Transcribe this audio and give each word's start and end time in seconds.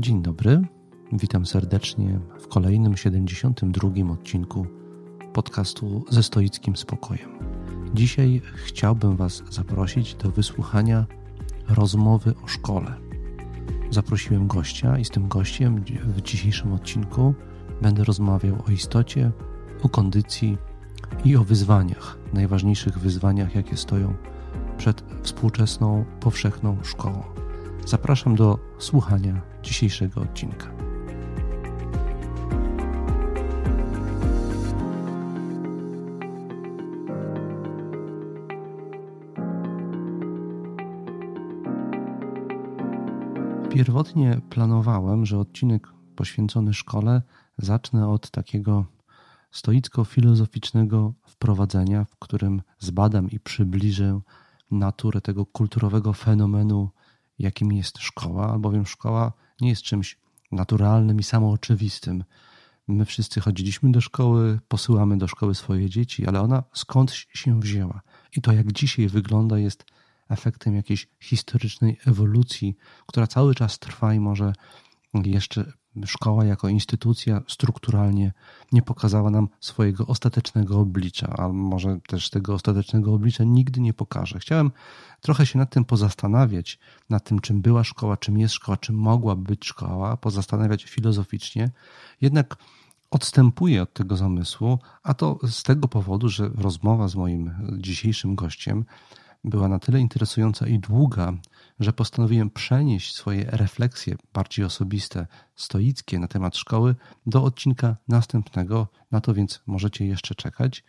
Dzień 0.00 0.22
dobry, 0.22 0.62
witam 1.12 1.46
serdecznie 1.46 2.20
w 2.40 2.48
kolejnym 2.48 2.96
72 2.96 4.12
odcinku 4.12 4.66
podcastu 5.32 6.04
ze 6.10 6.22
stoickim 6.22 6.76
spokojem. 6.76 7.30
Dzisiaj 7.94 8.42
chciałbym 8.64 9.16
Was 9.16 9.42
zaprosić 9.50 10.14
do 10.14 10.30
wysłuchania 10.30 11.06
rozmowy 11.68 12.34
o 12.44 12.46
szkole. 12.46 12.94
Zaprosiłem 13.90 14.46
gościa 14.46 14.98
i 14.98 15.04
z 15.04 15.10
tym 15.10 15.28
gościem 15.28 15.84
w 16.04 16.22
dzisiejszym 16.22 16.72
odcinku 16.72 17.34
będę 17.82 18.04
rozmawiał 18.04 18.56
o 18.68 18.70
istocie, 18.70 19.32
o 19.82 19.88
kondycji 19.88 20.58
i 21.24 21.36
o 21.36 21.44
wyzwaniach, 21.44 22.18
najważniejszych 22.32 22.98
wyzwaniach, 22.98 23.54
jakie 23.54 23.76
stoją 23.76 24.14
przed 24.76 25.04
współczesną, 25.22 26.04
powszechną 26.20 26.76
szkołą. 26.82 27.47
Zapraszam 27.88 28.34
do 28.36 28.58
słuchania 28.78 29.40
dzisiejszego 29.62 30.20
odcinka. 30.20 30.66
Pierwotnie 43.70 44.40
planowałem, 44.50 45.26
że 45.26 45.38
odcinek 45.38 45.88
poświęcony 46.16 46.74
szkole 46.74 47.22
zacznę 47.58 48.08
od 48.08 48.30
takiego 48.30 48.84
stoicko-filozoficznego 49.50 51.12
wprowadzenia, 51.26 52.04
w 52.04 52.16
którym 52.16 52.62
zbadam 52.78 53.30
i 53.30 53.40
przybliżę 53.40 54.20
naturę 54.70 55.20
tego 55.20 55.46
kulturowego 55.46 56.12
fenomenu, 56.12 56.90
jakim 57.38 57.72
jest 57.72 57.98
szkoła, 57.98 58.52
albowiem 58.52 58.86
szkoła 58.86 59.32
nie 59.60 59.68
jest 59.68 59.82
czymś 59.82 60.18
naturalnym 60.52 61.20
i 61.20 61.22
samooczywistym. 61.22 62.24
My 62.88 63.04
wszyscy 63.04 63.40
chodziliśmy 63.40 63.92
do 63.92 64.00
szkoły, 64.00 64.60
posyłamy 64.68 65.18
do 65.18 65.28
szkoły 65.28 65.54
swoje 65.54 65.90
dzieci, 65.90 66.26
ale 66.26 66.40
ona 66.40 66.62
skądś 66.72 67.28
się 67.34 67.60
wzięła. 67.60 68.00
I 68.36 68.42
to, 68.42 68.52
jak 68.52 68.72
dzisiaj 68.72 69.08
wygląda, 69.08 69.58
jest 69.58 69.84
efektem 70.28 70.74
jakiejś 70.74 71.08
historycznej 71.20 71.98
ewolucji, 72.06 72.76
która 73.06 73.26
cały 73.26 73.54
czas 73.54 73.78
trwa 73.78 74.14
i 74.14 74.20
może 74.20 74.52
jeszcze 75.14 75.72
szkoła 76.06 76.44
jako 76.44 76.68
instytucja 76.68 77.42
strukturalnie 77.48 78.32
nie 78.72 78.82
pokazała 78.82 79.30
nam 79.30 79.48
swojego 79.60 80.06
ostatecznego 80.06 80.80
oblicza, 80.80 81.34
a 81.38 81.48
może 81.48 81.98
też 82.06 82.30
tego 82.30 82.54
ostatecznego 82.54 83.14
oblicza 83.14 83.44
nigdy 83.44 83.80
nie 83.80 83.94
pokaże. 83.94 84.38
Chciałem 84.38 84.70
trochę 85.20 85.46
się 85.46 85.58
nad 85.58 85.70
tym 85.70 85.84
pozastanawiać, 85.84 86.78
nad 87.10 87.24
tym, 87.24 87.40
czym 87.40 87.62
była 87.62 87.84
szkoła, 87.84 88.16
czym 88.16 88.38
jest 88.38 88.54
szkoła, 88.54 88.76
czym 88.76 88.96
mogła 88.96 89.36
być 89.36 89.66
szkoła, 89.66 90.16
pozastanawiać 90.16 90.84
filozoficznie. 90.84 91.70
Jednak 92.20 92.56
odstępuję 93.10 93.82
od 93.82 93.92
tego 93.92 94.16
zamysłu, 94.16 94.78
a 95.02 95.14
to 95.14 95.38
z 95.50 95.62
tego 95.62 95.88
powodu, 95.88 96.28
że 96.28 96.48
rozmowa 96.54 97.08
z 97.08 97.14
moim 97.14 97.54
dzisiejszym 97.78 98.34
gościem 98.34 98.84
była 99.44 99.68
na 99.68 99.78
tyle 99.78 100.00
interesująca 100.00 100.66
i 100.66 100.78
długa, 100.78 101.32
że 101.80 101.92
postanowiłem 101.92 102.50
przenieść 102.50 103.14
swoje 103.14 103.44
refleksje 103.44 104.16
bardziej 104.32 104.64
osobiste, 104.64 105.26
stoickie 105.56 106.18
na 106.18 106.28
temat 106.28 106.56
szkoły 106.56 106.94
do 107.26 107.42
odcinka 107.44 107.96
następnego. 108.08 108.88
Na 109.10 109.20
to 109.20 109.34
więc 109.34 109.62
możecie 109.66 110.06
jeszcze 110.06 110.34
czekać. 110.34 110.84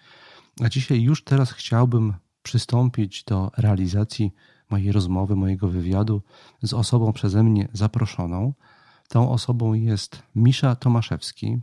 A 0.62 0.70
dzisiaj 0.70 1.02
już 1.02 1.23
teraz 1.23 1.52
chciałbym 1.52 2.14
przystąpić 2.44 3.23
do 3.23 3.52
realizacji 3.58 4.34
mojej 4.70 4.92
rozmowy, 4.92 5.36
mojego 5.36 5.67
wywiadu 5.67 6.22
z 6.62 6.73
osobą 6.73 7.14
przeze 7.14 7.44
mnie 7.44 7.67
zaproszoną. 7.73 8.54
Tą 9.08 9.32
osobą 9.32 9.73
jest 9.73 10.23
Misza 10.36 10.76
Tomaszewski, 10.76 11.58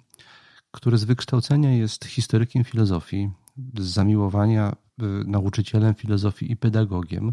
który 0.71 0.99
z 0.99 1.05
wykształcenia 1.05 1.73
jest 1.73 2.05
historykiem 2.05 2.65
filozofii, 2.65 3.31
z 3.79 3.85
zamiłowania 3.85 4.73
y, 4.73 5.05
nauczycielem 5.27 5.95
filozofii 5.95 6.53
i 6.53 6.57
pedagogiem. 6.57 7.33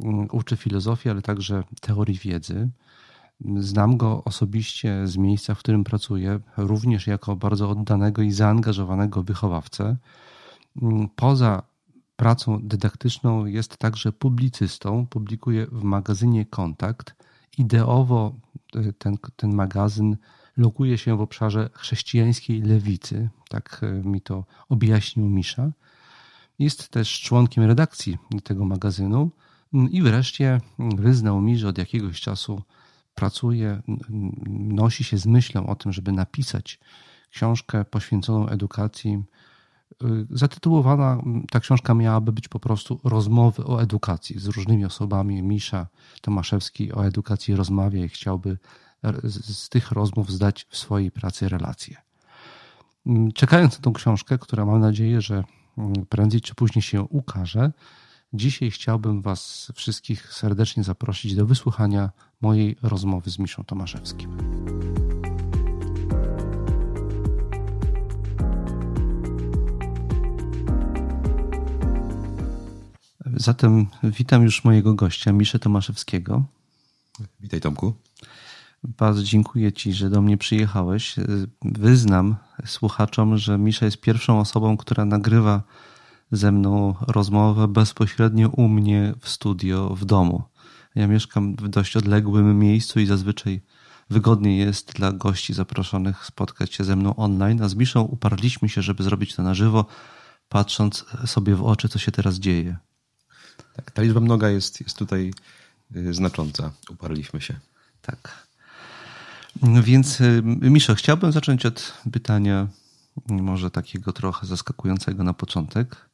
Mm, 0.00 0.28
uczy 0.32 0.56
filozofii, 0.56 1.10
ale 1.10 1.22
także 1.22 1.64
teorii 1.80 2.18
wiedzy. 2.18 2.68
Znam 3.56 3.96
go 3.96 4.24
osobiście 4.24 5.06
z 5.06 5.16
miejsca, 5.16 5.54
w 5.54 5.58
którym 5.58 5.84
pracuję, 5.84 6.40
również 6.56 7.06
jako 7.06 7.36
bardzo 7.36 7.70
oddanego 7.70 8.22
i 8.22 8.30
zaangażowanego 8.30 9.22
wychowawcę. 9.22 9.96
Mm, 10.82 11.08
poza 11.16 11.62
pracą 12.16 12.60
dydaktyczną 12.62 13.46
jest 13.46 13.76
także 13.76 14.12
publicystą, 14.12 15.06
publikuje 15.06 15.66
w 15.66 15.82
magazynie 15.82 16.46
Kontakt. 16.46 17.14
Ideowo 17.58 18.34
y, 18.76 18.92
ten, 18.92 19.16
ten 19.36 19.54
magazyn 19.54 20.16
lokuje 20.56 20.98
się 20.98 21.16
w 21.16 21.20
obszarze 21.20 21.70
chrześcijańskiej 21.72 22.62
lewicy, 22.62 23.28
tak 23.48 23.80
y, 23.82 24.08
mi 24.08 24.20
to 24.20 24.44
objaśnił 24.68 25.28
Misza. 25.28 25.72
Jest 26.58 26.88
też 26.88 27.20
członkiem 27.20 27.64
redakcji 27.64 28.18
tego 28.44 28.64
magazynu 28.64 29.30
i 29.90 30.02
wreszcie 30.02 30.60
wyznał 30.78 31.40
mi, 31.40 31.58
że 31.58 31.68
od 31.68 31.78
jakiegoś 31.78 32.20
czasu 32.20 32.62
pracuje, 33.14 33.82
nosi 34.48 35.04
się 35.04 35.18
z 35.18 35.26
myślą 35.26 35.66
o 35.66 35.74
tym, 35.74 35.92
żeby 35.92 36.12
napisać 36.12 36.80
książkę 37.30 37.84
poświęconą 37.84 38.48
edukacji. 38.48 39.22
Y, 40.04 40.26
zatytułowana 40.30 41.22
ta 41.50 41.60
książka 41.60 41.94
miałaby 41.94 42.32
być 42.32 42.48
po 42.48 42.60
prostu 42.60 43.00
rozmowy 43.04 43.64
o 43.64 43.82
edukacji 43.82 44.38
z 44.38 44.46
różnymi 44.46 44.84
osobami. 44.84 45.42
Misza 45.42 45.86
Tomaszewski 46.20 46.92
o 46.92 47.06
edukacji 47.06 47.56
rozmawia 47.56 48.04
i 48.04 48.08
chciałby 48.08 48.58
z 49.24 49.68
tych 49.68 49.92
rozmów 49.92 50.32
zdać 50.32 50.66
w 50.70 50.76
swojej 50.76 51.10
pracy 51.10 51.48
relacje. 51.48 51.96
Czekając 53.34 53.78
na 53.78 53.82
tą 53.82 53.92
książkę, 53.92 54.38
która 54.38 54.64
mam 54.64 54.80
nadzieję, 54.80 55.20
że 55.20 55.44
prędzej 56.08 56.40
czy 56.40 56.54
później 56.54 56.82
się 56.82 57.02
ukaże, 57.02 57.72
Dzisiaj 58.34 58.70
chciałbym 58.70 59.22
Was 59.22 59.72
wszystkich 59.74 60.32
serdecznie 60.32 60.84
zaprosić 60.84 61.34
do 61.34 61.46
wysłuchania 61.46 62.10
mojej 62.40 62.76
rozmowy 62.82 63.30
z 63.30 63.38
Miszą 63.38 63.64
Tomaszewskim. 63.64 64.36
Zatem 73.36 73.86
witam 74.02 74.42
już 74.42 74.64
mojego 74.64 74.94
gościa, 74.94 75.32
Miszę 75.32 75.58
Tomaszewskiego. 75.58 76.44
Witaj 77.40 77.60
Tomku. 77.60 77.94
Bardzo 78.84 79.22
dziękuję 79.22 79.72
Ci, 79.72 79.92
że 79.92 80.10
do 80.10 80.22
mnie 80.22 80.36
przyjechałeś. 80.36 81.16
Wyznam 81.62 82.36
słuchaczom, 82.66 83.38
że 83.38 83.58
Misza 83.58 83.84
jest 83.84 84.00
pierwszą 84.00 84.40
osobą, 84.40 84.76
która 84.76 85.04
nagrywa 85.04 85.62
ze 86.32 86.52
mną 86.52 86.94
rozmowę 87.00 87.68
bezpośrednio 87.68 88.48
u 88.48 88.68
mnie 88.68 89.14
w 89.20 89.28
studio, 89.28 89.94
w 89.94 90.04
domu. 90.04 90.42
Ja 90.94 91.06
mieszkam 91.06 91.56
w 91.56 91.68
dość 91.68 91.96
odległym 91.96 92.58
miejscu 92.58 93.00
i 93.00 93.06
zazwyczaj 93.06 93.60
wygodniej 94.10 94.58
jest 94.58 94.92
dla 94.92 95.12
gości 95.12 95.54
zaproszonych 95.54 96.24
spotkać 96.24 96.74
się 96.74 96.84
ze 96.84 96.96
mną 96.96 97.16
online, 97.16 97.62
a 97.62 97.68
z 97.68 97.74
Miszą 97.74 98.02
uparliśmy 98.02 98.68
się, 98.68 98.82
żeby 98.82 99.02
zrobić 99.02 99.34
to 99.34 99.42
na 99.42 99.54
żywo, 99.54 99.86
patrząc 100.48 101.04
sobie 101.26 101.54
w 101.54 101.62
oczy, 101.62 101.88
co 101.88 101.98
się 101.98 102.12
teraz 102.12 102.34
dzieje. 102.34 102.76
Tak, 103.76 103.90
ta 103.90 104.02
liczba 104.02 104.20
mnoga 104.20 104.48
jest, 104.48 104.80
jest 104.80 104.98
tutaj 104.98 105.32
y, 105.96 106.14
znacząca. 106.14 106.70
Uparliśmy 106.90 107.40
się. 107.40 107.54
Tak. 108.02 108.46
Więc 109.82 110.20
y, 110.20 110.42
Miszo, 110.44 110.94
chciałbym 110.94 111.32
zacząć 111.32 111.66
od 111.66 111.94
pytania 112.12 112.68
może 113.28 113.70
takiego 113.70 114.12
trochę 114.12 114.46
zaskakującego 114.46 115.24
na 115.24 115.34
początek. 115.34 116.08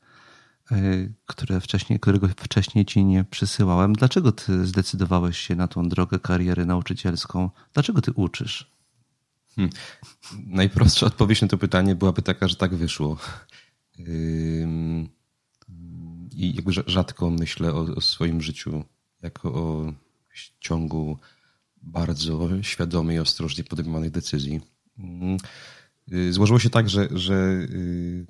Y, 0.72 1.12
które 1.26 1.60
wcześniej, 1.60 2.00
którego 2.00 2.28
wcześniej 2.28 2.84
ci 2.84 3.04
nie 3.04 3.25
przysyłałem. 3.25 3.92
Dlaczego 3.92 4.32
ty 4.32 4.66
zdecydowałeś 4.66 5.38
się 5.38 5.56
na 5.56 5.69
tą 5.69 5.88
drogę 5.88 6.19
kariery 6.19 6.66
nauczycielską? 6.66 7.50
Dlaczego 7.75 8.00
ty 8.00 8.12
uczysz? 8.12 8.70
Hmm. 9.56 9.72
Najprostsza 10.46 11.06
odpowiedź 11.06 11.43
na 11.43 11.49
to 11.49 11.58
pytanie 11.58 11.94
byłaby 11.94 12.22
taka, 12.22 12.49
że 12.49 12.56
tak 12.56 12.75
wyszło. 12.75 13.17
I 16.32 16.55
jakby 16.55 16.73
rzadko 16.87 17.31
myślę 17.31 17.73
o, 17.75 17.81
o 17.81 18.00
swoim 18.00 18.43
życiu 18.43 18.84
jako 19.23 19.55
o 19.55 19.93
ciągu 20.61 21.19
bardzo 21.82 22.49
świadomej 22.62 23.19
ostrożnie 23.19 23.64
podejmowanych 23.64 24.11
decyzji. 24.11 24.61
Y, 26.12 26.32
złożyło 26.32 26.58
się 26.58 26.70
tak, 26.70 26.90
że, 26.90 27.08
że 27.11 27.34
y, 27.34 28.26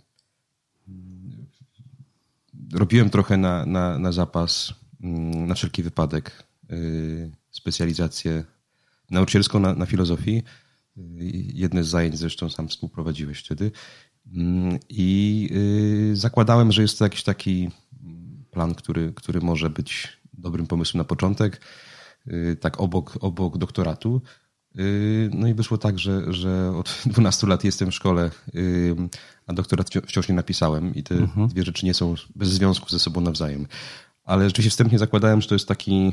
robiłem 2.73 3.11
trochę 3.11 3.37
na, 3.37 3.67
na, 3.67 3.99
na 3.99 4.13
zapas, 4.13 4.75
mm, 5.01 5.47
na 5.47 5.55
wszelki 5.55 5.83
wypadek, 5.83 6.45
y, 6.73 7.31
specjalizację 7.51 8.45
nauczycielską 9.11 9.61
na, 9.61 9.75
na 9.75 9.87
filozofii. 9.87 10.37
Y, 10.39 10.43
jedne 11.55 11.85
z 11.85 11.89
zajęć 11.89 12.19
zresztą 12.19 12.51
sam 12.51 12.69
współprowadziłeś 12.69 13.39
wtedy. 13.39 13.71
Mm, 14.33 14.79
I 14.89 15.49
y, 16.13 16.17
zakładałem, 16.17 16.73
że 16.73 16.83
jest 16.83 16.99
to 16.99 17.05
jakiś 17.05 17.23
taki 17.23 17.71
plan, 18.51 18.75
który, 18.75 19.13
który 19.13 19.41
może 19.41 19.71
być 19.71 20.09
dobrym 20.33 20.67
pomysłem 20.67 20.99
na 20.99 21.05
początek, 21.05 21.61
tak 22.61 22.81
obok, 22.81 23.19
obok 23.21 23.59
doktoratu. 23.59 24.23
Y, 24.79 25.31
no 25.35 25.49
i 25.49 25.55
wyszło 25.55 25.79
tak, 25.79 25.99
że, 25.99 26.33
że 26.33 26.73
od 26.77 26.99
12 27.07 27.47
lat 27.47 27.65
jestem 27.65 27.91
w 27.91 27.95
szkole, 27.95 28.31
y, 28.55 28.97
a 29.47 29.53
doktorat 29.53 29.91
wciąż 30.07 30.29
nie 30.29 30.35
napisałem 30.35 30.95
i 30.95 31.03
te 31.03 31.15
mhm. 31.15 31.49
dwie 31.49 31.63
rzeczy 31.63 31.87
nie 31.87 31.95
są 31.95 32.15
bez 32.37 32.49
związku 32.49 32.89
ze 32.89 32.99
sobą 32.99 33.21
nawzajem. 33.21 33.67
Ale 34.25 34.45
rzeczywiście 34.45 34.71
wstępnie 34.71 34.99
zakładałem, 34.99 35.41
że 35.41 35.49
to 35.49 35.55
jest 35.55 35.69
taki, 35.69 36.13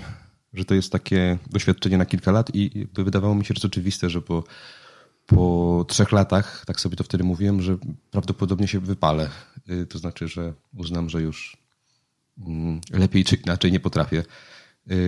że 0.53 0.65
to 0.65 0.73
jest 0.75 0.91
takie 0.91 1.37
doświadczenie 1.49 1.97
na 1.97 2.05
kilka 2.05 2.31
lat 2.31 2.55
i 2.55 2.87
wydawało 2.93 3.35
mi 3.35 3.45
się, 3.45 3.47
że 3.47 3.53
jest 3.53 3.65
oczywiste, 3.65 4.09
że 4.09 4.21
po, 4.21 4.43
po 5.25 5.85
trzech 5.87 6.11
latach, 6.11 6.63
tak 6.65 6.81
sobie 6.81 6.95
to 6.95 7.03
wtedy 7.03 7.23
mówiłem, 7.23 7.61
że 7.61 7.77
prawdopodobnie 8.11 8.67
się 8.67 8.79
wypalę. 8.79 9.29
Y, 9.69 9.85
to 9.85 9.99
znaczy, 9.99 10.27
że 10.27 10.53
uznam, 10.73 11.09
że 11.09 11.21
już 11.21 11.57
mm, 12.37 12.81
lepiej 12.91 13.23
czy 13.23 13.35
inaczej 13.35 13.71
nie 13.71 13.79
potrafię. 13.79 14.23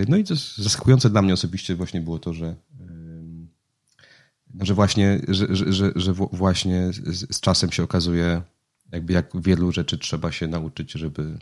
No 0.08 0.16
i 0.16 0.24
to 0.24 0.34
zaskakujące 0.56 1.10
dla 1.10 1.22
mnie 1.22 1.32
osobiście 1.32 1.74
właśnie 1.74 2.00
było 2.00 2.18
to, 2.18 2.32
że 2.32 2.54
że 4.60 4.74
właśnie, 4.74 5.20
że, 5.28 5.46
że, 5.56 5.72
że, 5.72 5.92
że 5.96 6.12
właśnie 6.12 6.92
z, 6.92 7.36
z, 7.36 7.40
czasem 7.40 7.72
się 7.72 7.82
okazuje, 7.82 8.42
jakby 8.92 9.12
jak 9.12 9.30
wielu 9.34 9.72
rzeczy 9.72 9.98
trzeba 9.98 10.32
się 10.32 10.46
nauczyć, 10.46 10.92
żeby 10.92 11.38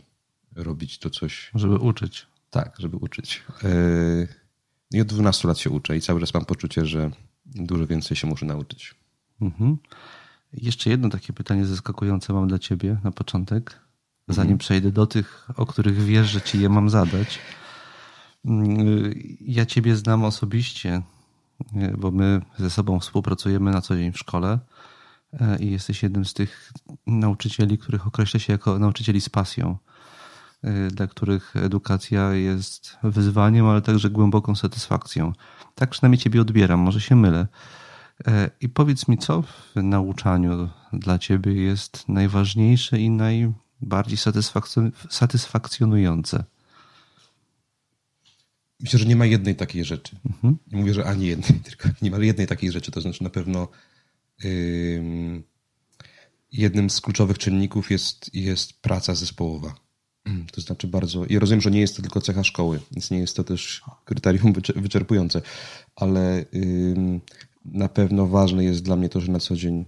robić 0.55 0.99
to 0.99 1.09
coś. 1.09 1.51
Żeby 1.55 1.75
uczyć. 1.75 2.27
Tak, 2.49 2.75
żeby 2.79 2.97
uczyć. 2.97 3.43
Yy, 3.63 4.27
I 4.91 5.01
od 5.01 5.07
12 5.07 5.47
lat 5.47 5.57
się 5.57 5.69
uczę 5.69 5.97
i 5.97 6.01
cały 6.01 6.19
czas 6.19 6.33
mam 6.33 6.45
poczucie, 6.45 6.85
że 6.85 7.11
dużo 7.45 7.87
więcej 7.87 8.17
się 8.17 8.27
muszę 8.27 8.45
nauczyć. 8.45 8.95
Mhm. 9.41 9.77
Jeszcze 10.53 10.89
jedno 10.89 11.09
takie 11.09 11.33
pytanie 11.33 11.65
zaskakujące 11.65 12.33
mam 12.33 12.47
dla 12.47 12.59
ciebie 12.59 12.97
na 13.03 13.11
początek, 13.11 13.79
zanim 14.27 14.51
mhm. 14.51 14.57
przejdę 14.57 14.91
do 14.91 15.07
tych, 15.07 15.47
o 15.55 15.65
których 15.65 16.03
wiesz, 16.03 16.27
że 16.27 16.41
ci 16.41 16.61
je 16.61 16.69
mam 16.69 16.89
zadać. 16.89 17.39
Yy, 18.45 19.13
ja 19.41 19.65
ciebie 19.65 19.95
znam 19.95 20.23
osobiście 20.23 21.01
bo 21.97 22.11
my 22.11 22.41
ze 22.57 22.69
sobą 22.69 22.99
współpracujemy 22.99 23.71
na 23.71 23.81
co 23.81 23.95
dzień 23.95 24.11
w 24.11 24.17
szkole 24.17 24.59
e, 25.33 25.57
i 25.59 25.71
jesteś 25.71 26.03
jednym 26.03 26.25
z 26.25 26.33
tych 26.33 26.73
nauczycieli, 27.07 27.77
których 27.77 28.07
określa 28.07 28.39
się 28.39 28.53
jako 28.53 28.79
nauczycieli 28.79 29.21
z 29.21 29.29
pasją, 29.29 29.77
e, 30.63 30.87
dla 30.87 31.07
których 31.07 31.55
edukacja 31.55 32.33
jest 32.33 32.97
wyzwaniem, 33.03 33.67
ale 33.67 33.81
także 33.81 34.09
głęboką 34.09 34.55
satysfakcją. 34.55 35.33
Tak 35.75 35.89
przynajmniej 35.89 36.19
Ciebie 36.19 36.41
odbieram, 36.41 36.79
może 36.79 37.01
się 37.01 37.15
mylę. 37.15 37.47
E, 38.27 38.49
I 38.61 38.69
powiedz 38.69 39.07
mi, 39.07 39.17
co 39.17 39.41
w 39.41 39.75
nauczaniu 39.75 40.69
dla 40.93 41.19
Ciebie 41.19 41.53
jest 41.53 42.09
najważniejsze 42.09 42.99
i 42.99 43.09
najbardziej 43.09 44.17
satysfakcjonujące? 45.09 46.43
Myślę, 48.79 48.99
że 48.99 49.05
nie 49.05 49.15
ma 49.15 49.25
jednej 49.25 49.55
takiej 49.55 49.85
rzeczy. 49.85 50.15
Mhm. 50.25 50.57
Nie 50.71 50.77
mówię, 50.77 50.93
że 50.93 51.05
ani 51.05 51.27
jednej, 51.27 51.59
tylko 51.69 51.89
nie 52.01 52.11
ma 52.11 52.17
jednej 52.17 52.47
takiej 52.47 52.71
rzeczy. 52.71 52.91
To 52.91 53.01
znaczy 53.01 53.23
na 53.23 53.29
pewno 53.29 53.67
yy, 54.43 55.43
jednym 56.51 56.89
z 56.89 57.01
kluczowych 57.01 57.37
czynników 57.37 57.91
jest, 57.91 58.35
jest 58.35 58.81
praca 58.81 59.15
zespołowa. 59.15 59.75
To 60.51 60.61
znaczy 60.61 60.87
bardzo. 60.87 61.25
I 61.25 61.39
rozumiem, 61.39 61.61
że 61.61 61.71
nie 61.71 61.79
jest 61.79 61.95
to 61.95 62.01
tylko 62.01 62.21
cecha 62.21 62.43
szkoły, 62.43 62.79
więc 62.91 63.11
nie 63.11 63.19
jest 63.19 63.35
to 63.35 63.43
też 63.43 63.81
kryterium 64.05 64.53
wyczerpujące, 64.75 65.41
ale 65.95 66.45
yy, 66.53 67.19
na 67.65 67.89
pewno 67.89 68.27
ważne 68.27 68.63
jest 68.63 68.83
dla 68.83 68.95
mnie 68.95 69.09
to, 69.09 69.21
że 69.21 69.31
na 69.31 69.39
co 69.39 69.55
dzień 69.55 69.85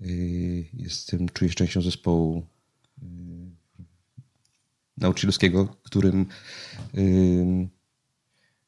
yy, 0.00 0.64
jestem, 0.74 1.28
czuję 1.28 1.48
się 1.48 1.54
częścią 1.54 1.82
zespołu 1.82 2.46
yy, 3.02 3.08
nauczycielskiego, 4.96 5.76
którym 5.82 6.26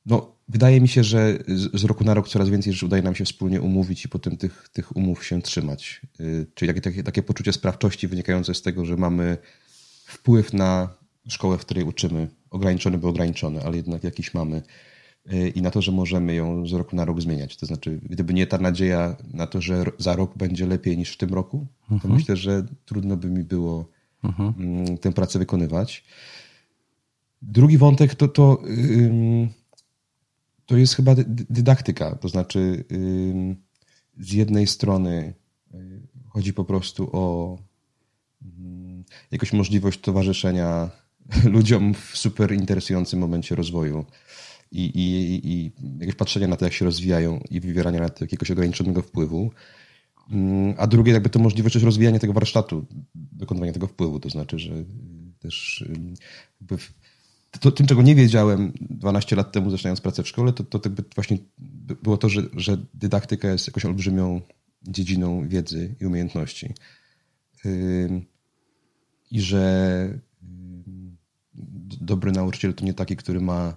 no, 0.06 0.36
wydaje 0.48 0.80
mi 0.80 0.88
się, 0.88 1.04
że 1.04 1.38
z 1.74 1.84
roku 1.84 2.04
na 2.04 2.14
rok 2.14 2.28
coraz 2.28 2.48
więcej 2.48 2.72
rzeczy 2.72 2.86
udaje 2.86 3.02
nam 3.02 3.14
się 3.14 3.24
wspólnie 3.24 3.60
umówić 3.60 4.04
i 4.04 4.08
potem 4.08 4.36
tych, 4.36 4.68
tych 4.72 4.96
umów 4.96 5.26
się 5.26 5.42
trzymać. 5.42 6.00
Y, 6.20 6.46
czyli 6.54 6.68
takie, 6.68 6.80
takie, 6.80 7.02
takie 7.02 7.22
poczucie 7.22 7.52
sprawczości 7.52 8.08
wynikające 8.08 8.54
z 8.54 8.62
tego, 8.62 8.84
że 8.84 8.96
mamy 8.96 9.38
wpływ 10.04 10.52
na 10.52 10.88
szkołę, 11.28 11.58
w 11.58 11.60
której 11.60 11.84
uczymy. 11.84 12.28
Ograniczony, 12.50 12.98
bo 12.98 13.08
ograniczony, 13.08 13.62
ale 13.62 13.76
jednak 13.76 14.04
jakiś 14.04 14.34
mamy. 14.34 14.62
Y, 15.32 15.48
I 15.48 15.62
na 15.62 15.70
to, 15.70 15.82
że 15.82 15.92
możemy 15.92 16.34
ją 16.34 16.66
z 16.66 16.72
roku 16.72 16.96
na 16.96 17.04
rok 17.04 17.20
zmieniać. 17.20 17.56
To 17.56 17.66
znaczy, 17.66 18.00
gdyby 18.02 18.34
nie 18.34 18.46
ta 18.46 18.58
nadzieja 18.58 19.16
na 19.32 19.46
to, 19.46 19.60
że 19.60 19.84
za 19.98 20.16
rok 20.16 20.36
będzie 20.36 20.66
lepiej 20.66 20.98
niż 20.98 21.12
w 21.12 21.16
tym 21.16 21.34
roku, 21.34 21.66
to 21.88 21.94
mhm. 21.94 22.14
myślę, 22.14 22.36
że 22.36 22.66
trudno 22.84 23.16
by 23.16 23.30
mi 23.30 23.44
było 23.44 23.88
mhm. 24.24 24.54
Mm, 24.58 24.98
tę 24.98 25.12
pracę 25.12 25.38
wykonywać. 25.38 26.04
Drugi 27.42 27.78
wątek 27.78 28.14
to, 28.14 28.28
to 28.28 28.62
yy, 28.66 29.48
to 30.70 30.76
jest 30.76 30.94
chyba 30.94 31.14
dydaktyka. 31.50 32.14
To 32.14 32.28
znaczy, 32.28 32.84
z 34.18 34.32
jednej 34.32 34.66
strony 34.66 35.34
y, 35.74 36.00
chodzi 36.28 36.52
po 36.52 36.64
prostu 36.64 37.10
o 37.12 37.58
jakąś 39.30 39.52
możliwość 39.52 40.00
towarzyszenia 40.00 40.90
ludziom 41.54 41.94
w 41.94 42.12
super 42.14 42.52
interesującym 42.52 43.20
momencie 43.20 43.54
rozwoju 43.54 44.04
i, 44.72 44.84
i, 44.84 45.48
i 45.52 45.72
jakieś 46.00 46.14
patrzenia 46.14 46.48
na 46.48 46.56
to, 46.56 46.64
jak 46.64 46.74
się 46.74 46.84
rozwijają 46.84 47.40
i 47.50 47.60
wywierania 47.60 48.00
na 48.00 48.08
to 48.08 48.24
jakiegoś 48.24 48.50
ograniczonego 48.50 49.02
wpływu. 49.02 49.50
A 50.76 50.86
drugie, 50.86 51.12
jakby 51.12 51.30
to 51.30 51.38
możliwość 51.38 51.76
rozwijania 51.76 52.18
tego 52.18 52.32
warsztatu, 52.32 52.86
dokonywania 53.14 53.72
tego 53.72 53.86
wpływu. 53.86 54.20
To 54.20 54.30
znaczy, 54.30 54.58
że 54.58 54.84
też 55.38 55.84
jakby 56.60 56.78
to, 57.58 57.72
tym, 57.72 57.86
czego 57.86 58.02
nie 58.02 58.14
wiedziałem 58.14 58.72
12 58.80 59.36
lat 59.36 59.52
temu, 59.52 59.70
zaczynając 59.70 60.00
pracę 60.00 60.22
w 60.22 60.28
szkole, 60.28 60.52
to, 60.52 60.64
to 60.64 60.90
właśnie 61.14 61.38
było 62.02 62.16
to, 62.16 62.28
że, 62.28 62.42
że 62.56 62.76
dydaktyka 62.94 63.48
jest 63.48 63.66
jakąś 63.66 63.84
olbrzymią 63.84 64.40
dziedziną 64.82 65.48
wiedzy 65.48 65.94
i 66.00 66.06
umiejętności. 66.06 66.74
I 69.30 69.40
że 69.40 70.18
dobry 72.00 72.32
nauczyciel 72.32 72.74
to 72.74 72.84
nie 72.84 72.94
taki, 72.94 73.16
który 73.16 73.40
ma, 73.40 73.76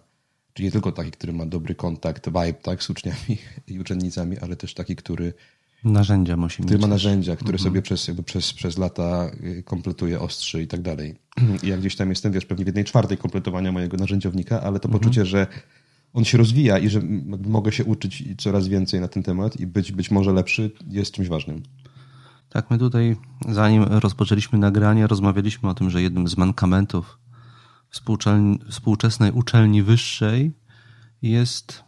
czy 0.53 0.63
nie 0.63 0.71
tylko 0.71 0.91
taki, 0.91 1.11
który 1.11 1.33
ma 1.33 1.45
dobry 1.45 1.75
kontakt, 1.75 2.27
vibe 2.27 2.53
tak, 2.53 2.83
z 2.83 2.89
uczniami 2.89 3.37
i 3.67 3.79
uczennicami, 3.79 4.37
ale 4.37 4.55
też 4.55 4.73
taki, 4.73 4.95
który 4.95 5.33
Narzędzia 5.83 6.37
musi 6.37 6.63
który 6.63 6.79
ma 6.79 6.87
narzędzia, 6.87 7.35
które 7.35 7.51
mhm. 7.51 7.63
sobie 7.63 7.81
przez, 7.81 8.07
jakby 8.07 8.23
przez, 8.23 8.53
przez 8.53 8.77
lata 8.77 9.31
y, 9.43 9.63
kompletuje 9.63 10.19
ostrzy 10.19 10.63
i 10.63 10.67
tak 10.67 10.81
dalej. 10.81 11.15
I 11.63 11.67
ja 11.67 11.77
gdzieś 11.77 11.95
tam 11.95 12.09
jestem, 12.09 12.31
wiesz, 12.31 12.45
pewnie 12.45 12.65
w 12.65 12.67
jednej 12.67 12.85
czwartej 12.85 13.17
kompletowania 13.17 13.71
mojego 13.71 13.97
narzędziownika, 13.97 14.61
ale 14.61 14.79
to 14.79 14.87
mhm. 14.87 14.91
poczucie, 14.99 15.25
że 15.25 15.47
on 16.13 16.25
się 16.25 16.37
rozwija 16.37 16.77
i 16.77 16.89
że 16.89 17.01
mogę 17.45 17.71
się 17.71 17.83
uczyć 17.83 18.23
coraz 18.37 18.67
więcej 18.67 19.01
na 19.01 19.07
ten 19.07 19.23
temat 19.23 19.59
i 19.59 19.67
być, 19.67 19.91
być 19.91 20.11
może 20.11 20.33
lepszy 20.33 20.71
jest 20.87 21.11
czymś 21.11 21.27
ważnym. 21.27 21.63
Tak, 22.49 22.71
my 22.71 22.77
tutaj, 22.77 23.15
zanim 23.49 23.83
rozpoczęliśmy 23.83 24.59
nagranie, 24.59 25.07
rozmawialiśmy 25.07 25.69
o 25.69 25.73
tym, 25.73 25.89
że 25.89 26.01
jednym 26.01 26.27
z 26.27 26.37
mankamentów 26.37 27.19
współczesnej 28.69 29.31
uczelni 29.31 29.83
wyższej 29.83 30.51
jest 31.21 31.83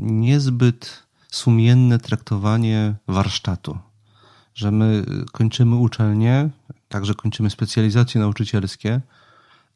niezbyt 0.00 1.02
sumienne 1.32 1.98
traktowanie 1.98 2.94
warsztatu. 3.08 3.78
Że 4.54 4.70
my 4.70 5.04
kończymy 5.32 5.76
uczelnię, 5.76 6.50
także 6.88 7.14
kończymy 7.14 7.50
specjalizacje 7.50 8.20
nauczycielskie 8.20 9.00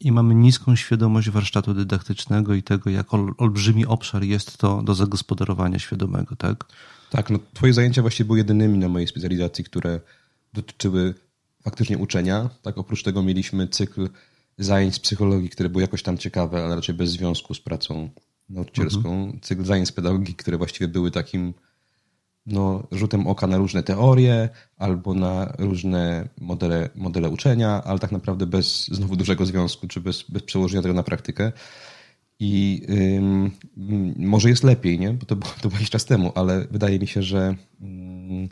i 0.00 0.12
mamy 0.12 0.34
niską 0.34 0.76
świadomość 0.76 1.30
warsztatu 1.30 1.75
dydaktycznego 1.75 2.54
i 2.54 2.62
tego, 2.62 2.90
jak 2.90 3.06
olbrzymi 3.38 3.86
obszar 3.86 4.22
jest 4.22 4.58
to 4.58 4.82
do 4.82 4.94
zagospodarowania 4.94 5.78
świadomego, 5.78 6.36
tak? 6.36 6.64
Tak, 7.10 7.30
no 7.30 7.38
twoje 7.54 7.72
zajęcia 7.72 8.02
właściwie 8.02 8.26
były 8.26 8.38
jedynymi 8.38 8.78
na 8.78 8.88
mojej 8.88 9.08
specjalizacji, 9.08 9.64
które 9.64 10.00
dotyczyły 10.52 11.14
faktycznie 11.62 11.98
uczenia. 11.98 12.50
Tak, 12.62 12.78
oprócz 12.78 13.02
tego 13.02 13.22
mieliśmy 13.22 13.68
cykl 13.68 14.08
zajęć 14.58 14.94
z 14.94 14.98
psychologii, 15.00 15.50
które 15.50 15.68
były 15.68 15.82
jakoś 15.82 16.02
tam 16.02 16.18
ciekawe, 16.18 16.64
ale 16.64 16.75
raczej 16.75 16.94
bez 16.94 17.10
związku 17.10 17.54
z 17.54 17.60
pracą 17.60 18.10
nauczycielską, 18.48 19.12
mhm. 19.14 19.40
cykl 19.40 19.64
zajęć 19.64 19.92
pedagogiki, 19.92 20.34
które 20.34 20.58
właściwie 20.58 20.88
były 20.88 21.10
takim 21.10 21.54
no, 22.46 22.86
rzutem 22.92 23.26
oka 23.26 23.46
na 23.46 23.56
różne 23.56 23.82
teorie 23.82 24.48
albo 24.76 25.14
na 25.14 25.54
różne 25.58 26.28
modele, 26.40 26.90
modele 26.94 27.28
uczenia, 27.28 27.82
ale 27.84 27.98
tak 27.98 28.12
naprawdę 28.12 28.46
bez 28.46 28.88
znowu 28.88 29.16
dużego 29.16 29.46
związku, 29.46 29.88
czy 29.88 30.00
bez, 30.00 30.22
bez 30.22 30.42
przełożenia 30.42 30.82
tego 30.82 30.94
na 30.94 31.02
praktykę. 31.02 31.52
I 32.38 32.82
ym, 32.90 33.50
może 34.16 34.48
jest 34.48 34.64
lepiej, 34.64 34.98
nie? 34.98 35.12
bo 35.12 35.26
to, 35.26 35.36
to 35.36 35.68
było 35.68 35.72
jakiś 35.72 35.90
czas 35.90 36.04
temu, 36.04 36.32
ale 36.34 36.66
wydaje 36.70 36.98
mi 36.98 37.06
się, 37.06 37.22
że, 37.22 37.54
ym, 37.82 38.48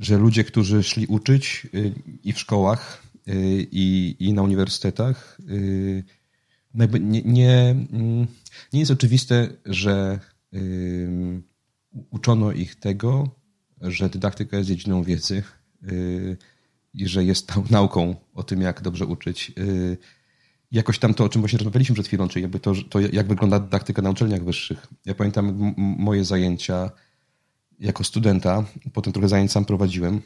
że 0.00 0.18
ludzie, 0.18 0.44
którzy 0.44 0.82
szli 0.82 1.06
uczyć 1.06 1.66
y, 1.74 1.94
i 2.24 2.32
w 2.32 2.38
szkołach, 2.38 3.02
y, 3.28 3.68
i, 3.72 4.16
i 4.18 4.32
na 4.32 4.42
uniwersytetach, 4.42 5.38
y, 5.50 6.04
nie, 6.74 7.22
nie, 7.22 7.74
nie 8.72 8.80
jest 8.80 8.90
oczywiste, 8.90 9.48
że 9.64 10.18
uczono 12.10 12.52
ich 12.52 12.74
tego, 12.74 13.40
że 13.80 14.08
dydaktyka 14.08 14.56
jest 14.56 14.68
dziedziną 14.68 15.02
wiedzy 15.02 15.42
y, 15.92 16.36
i 16.94 17.08
że 17.08 17.24
jest 17.24 17.52
nauką 17.70 18.14
o 18.34 18.42
tym, 18.42 18.60
jak 18.60 18.82
dobrze 18.82 19.06
uczyć. 19.06 19.52
Y, 19.58 19.96
jakoś 20.72 20.98
tam 20.98 21.14
to, 21.14 21.24
o 21.24 21.28
czym 21.28 21.42
właśnie 21.42 21.58
rozmawialiśmy 21.58 21.94
przed 21.94 22.06
chwilą, 22.06 22.28
czyli 22.28 22.42
jakby 22.42 22.60
to, 22.60 22.72
to 22.90 23.00
jak 23.00 23.28
wygląda 23.28 23.60
dydaktyka 23.60 24.02
na 24.02 24.10
uczelniach 24.10 24.44
wyższych. 24.44 24.86
Ja 25.04 25.14
pamiętam 25.14 25.74
moje 25.76 26.24
zajęcia 26.24 26.90
jako 27.80 28.04
studenta, 28.04 28.64
potem 28.92 29.12
trochę 29.12 29.28
zajęć 29.28 29.52
sam 29.52 29.64
prowadziłem. 29.64 30.20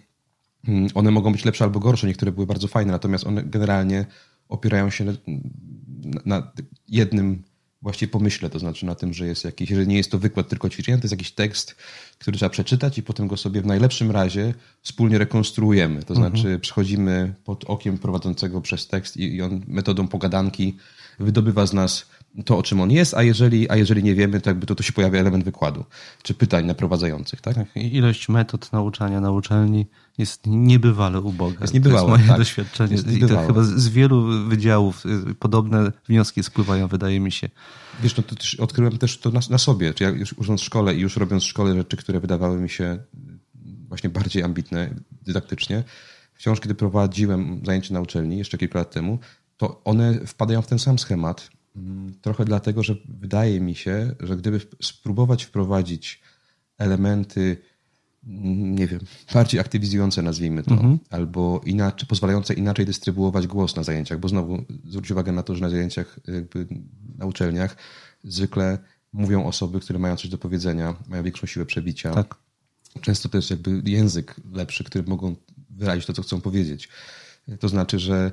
Mm, 0.69 0.89
one 0.95 1.11
mogą 1.11 1.33
być 1.33 1.45
lepsze 1.45 1.65
albo 1.65 1.81
gorsze, 1.81 2.07
niektóre 2.07 2.33
były 2.33 2.47
bardzo 2.47 2.69
fajne, 2.69 2.93
natomiast 2.93 3.27
one 3.27 3.43
generalnie 3.43 4.07
opierają 4.49 4.91
się 4.91 5.05
na, 6.25 6.53
jednym 6.89 7.43
właściwie 7.83 8.13
pomyśle, 8.13 8.51
to 8.51 8.59
znaczy 8.59 8.87
na 8.87 8.95
tym, 8.95 9.13
że 9.13 9.27
jest 9.27 9.45
jakiś, 9.45 9.69
że 9.69 9.87
nie 9.87 9.97
jest 9.97 10.11
to 10.11 10.19
wykład 10.19 10.49
tylko 10.49 10.69
ćwiczenia, 10.69 10.99
to 10.99 11.05
jest 11.05 11.13
jakiś 11.13 11.33
tekst, 11.33 11.77
który 12.19 12.37
trzeba 12.37 12.51
przeczytać 12.51 12.99
i 12.99 13.03
potem 13.03 13.29
go 13.29 13.37
sobie 13.37 13.63
w 13.63 13.67
najlepszym 13.67 14.11
razie 14.11 14.55
wspólnie 14.83 15.19
rekonstruujemy. 15.19 16.03
To 16.03 16.15
mhm. 16.15 16.31
znaczy 16.31 16.59
przychodzimy 16.59 17.35
pod 17.45 17.65
okiem 17.65 17.99
prowadzącego 17.99 18.61
przez 18.61 18.89
tekst 18.89 19.17
i, 19.17 19.35
i 19.35 19.43
on 19.43 19.61
metodą 19.67 20.09
pogadanki 20.09 20.77
wydobywa 21.19 21.67
z 21.67 21.73
nas 21.73 22.07
to, 22.45 22.59
o 22.59 22.63
czym 22.63 22.81
on 22.81 22.91
jest, 22.91 23.15
a 23.15 23.23
jeżeli, 23.23 23.71
a 23.71 23.77
jeżeli 23.77 24.03
nie 24.03 24.15
wiemy, 24.15 24.41
to 24.41 24.51
jakby 24.51 24.67
to, 24.67 24.75
to 24.75 24.83
się 24.83 24.93
pojawia 24.93 25.21
element 25.21 25.45
wykładu, 25.45 25.85
czy 26.23 26.35
pytań 26.35 26.67
naprowadzających. 26.67 27.41
Tak? 27.41 27.55
tak 27.55 27.77
ilość 27.77 28.29
metod 28.29 28.73
nauczania 28.73 29.21
na 29.21 29.31
uczelni 29.31 29.87
jest 30.19 30.47
niebywale 30.47 31.21
uboga. 31.21 31.59
Jest 31.61 31.75
niebywałe, 31.75 32.07
to 32.07 32.09
jest 32.09 32.19
moje 32.19 32.29
tak. 32.29 32.39
doświadczenie. 32.39 32.93
Jest 32.93 33.13
I 33.13 33.21
to 33.21 33.47
chyba 33.47 33.63
z 33.63 33.89
wielu 33.89 34.49
wydziałów 34.49 35.07
y, 35.07 35.35
podobne 35.35 35.93
wnioski 36.09 36.43
spływają, 36.43 36.89
wydaje 36.89 37.21
mi 37.21 37.33
się. 37.33 37.49
Wiesz, 38.03 38.17
no 38.17 38.23
to 38.23 38.35
też 38.35 38.55
odkryłem 38.55 38.99
też 38.99 39.19
to 39.19 39.31
na, 39.31 39.41
na 39.51 39.59
sobie. 39.59 39.95
Czy 39.95 40.05
ja 40.05 40.11
już 40.11 40.33
ucząc 40.33 40.61
w 40.61 40.65
szkole 40.65 40.95
i 40.95 41.01
już 41.01 41.17
robiąc 41.17 41.43
w 41.43 41.47
szkole 41.47 41.75
rzeczy, 41.75 41.97
które 41.97 42.21
wydawały 42.21 42.61
mi 42.61 42.71
się 42.71 42.99
właśnie 43.89 44.11
bardziej 44.11 44.43
ambitne 44.43 44.95
dydaktycznie, 45.23 45.85
wciąż 46.35 46.61
kiedy 46.61 46.75
prowadziłem 46.75 47.61
zajęcia 47.67 47.95
na 47.95 48.01
uczelni 48.01 48.39
jeszcze 48.39 48.59
kilka 48.59 48.79
lat 48.79 48.91
temu, 48.91 49.19
to 49.57 49.85
one 49.85 50.27
wpadają 50.27 50.63
w 50.63 50.67
ten 50.67 50.79
sam 50.79 50.99
schemat. 50.99 51.51
Mm, 51.77 52.15
trochę 52.21 52.45
dlatego, 52.45 52.83
że 52.83 52.95
wydaje 53.09 53.61
mi 53.61 53.75
się, 53.75 54.15
że 54.21 54.37
gdyby 54.37 54.61
spróbować 54.83 55.45
wprowadzić 55.45 56.23
elementy, 56.79 57.57
nie 58.27 58.87
wiem, 58.87 59.01
bardziej 59.35 59.61
aktywizujące, 59.61 60.23
nazwijmy 60.23 60.63
to, 60.63 60.71
mhm. 60.71 60.99
albo 61.11 61.61
inaczej, 61.67 62.09
pozwalające 62.09 62.55
inaczej 62.55 62.87
dystrybuować 62.87 63.47
głos 63.47 63.77
na 63.77 63.83
zajęciach, 63.83 64.21
bo 64.21 64.29
znowu 64.29 64.65
zwróć 64.85 65.11
uwagę 65.11 65.33
na 65.33 65.43
to, 65.43 65.55
że 65.55 65.61
na 65.61 65.71
zajęciach, 65.71 66.21
jakby 66.27 66.67
na 67.19 67.27
uczelniach 67.27 67.77
zwykle 68.25 68.79
mówią 69.13 69.45
osoby, 69.45 69.81
które 69.81 69.99
mają 69.99 70.17
coś 70.17 70.31
do 70.31 70.39
powiedzenia, 70.39 70.95
mają 71.09 71.23
większą 71.23 71.47
siłę 71.47 71.67
przebicia. 71.67 72.11
Tak. 72.15 72.35
Często 73.01 73.29
to 73.29 73.39
jest 73.39 73.51
jakby 73.51 73.91
język 73.91 74.35
lepszy, 74.53 74.85
który 74.85 75.05
mogą 75.05 75.37
wyrazić 75.71 76.07
to, 76.07 76.13
co 76.13 76.23
chcą 76.23 76.41
powiedzieć. 76.41 76.89
To 77.61 77.69
znaczy, 77.69 77.99
że 77.99 78.33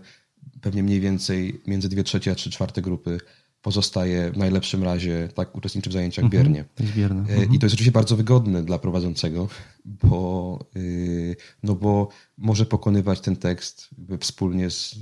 pewnie 0.62 0.83
mniej 0.83 1.00
więcej 1.00 1.62
między 1.67 1.89
dwie 1.89 2.03
trzecie 2.03 2.31
a 2.31 2.36
trzy 2.36 2.50
czwarte 2.50 2.81
grupy 2.81 3.19
pozostaje 3.62 4.32
w 4.32 4.38
najlepszym 4.38 4.84
razie, 4.84 5.30
tak, 5.36 5.56
uczestniczy 5.56 5.89
w 5.89 5.94
zajęciach 5.94 6.25
mhm, 6.25 6.44
biernie. 6.44 6.65
biernie. 6.96 7.22
E, 7.30 7.44
I 7.44 7.60
to 7.60 7.65
jest 7.65 7.74
oczywiście 7.74 7.91
bardzo 7.91 8.15
wygodne 8.15 8.63
dla 8.63 8.80
prowadzącego, 8.80 9.48
bo, 9.86 10.60
y, 10.75 11.36
no 11.63 11.75
bo 11.75 12.10
może 12.38 12.65
pokonywać 12.65 13.22
ten 13.22 13.36
tekst 13.36 13.89
wspólnie 14.20 14.70
z 14.70 14.96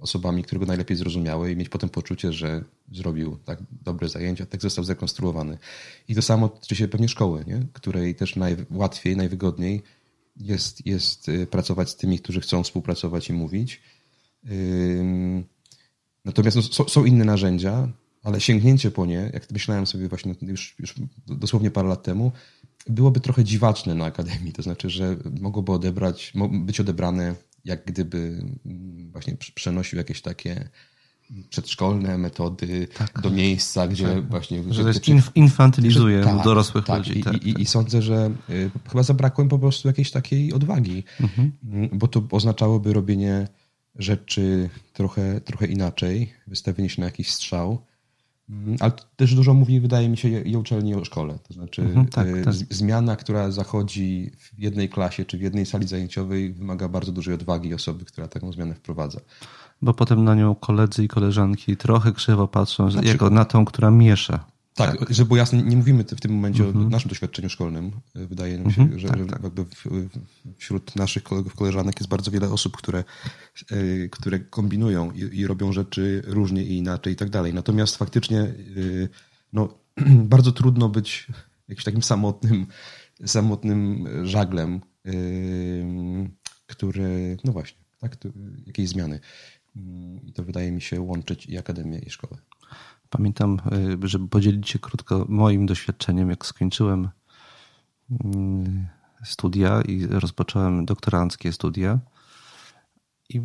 osobami, 0.00 0.42
które 0.42 0.58
go 0.58 0.66
najlepiej 0.66 0.96
zrozumiały 0.96 1.52
i 1.52 1.56
mieć 1.56 1.68
potem 1.68 1.88
poczucie, 1.88 2.32
że 2.32 2.64
zrobił 2.92 3.36
tak 3.44 3.58
dobre 3.84 4.08
zajęcia, 4.08 4.46
tekst 4.46 4.62
został 4.62 4.84
zrekonstruowany. 4.84 5.58
I 6.08 6.14
to 6.14 6.22
samo 6.22 6.48
tyczy 6.48 6.76
się 6.76 6.88
pewnie 6.88 7.08
szkoły, 7.08 7.44
nie? 7.46 7.66
której 7.72 8.14
też 8.14 8.36
najłatwiej, 8.36 9.16
najwygodniej 9.16 9.82
jest, 10.36 10.86
jest 10.86 11.28
y, 11.28 11.46
pracować 11.46 11.90
z 11.90 11.96
tymi, 11.96 12.18
którzy 12.18 12.40
chcą 12.40 12.62
współpracować 12.62 13.30
i 13.30 13.32
mówić 13.32 13.80
Natomiast 16.24 16.56
no, 16.56 16.62
są, 16.62 16.88
są, 16.88 17.04
inne 17.04 17.24
narzędzia, 17.24 17.88
ale 18.22 18.40
sięgnięcie 18.40 18.90
po 18.90 19.06
nie, 19.06 19.30
jak 19.32 19.50
myślałem 19.50 19.86
sobie 19.86 20.08
właśnie 20.08 20.34
już, 20.42 20.74
już 20.78 20.94
dosłownie 21.26 21.70
parę 21.70 21.88
lat 21.88 22.02
temu, 22.02 22.32
byłoby 22.86 23.20
trochę 23.20 23.44
dziwaczne 23.44 23.94
na 23.94 24.04
Akademii. 24.04 24.52
To 24.52 24.62
znaczy, 24.62 24.90
że 24.90 25.16
mogłoby 25.40 25.72
odebrać, 25.72 26.32
być 26.50 26.80
odebrane 26.80 27.34
jak 27.64 27.84
gdyby 27.84 28.44
właśnie 29.12 29.36
przenosił 29.54 29.98
jakieś 29.98 30.22
takie 30.22 30.68
przedszkolne 31.50 32.18
metody 32.18 32.88
tak. 32.98 33.20
do 33.20 33.30
miejsca, 33.30 33.88
gdzie 33.88 34.06
tak. 34.06 34.30
właśnie... 34.30 34.62
Że, 34.70 34.92
że 34.92 35.00
infantylizuje 35.34 36.22
że, 36.22 36.24
tak, 36.24 36.44
dorosłych 36.44 36.84
tak. 36.84 36.98
ludzi. 36.98 37.18
I, 37.18 37.22
tak, 37.22 37.46
i, 37.46 37.62
I, 37.62 37.66
sądzę, 37.66 38.02
że 38.02 38.30
y, 38.50 38.70
chyba 38.88 39.02
zabrakło 39.02 39.44
im 39.44 39.50
po 39.50 39.58
prostu 39.58 39.88
jakiejś 39.88 40.10
takiej 40.10 40.52
odwagi, 40.52 41.04
mhm. 41.20 41.52
bo 41.92 42.08
to 42.08 42.22
oznaczałoby 42.30 42.92
robienie 42.92 43.48
rzeczy 43.94 44.70
trochę, 44.92 45.40
trochę 45.40 45.66
inaczej, 45.66 46.32
wystawienie 46.46 46.88
się 46.88 47.00
na 47.00 47.06
jakiś 47.06 47.30
strzał. 47.30 47.84
Mm, 48.50 48.76
ale 48.80 48.92
też 49.16 49.34
dużo 49.34 49.54
mówi, 49.54 49.80
wydaje 49.80 50.08
mi 50.08 50.16
się, 50.16 50.40
i 50.40 50.56
uczelni, 50.56 50.94
o 50.94 51.04
szkole. 51.04 51.38
To 51.48 51.54
znaczy, 51.54 51.82
mhm, 51.82 52.06
tak, 52.06 52.26
y, 52.26 52.42
tak. 52.44 52.54
zmiana, 52.54 53.16
która 53.16 53.50
zachodzi 53.50 54.30
w 54.38 54.58
jednej 54.58 54.88
klasie 54.88 55.24
czy 55.24 55.38
w 55.38 55.40
jednej 55.40 55.66
sali 55.66 55.86
zajęciowej, 55.86 56.52
wymaga 56.52 56.88
bardzo 56.88 57.12
dużej 57.12 57.34
odwagi 57.34 57.74
osoby, 57.74 58.04
która 58.04 58.28
taką 58.28 58.52
zmianę 58.52 58.74
wprowadza. 58.74 59.20
Bo 59.82 59.94
potem 59.94 60.24
na 60.24 60.34
nią 60.34 60.54
koledzy 60.54 61.04
i 61.04 61.08
koleżanki 61.08 61.76
trochę 61.76 62.12
krzywo 62.12 62.48
patrzą, 62.48 62.88
na 62.90 63.02
jako 63.02 63.30
na 63.30 63.44
tą, 63.44 63.64
która 63.64 63.90
miesza. 63.90 64.44
Tak, 64.74 64.98
tak, 64.98 65.14
żeby 65.14 65.28
było 65.28 65.36
jasne, 65.36 65.62
nie 65.62 65.76
mówimy 65.76 66.04
w 66.04 66.20
tym 66.20 66.32
momencie 66.32 66.62
mm 66.62 66.74
-hmm. 66.74 66.86
o 66.86 66.88
naszym 66.88 67.08
doświadczeniu 67.08 67.48
szkolnym. 67.48 67.92
Wydaje 68.14 68.58
nam 68.58 68.72
się, 68.72 68.82
mm 68.82 68.94
-hmm. 68.94 68.98
że, 68.98 69.08
tak, 69.08 69.18
że 69.18 69.26
tak. 69.26 69.42
Wśród 70.56 70.96
naszych 70.96 71.22
kolegów, 71.22 71.54
koleżanek 71.54 72.00
jest 72.00 72.10
bardzo 72.10 72.30
wiele 72.30 72.50
osób, 72.50 72.76
które, 72.76 73.04
e, 73.70 74.08
które 74.08 74.40
kombinują 74.40 75.12
i, 75.12 75.38
i 75.38 75.46
robią 75.46 75.72
rzeczy 75.72 76.22
różnie 76.26 76.64
i 76.64 76.76
inaczej 76.76 77.12
i 77.12 77.16
tak 77.16 77.30
dalej. 77.30 77.54
Natomiast 77.54 77.96
faktycznie 77.96 78.40
e, 78.40 78.54
no, 79.52 79.78
bardzo 80.34 80.52
trudno 80.52 80.88
być 80.88 81.26
jakimś 81.68 81.84
takim 81.84 82.02
samotnym, 82.02 82.66
samotnym 83.26 84.08
żaglem, 84.26 84.80
e, 85.06 85.12
który, 86.66 87.36
no 87.44 87.52
właśnie, 87.52 87.78
tak, 87.98 88.16
jakiejś 88.66 88.88
zmiany. 88.88 89.20
I 90.26 90.32
to 90.32 90.42
wydaje 90.42 90.72
mi 90.72 90.80
się 90.80 91.00
łączyć 91.00 91.46
i 91.46 91.58
akademię, 91.58 91.98
i 91.98 92.10
szkołę. 92.10 92.38
Pamiętam, 93.12 93.60
y, 94.04 94.08
żeby 94.08 94.28
podzielić 94.28 94.68
się 94.68 94.78
krótko 94.78 95.26
moim 95.28 95.66
doświadczeniem, 95.66 96.30
jak 96.30 96.46
skończyłem 96.46 97.08
mm, 98.24 98.86
studia 99.24 99.82
i 99.82 100.06
rozpocząłem 100.06 100.84
doktoranckie 100.84 101.52
studia 101.52 101.98
i 103.28 103.40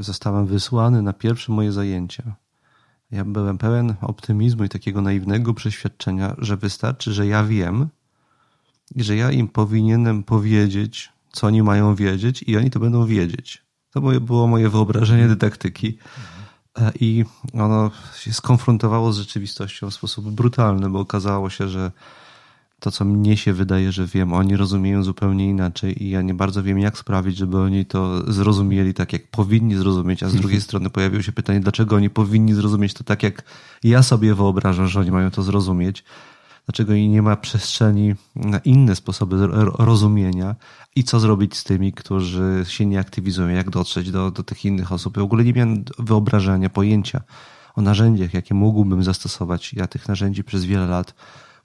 zostałem 0.00 0.46
wysłany 0.46 1.02
na 1.02 1.12
pierwsze 1.12 1.52
moje 1.52 1.72
zajęcia. 1.72 2.36
Ja 3.10 3.24
byłem 3.24 3.58
pełen 3.58 3.94
optymizmu 4.00 4.64
i 4.64 4.68
takiego 4.68 5.02
naiwnego 5.02 5.54
przeświadczenia, 5.54 6.34
że 6.38 6.56
wystarczy, 6.56 7.12
że 7.12 7.26
ja 7.26 7.44
wiem 7.44 7.88
i 8.94 9.02
że 9.02 9.16
ja 9.16 9.30
im 9.30 9.48
powinienem 9.48 10.24
powiedzieć, 10.24 11.12
co 11.32 11.46
oni 11.46 11.62
mają 11.62 11.94
wiedzieć 11.94 12.42
i 12.42 12.56
oni 12.56 12.70
to 12.70 12.80
będą 12.80 13.06
wiedzieć. 13.06 13.64
To 13.90 14.00
było 14.00 14.46
moje 14.46 14.68
wyobrażenie 14.68 15.28
dydaktyki. 15.28 15.98
E, 16.78 16.92
I 17.00 17.24
ono 17.52 17.90
się 18.18 18.32
skonfrontowało 18.32 19.12
z 19.12 19.18
rzeczywistością 19.18 19.90
w 19.90 19.94
sposób 19.94 20.30
brutalny, 20.30 20.90
bo 20.90 21.00
okazało 21.00 21.50
się, 21.50 21.68
że 21.68 21.90
to, 22.80 22.90
co 22.90 23.04
mnie 23.04 23.36
się 23.36 23.52
wydaje, 23.52 23.92
że 23.92 24.06
wiem, 24.06 24.32
oni 24.32 24.56
rozumieją 24.56 25.02
zupełnie 25.02 25.48
inaczej 25.48 26.04
i 26.04 26.10
ja 26.10 26.22
nie 26.22 26.34
bardzo 26.34 26.62
wiem, 26.62 26.78
jak 26.78 26.98
sprawić, 26.98 27.36
żeby 27.36 27.58
oni 27.58 27.86
to 27.86 28.32
zrozumieli 28.32 28.94
tak, 28.94 29.12
jak 29.12 29.26
powinni 29.26 29.76
zrozumieć, 29.76 30.22
a 30.22 30.28
z 30.28 30.34
drugiej 30.34 30.60
strony 30.60 30.90
pojawiło 30.90 31.22
się 31.22 31.32
pytanie, 31.32 31.60
dlaczego 31.60 31.96
oni 31.96 32.10
powinni 32.10 32.54
zrozumieć 32.54 32.94
to 32.94 33.04
tak, 33.04 33.22
jak 33.22 33.42
ja 33.84 34.02
sobie 34.02 34.34
wyobrażam, 34.34 34.88
że 34.88 35.00
oni 35.00 35.10
mają 35.10 35.30
to 35.30 35.42
zrozumieć 35.42 36.04
dlaczego 36.66 36.94
nie 36.94 37.22
ma 37.22 37.36
przestrzeni 37.36 38.14
na 38.36 38.58
inne 38.58 38.96
sposoby 38.96 39.46
rozumienia 39.78 40.56
i 40.96 41.04
co 41.04 41.20
zrobić 41.20 41.56
z 41.56 41.64
tymi, 41.64 41.92
którzy 41.92 42.64
się 42.68 42.86
nie 42.86 43.00
aktywizują, 43.00 43.48
jak 43.48 43.70
dotrzeć 43.70 44.10
do, 44.10 44.30
do 44.30 44.42
tych 44.42 44.64
innych 44.64 44.92
osób. 44.92 45.16
Ja 45.16 45.22
w 45.22 45.24
ogóle 45.24 45.44
nie 45.44 45.52
miałem 45.52 45.84
wyobrażenia, 45.98 46.70
pojęcia 46.70 47.20
o 47.74 47.82
narzędziach, 47.82 48.34
jakie 48.34 48.54
mógłbym 48.54 49.04
zastosować. 49.04 49.74
Ja 49.74 49.86
tych 49.86 50.08
narzędzi 50.08 50.44
przez 50.44 50.64
wiele 50.64 50.86
lat 50.86 51.14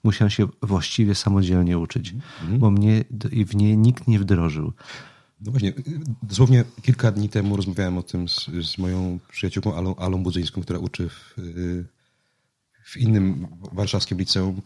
musiałem 0.04 0.30
się 0.30 0.48
właściwie 0.62 1.14
samodzielnie 1.14 1.78
uczyć, 1.78 2.14
mhm. 2.42 2.58
bo 2.58 2.70
mnie 2.70 3.04
w 3.46 3.54
nie 3.54 3.76
nikt 3.76 4.08
nie 4.08 4.18
wdrożył. 4.18 4.72
No 5.40 5.50
właśnie, 5.50 5.72
dosłownie 6.22 6.64
kilka 6.82 7.12
dni 7.12 7.28
temu 7.28 7.56
rozmawiałem 7.56 7.98
o 7.98 8.02
tym 8.02 8.28
z, 8.28 8.50
z 8.62 8.78
moją 8.78 9.18
przyjaciółką 9.32 9.76
Alą, 9.76 9.96
Alą 9.96 10.22
Budzyńską, 10.22 10.62
która 10.62 10.78
uczy 10.78 11.08
w, 11.08 11.34
w 12.84 12.96
innym 12.96 13.46
warszawskim 13.72 14.18
liceum 14.18 14.62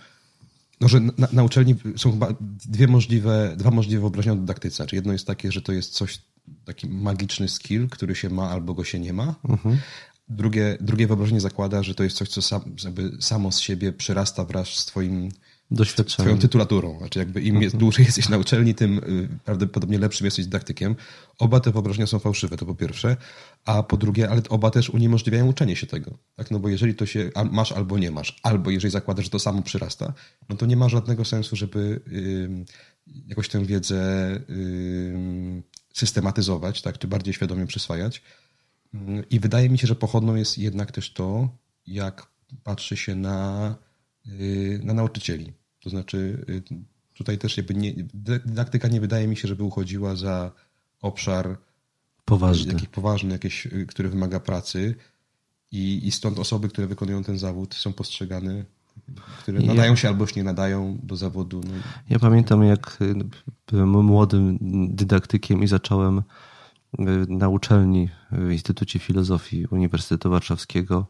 no, 0.81 0.89
że 0.89 1.01
na, 1.01 1.29
na, 1.33 1.45
uczelni 1.45 1.75
są 1.97 2.13
chyba 2.13 2.29
dwie 2.67 2.87
możliwe, 2.87 3.55
dwa 3.57 3.71
możliwe 3.71 4.01
wyobrażenia 4.01 4.33
o 4.33 4.37
dydaktyce. 4.37 4.77
Znaczy 4.77 4.97
jedno 4.97 5.13
jest 5.13 5.27
takie, 5.27 5.53
że 5.53 5.63
to 5.63 5.73
jest 5.73 5.93
coś, 5.93 6.21
taki 6.65 6.89
magiczny 6.89 7.49
skill, 7.49 7.89
który 7.89 8.15
się 8.15 8.31
ma 8.31 8.51
albo 8.51 8.75
go 8.75 8.85
się 8.85 8.99
nie 8.99 9.13
ma. 9.13 9.35
Mhm. 9.49 9.79
Drugie, 10.29 10.79
drugie 10.81 11.07
wyobrażenie 11.07 11.41
zakłada, 11.41 11.83
że 11.83 11.95
to 11.95 12.05
jest 12.05 12.17
coś, 12.17 12.29
co 12.29 12.43
sam, 12.43 12.63
samo 13.21 13.53
z 13.53 13.61
siebie 13.61 13.93
przyrasta 13.93 14.45
wraz 14.45 14.69
z 14.69 14.87
twoim 14.87 15.29
doświadczeniem. 15.71 16.29
Twoją 16.29 16.39
tytulaturą. 16.39 16.99
Znaczy 16.99 17.19
jakby 17.19 17.41
im 17.43 17.63
jest, 17.63 17.77
dłużej 17.77 18.05
jesteś 18.05 18.29
na 18.29 18.39
uczelni, 18.39 18.75
tym 18.75 18.99
y, 18.99 19.29
prawdopodobnie 19.45 19.99
lepszym 19.99 20.25
jesteś 20.25 20.45
dydaktykiem. 20.45 20.97
Oba 21.39 21.61
te 21.61 21.71
wyobrażenia 21.71 22.07
są 22.07 22.19
fałszywe, 22.19 22.57
to 22.57 22.67
po 22.67 22.75
pierwsze. 22.75 23.17
A 23.65 23.83
po 23.83 23.97
drugie, 23.97 24.31
ale 24.31 24.43
oba 24.49 24.71
też 24.71 24.91
uniemożliwiają 24.91 25.47
uczenie 25.47 25.77
się 25.77 25.87
tego. 25.87 26.19
Tak? 26.37 26.51
No 26.51 26.59
bo 26.59 26.69
jeżeli 26.69 26.95
to 26.95 27.07
się 27.07 27.31
masz 27.51 27.73
albo 27.73 27.99
nie 27.99 28.11
masz, 28.11 28.41
albo 28.43 28.71
jeżeli 28.71 28.93
zakładasz, 28.93 29.25
że 29.25 29.31
to 29.31 29.39
samo 29.39 29.63
przyrasta, 29.63 30.13
no 30.49 30.57
to 30.57 30.67
nie 30.67 30.77
ma 30.77 30.89
żadnego 30.89 31.25
sensu, 31.25 31.57
żeby 31.57 32.01
jakoś 33.27 33.49
tę 33.49 33.65
wiedzę 33.65 34.41
systematyzować, 35.95 36.83
tak, 36.83 36.99
czy 36.99 37.07
bardziej 37.07 37.35
świadomie 37.35 37.67
przyswajać. 37.67 38.23
I 39.31 39.41
wydaje 39.41 39.71
mi 39.71 39.79
się, 39.79 39.87
że 39.87 39.95
pochodną 39.95 40.35
jest 40.35 40.59
jednak 40.59 40.93
też 40.93 41.13
to, 41.13 41.49
jak 41.87 42.27
patrzy 42.65 42.97
się 42.97 43.15
na, 43.15 43.75
na 44.83 44.95
nauczycieli. 44.95 45.53
To 45.81 45.91
znaczy, 45.91 46.45
tutaj 47.15 47.39
też 47.39 47.57
jakby 47.57 47.75
nie, 47.75 47.95
dydaktyka 48.45 48.89
nie 48.89 49.01
wydaje 49.01 49.29
mi 49.29 49.37
się, 49.37 49.49
żeby 49.49 49.63
uchodziła 49.63 50.17
za 50.17 50.53
obszar 51.03 51.59
poważny, 52.25 52.73
jakiś 52.73 52.89
poważny 52.89 53.33
jakieś, 53.33 53.69
który 53.89 54.09
wymaga 54.09 54.41
pracy 54.41 54.95
i, 55.73 56.07
i 56.07 56.13
stąd 56.13 56.39
osoby, 56.39 56.69
które 56.69 56.87
wykonują 56.87 57.25
ten 57.25 57.39
zawód 57.39 57.75
są 57.75 57.93
postrzegane 57.93 58.65
które 59.39 59.61
nadają 59.61 59.97
się 59.97 60.09
albo 60.09 60.25
już 60.25 60.35
nie 60.35 60.45
nadają 60.45 60.99
do 61.03 61.17
zawodu. 61.17 61.61
No. 61.65 61.73
Ja 62.11 62.19
pamiętam, 62.19 62.65
jak 62.65 62.99
byłem 63.71 63.89
młodym 63.89 64.59
dydaktykiem 64.91 65.63
i 65.63 65.67
zacząłem 65.67 66.19
y, 66.19 66.23
na 67.29 67.49
uczelni 67.49 68.09
w 68.33 68.51
Instytucie 68.51 68.99
Filozofii 68.99 69.67
Uniwersytetu 69.67 70.31
Warszawskiego 70.31 71.07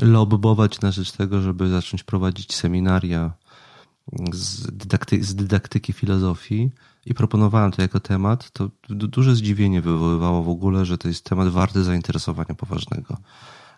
lobbować 0.00 0.80
na 0.80 0.90
rzecz 0.90 1.12
tego, 1.12 1.40
żeby 1.40 1.68
zacząć 1.68 2.04
prowadzić 2.04 2.54
seminaria 2.54 3.32
z, 4.32 4.70
dydakty 4.76 5.24
z 5.24 5.34
dydaktyki 5.34 5.92
filozofii. 5.92 6.70
I 7.06 7.14
proponowałem 7.14 7.72
to 7.72 7.82
jako 7.82 8.00
temat, 8.00 8.50
to 8.50 8.70
duże 8.88 9.34
zdziwienie 9.34 9.80
wywoływało 9.80 10.42
w 10.42 10.48
ogóle, 10.48 10.84
że 10.84 10.98
to 10.98 11.08
jest 11.08 11.24
temat 11.24 11.48
warty 11.48 11.84
zainteresowania 11.84 12.54
poważnego. 12.54 13.16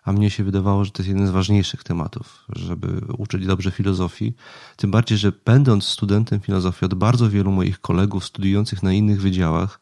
A 0.03 0.11
mnie 0.11 0.29
się 0.29 0.43
wydawało, 0.43 0.85
że 0.85 0.91
to 0.91 1.01
jest 1.01 1.09
jeden 1.09 1.27
z 1.27 1.31
ważniejszych 1.31 1.83
tematów, 1.83 2.45
żeby 2.49 3.01
uczyć 3.17 3.45
dobrze 3.45 3.71
filozofii. 3.71 4.33
Tym 4.75 4.91
bardziej, 4.91 5.17
że 5.17 5.31
będąc 5.45 5.83
studentem 5.83 6.39
filozofii 6.39 6.85
od 6.85 6.93
bardzo 6.93 7.29
wielu 7.29 7.51
moich 7.51 7.81
kolegów 7.81 8.25
studiujących 8.25 8.83
na 8.83 8.93
innych 8.93 9.21
wydziałach 9.21 9.79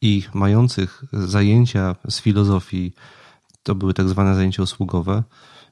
i 0.00 0.22
mających 0.34 1.04
zajęcia 1.12 1.96
z 2.08 2.20
filozofii, 2.20 2.92
to 3.62 3.74
były 3.74 3.94
tak 3.94 4.08
zwane 4.08 4.34
zajęcia 4.34 4.62
usługowe, 4.62 5.22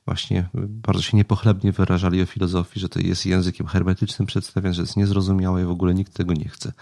właśnie 0.06 0.48
bardzo 0.54 1.02
się 1.02 1.16
niepochlebnie 1.16 1.72
wyrażali 1.72 2.22
o 2.22 2.26
filozofii, 2.26 2.80
że 2.80 2.88
to 2.88 3.00
jest 3.00 3.26
językiem 3.26 3.66
hermetycznym 3.66 4.26
przedstawiane, 4.26 4.74
że 4.74 4.82
jest 4.82 4.96
niezrozumiałe 4.96 5.62
i 5.62 5.64
w 5.64 5.70
ogóle 5.70 5.94
nikt 5.94 6.14
tego 6.14 6.32
nie 6.32 6.48
chce. 6.48 6.72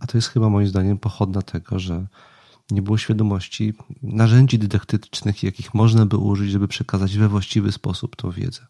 A 0.00 0.06
to 0.06 0.18
jest 0.18 0.28
chyba 0.28 0.48
moim 0.48 0.68
zdaniem 0.68 0.98
pochodna 0.98 1.42
tego, 1.42 1.78
że 1.78 2.06
nie 2.70 2.82
było 2.82 2.98
świadomości 2.98 3.74
narzędzi 4.02 4.58
dydaktycznych, 4.58 5.42
jakich 5.42 5.74
można 5.74 6.06
by 6.06 6.16
użyć, 6.16 6.50
żeby 6.50 6.68
przekazać 6.68 7.16
we 7.18 7.28
właściwy 7.28 7.72
sposób 7.72 8.16
tą 8.16 8.30
wiedzę. 8.30 8.66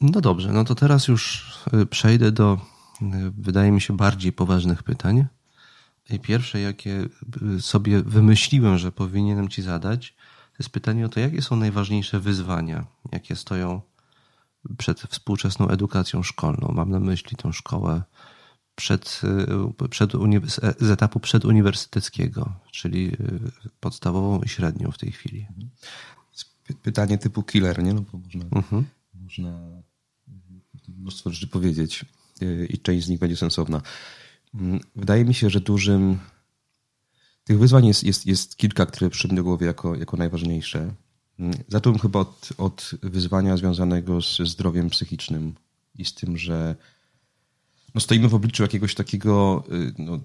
No 0.00 0.20
dobrze, 0.20 0.52
no 0.52 0.64
to 0.64 0.74
teraz 0.74 1.08
już 1.08 1.52
y, 1.82 1.86
przejdę 1.86 2.32
do, 2.32 2.58
wydaje 3.38 3.72
mi 3.72 3.80
się, 3.80 3.96
bardziej 3.96 4.32
poważnych 4.32 4.82
pytań. 4.82 5.26
I 6.10 6.20
pierwsze, 6.20 6.60
jakie 6.60 7.08
y, 7.56 7.62
sobie 7.62 8.02
wymyśliłem, 8.02 8.78
że 8.78 8.92
powinienem 8.92 9.48
Ci 9.48 9.62
zadać, 9.62 10.14
to 10.52 10.56
jest 10.58 10.70
pytanie 10.70 11.06
o 11.06 11.08
to, 11.08 11.20
jakie 11.20 11.42
są 11.42 11.56
najważniejsze 11.56 12.20
wyzwania, 12.20 12.86
jakie 13.12 13.36
stoją 13.36 13.80
przed 14.78 15.00
współczesną 15.00 15.68
edukacją 15.68 16.22
szkolną. 16.22 16.72
Mam 16.74 16.90
na 16.90 17.00
myśli 17.00 17.36
tą 17.36 17.52
szkołę 17.52 18.02
przed, 18.74 19.20
przed, 19.90 20.12
z 20.80 20.90
etapu 20.90 21.20
przeduniwersyteckiego, 21.20 22.52
czyli 22.70 23.16
podstawową 23.80 24.42
i 24.42 24.48
średnią 24.48 24.90
w 24.90 24.98
tej 24.98 25.12
chwili. 25.12 25.46
Pytanie 26.82 27.18
typu 27.18 27.42
killer, 27.42 27.82
nie? 27.82 27.94
No 27.94 28.00
bo 28.12 28.18
można, 28.18 28.44
mhm. 28.44 28.84
można 29.14 29.58
mnóstwo 30.88 31.30
rzeczy 31.30 31.46
powiedzieć 31.46 32.04
i 32.68 32.78
część 32.78 33.06
z 33.06 33.08
nich 33.08 33.18
będzie 33.18 33.36
sensowna. 33.36 33.82
Wydaje 34.96 35.24
mi 35.24 35.34
się, 35.34 35.50
że 35.50 35.60
dużym 35.60 36.18
tych 37.44 37.58
wyzwań 37.58 37.86
jest, 37.86 38.04
jest, 38.04 38.26
jest 38.26 38.56
kilka, 38.56 38.86
które 38.86 39.10
przyszły 39.10 39.36
do 39.36 39.44
głowy 39.44 39.64
jako, 39.64 39.96
jako 39.96 40.16
najważniejsze. 40.16 40.94
Zacząłem 41.68 41.98
chyba 41.98 42.20
od, 42.20 42.48
od 42.58 42.90
wyzwania 43.02 43.56
związanego 43.56 44.20
ze 44.20 44.46
zdrowiem 44.46 44.90
psychicznym 44.90 45.54
i 45.98 46.04
z 46.04 46.14
tym, 46.14 46.38
że 46.38 46.76
no 47.94 48.00
stoimy 48.00 48.28
w 48.28 48.34
obliczu 48.34 48.62
jakiegoś 48.62 48.94
takiego 48.94 49.64
y, 49.72 49.94
no, 49.98 50.20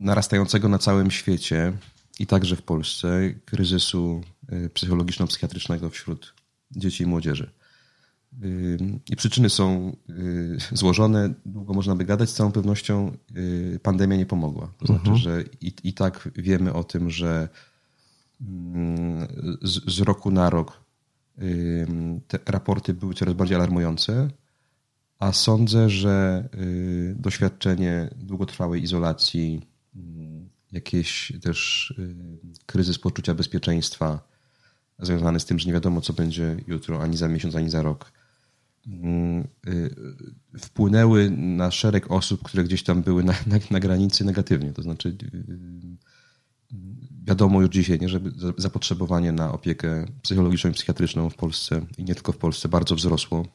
narastającego 0.00 0.68
na 0.68 0.78
całym 0.78 1.10
świecie 1.10 1.72
i 2.18 2.26
także 2.26 2.56
w 2.56 2.62
Polsce 2.62 3.34
kryzysu 3.44 4.22
y, 4.52 4.70
psychologiczno-psychiatrycznego 4.74 5.90
wśród 5.90 6.34
dzieci 6.70 7.04
i 7.04 7.06
młodzieży. 7.06 7.50
I 9.10 9.16
przyczyny 9.16 9.50
są 9.50 9.96
y, 10.10 10.58
złożone, 10.72 11.34
długo 11.46 11.74
można 11.74 11.96
by 11.96 12.04
gadać, 12.04 12.30
z 12.30 12.34
całą 12.34 12.52
pewnością 12.52 13.16
y, 13.36 13.80
pandemia 13.82 14.16
nie 14.16 14.26
pomogła. 14.26 14.72
To 14.78 14.86
znaczy, 14.86 15.10
mhm. 15.10 15.16
że 15.16 15.44
i, 15.60 15.72
i 15.84 15.92
tak 15.92 16.28
wiemy 16.36 16.72
o 16.72 16.84
tym, 16.84 17.10
że 17.10 17.48
z, 19.62 19.94
z 19.94 20.00
roku 20.00 20.30
na 20.30 20.50
rok 20.50 20.84
te 22.28 22.38
raporty 22.46 22.94
były 22.94 23.14
coraz 23.14 23.34
bardziej 23.34 23.56
alarmujące, 23.56 24.28
a 25.18 25.32
sądzę, 25.32 25.90
że 25.90 26.48
y, 26.54 27.16
doświadczenie 27.18 28.10
długotrwałej 28.16 28.82
izolacji, 28.82 29.66
jakieś 30.72 31.32
też 31.42 31.94
kryzys 32.66 32.98
poczucia 32.98 33.34
bezpieczeństwa 33.34 34.28
związany 34.98 35.40
z 35.40 35.44
tym, 35.44 35.58
że 35.58 35.66
nie 35.66 35.72
wiadomo, 35.72 36.00
co 36.00 36.12
będzie 36.12 36.56
jutro, 36.66 37.02
ani 37.02 37.16
za 37.16 37.28
miesiąc, 37.28 37.54
ani 37.54 37.70
za 37.70 37.82
rok, 37.82 38.12
wpłynęły 40.58 41.30
na 41.30 41.70
szereg 41.70 42.10
osób, 42.10 42.42
które 42.42 42.64
gdzieś 42.64 42.82
tam 42.82 43.02
były 43.02 43.24
na, 43.24 43.32
na, 43.46 43.58
na 43.70 43.80
granicy 43.80 44.24
negatywnie. 44.24 44.72
To 44.72 44.82
znaczy, 44.82 45.08
y, 45.08 45.36
y, 45.36 46.76
wiadomo 47.24 47.60
już 47.60 47.70
dzisiaj, 47.70 48.00
nie, 48.00 48.08
że 48.08 48.20
zapotrzebowanie 48.56 49.32
na 49.32 49.52
opiekę 49.52 50.06
psychologiczną 50.22 50.70
i 50.70 50.74
psychiatryczną 50.74 51.30
w 51.30 51.34
Polsce 51.34 51.86
i 51.98 52.04
nie 52.04 52.14
tylko 52.14 52.32
w 52.32 52.36
Polsce 52.36 52.68
bardzo 52.68 52.94
wzrosło. 52.94 53.46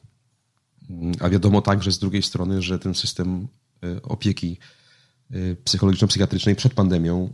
Mm, 0.90 1.12
a 1.20 1.28
wiadomo 1.28 1.62
także 1.62 1.92
z 1.92 1.98
drugiej 1.98 2.22
strony, 2.22 2.62
że 2.62 2.78
ten 2.78 2.94
system 2.94 3.48
opieki 4.02 4.58
psychologiczno-psychiatrycznej 5.64 6.54
przed 6.54 6.74
pandemią 6.74 7.32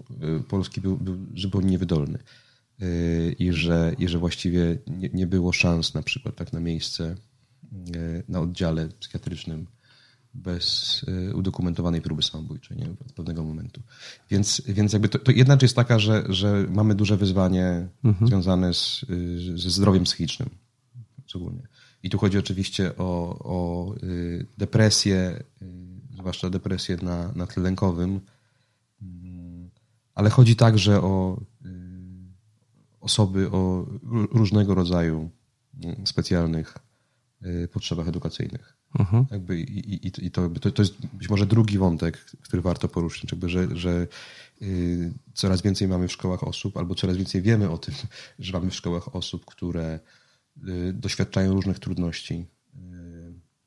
Polski 0.49 0.81
był, 0.81 0.97
był 0.97 1.19
zupełnie 1.37 1.71
niewydolny. 1.71 2.19
I 3.39 3.53
że, 3.53 3.95
i 3.99 4.09
że 4.09 4.19
właściwie 4.19 4.79
nie, 4.87 5.09
nie 5.09 5.27
było 5.27 5.53
szans 5.53 5.95
na 5.95 6.03
przykład 6.03 6.37
tak 6.37 6.53
na 6.53 6.61
miejsce 6.61 7.17
na 8.29 8.41
oddziale 8.41 8.89
psychiatrycznym 8.89 9.67
bez 10.35 11.01
e, 11.09 11.35
udokumentowanej 11.35 12.01
próby 12.01 12.23
samobójczej 12.23 12.77
nie? 12.77 12.91
od 12.91 13.13
pewnego 13.13 13.45
momentu. 13.45 13.83
Więc, 14.31 14.63
więc 14.69 14.93
jakby 14.93 15.09
to, 15.09 15.19
to 15.19 15.33
jedna 15.33 15.55
rzecz 15.55 15.63
jest 15.63 15.77
taka, 15.77 15.99
że, 15.99 16.25
że 16.29 16.67
mamy 16.71 16.95
duże 16.95 17.17
wyzwanie 17.17 17.89
mhm. 18.05 18.29
związane 18.29 18.75
z, 18.75 19.05
ze 19.57 19.71
zdrowiem 19.71 20.05
psychicznym 20.05 20.51
szczególnie. 21.27 21.69
I 22.03 22.11
tu 22.11 22.19
chodzi 22.19 22.39
oczywiście 22.39 22.97
o, 22.97 23.39
o 23.39 23.95
depresję, 24.59 25.45
zwłaszcza 26.19 26.51
depresję 26.51 26.97
na, 27.03 27.33
na 27.35 27.47
tle 27.47 27.63
lękowym, 27.63 28.21
mm, 29.03 29.71
ale 30.15 30.31
chodzi 30.31 30.57
także 30.57 31.03
o 31.03 31.41
osoby 33.01 33.51
o 33.51 33.87
różnego 34.33 34.75
rodzaju 34.75 35.31
mm, 35.85 36.07
specjalnych 36.07 36.79
potrzebach 37.73 38.09
edukacyjnych. 38.09 38.77
Mhm. 38.99 39.27
Jakby 39.31 39.61
i, 39.61 40.07
i, 40.07 40.27
i 40.27 40.31
to, 40.31 40.49
to, 40.49 40.71
to, 40.71 40.83
jest 40.83 41.07
być 41.07 41.29
może 41.29 41.47
drugi 41.47 41.79
wątek, 41.79 42.25
który 42.43 42.63
warto 42.63 42.89
poruszyć, 42.89 43.33
jakby, 43.33 43.49
że, 43.49 43.77
że 43.77 44.07
y, 44.63 45.13
coraz 45.35 45.63
więcej 45.63 45.89
mamy 45.89 46.09
w 46.09 46.13
szkołach 46.13 46.45
osób, 46.45 46.77
albo 46.77 46.95
coraz 46.95 47.17
więcej 47.17 47.43
wiemy 47.43 47.71
o 47.71 47.79
tym, 47.79 47.95
że 48.39 48.53
mamy 48.53 48.71
w 48.71 48.75
szkołach 48.75 49.17
osób, 49.17 49.45
które 49.45 50.01
y, 50.69 50.93
doświadczają 50.93 51.53
różnych 51.53 51.79
trudności. 51.79 52.47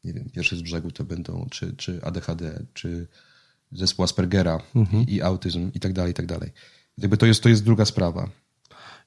Nie 0.03 0.13
wiem, 0.13 0.29
pierwsze 0.29 0.55
z 0.55 0.61
brzegu 0.61 0.91
to 0.91 1.03
będą 1.03 1.47
czy, 1.51 1.75
czy 1.75 2.03
ADHD, 2.03 2.65
czy 2.73 3.07
zespół 3.71 4.05
Aspergera 4.05 4.61
mhm. 4.75 5.03
i, 5.07 5.13
i, 5.13 5.21
autyzm 5.21 5.71
i 5.73 5.79
tak 5.79 5.93
dalej, 5.93 6.11
i 6.11 6.13
tak 6.13 6.25
dalej. 6.25 6.51
Jakby 6.97 7.17
to 7.17 7.25
jest, 7.25 7.43
to 7.43 7.49
jest 7.49 7.63
druga 7.63 7.85
sprawa. 7.85 8.29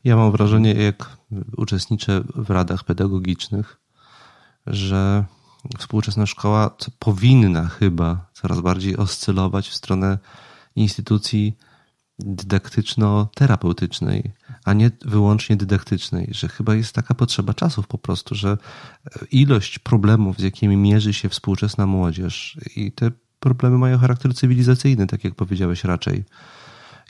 Ja 0.04 0.16
mam 0.16 0.32
wrażenie, 0.32 0.74
jak 0.74 1.16
uczestniczę 1.56 2.24
w 2.34 2.50
radach 2.50 2.84
pedagogicznych, 2.84 3.81
że 4.66 5.24
współczesna 5.78 6.26
szkoła 6.26 6.76
powinna 6.98 7.68
chyba 7.68 8.26
coraz 8.32 8.60
bardziej 8.60 8.96
oscylować 8.96 9.68
w 9.68 9.74
stronę 9.74 10.18
instytucji 10.76 11.56
dydaktyczno-terapeutycznej, 12.18 14.30
a 14.64 14.72
nie 14.72 14.90
wyłącznie 15.04 15.56
dydaktycznej, 15.56 16.28
że 16.30 16.48
chyba 16.48 16.74
jest 16.74 16.94
taka 16.94 17.14
potrzeba 17.14 17.54
czasów 17.54 17.86
po 17.86 17.98
prostu, 17.98 18.34
że 18.34 18.58
ilość 19.30 19.78
problemów, 19.78 20.38
z 20.38 20.42
jakimi 20.42 20.76
mierzy 20.76 21.14
się 21.14 21.28
współczesna 21.28 21.86
młodzież 21.86 22.58
i 22.76 22.92
te 22.92 23.10
problemy 23.40 23.78
mają 23.78 23.98
charakter 23.98 24.34
cywilizacyjny, 24.34 25.06
tak 25.06 25.24
jak 25.24 25.34
powiedziałeś 25.34 25.84
raczej, 25.84 26.24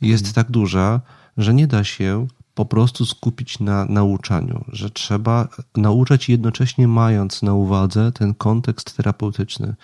jest 0.02 0.34
tak 0.34 0.50
duża, 0.50 1.00
że 1.36 1.54
nie 1.54 1.66
da 1.66 1.84
się 1.84 2.26
po 2.54 2.64
prostu 2.64 3.06
skupić 3.06 3.60
na 3.60 3.84
nauczaniu, 3.84 4.64
że 4.68 4.90
trzeba 4.90 5.48
nauczać 5.76 6.28
jednocześnie 6.28 6.88
mając 6.88 7.42
na 7.42 7.54
uwadze 7.54 8.12
ten 8.12 8.34
kontekst 8.34 8.96
terapeutyczny, 8.96 9.74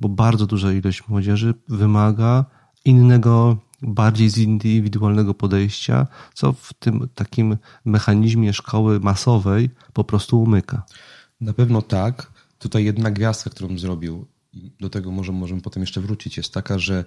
bo 0.00 0.08
bardzo 0.08 0.46
duża 0.46 0.72
ilość 0.72 1.08
młodzieży 1.08 1.54
wymaga 1.68 2.44
innego, 2.84 3.56
bardziej 3.82 4.30
zindywidualnego 4.30 5.34
podejścia, 5.34 6.06
co 6.34 6.52
w 6.52 6.74
tym 6.74 7.08
takim 7.14 7.56
mechanizmie 7.84 8.52
szkoły 8.52 9.00
masowej 9.00 9.70
po 9.92 10.04
prostu 10.04 10.42
umyka. 10.42 10.82
Na 11.40 11.52
pewno 11.52 11.82
tak. 11.82 12.32
Tutaj 12.58 12.84
jedna 12.84 13.10
gwiazdka, 13.10 13.50
którą 13.50 13.78
zrobił, 13.78 14.26
do 14.80 14.90
tego 14.90 15.10
może 15.10 15.32
możemy 15.32 15.60
potem 15.60 15.80
jeszcze 15.80 16.00
wrócić, 16.00 16.36
jest 16.36 16.54
taka, 16.54 16.78
że 16.78 17.04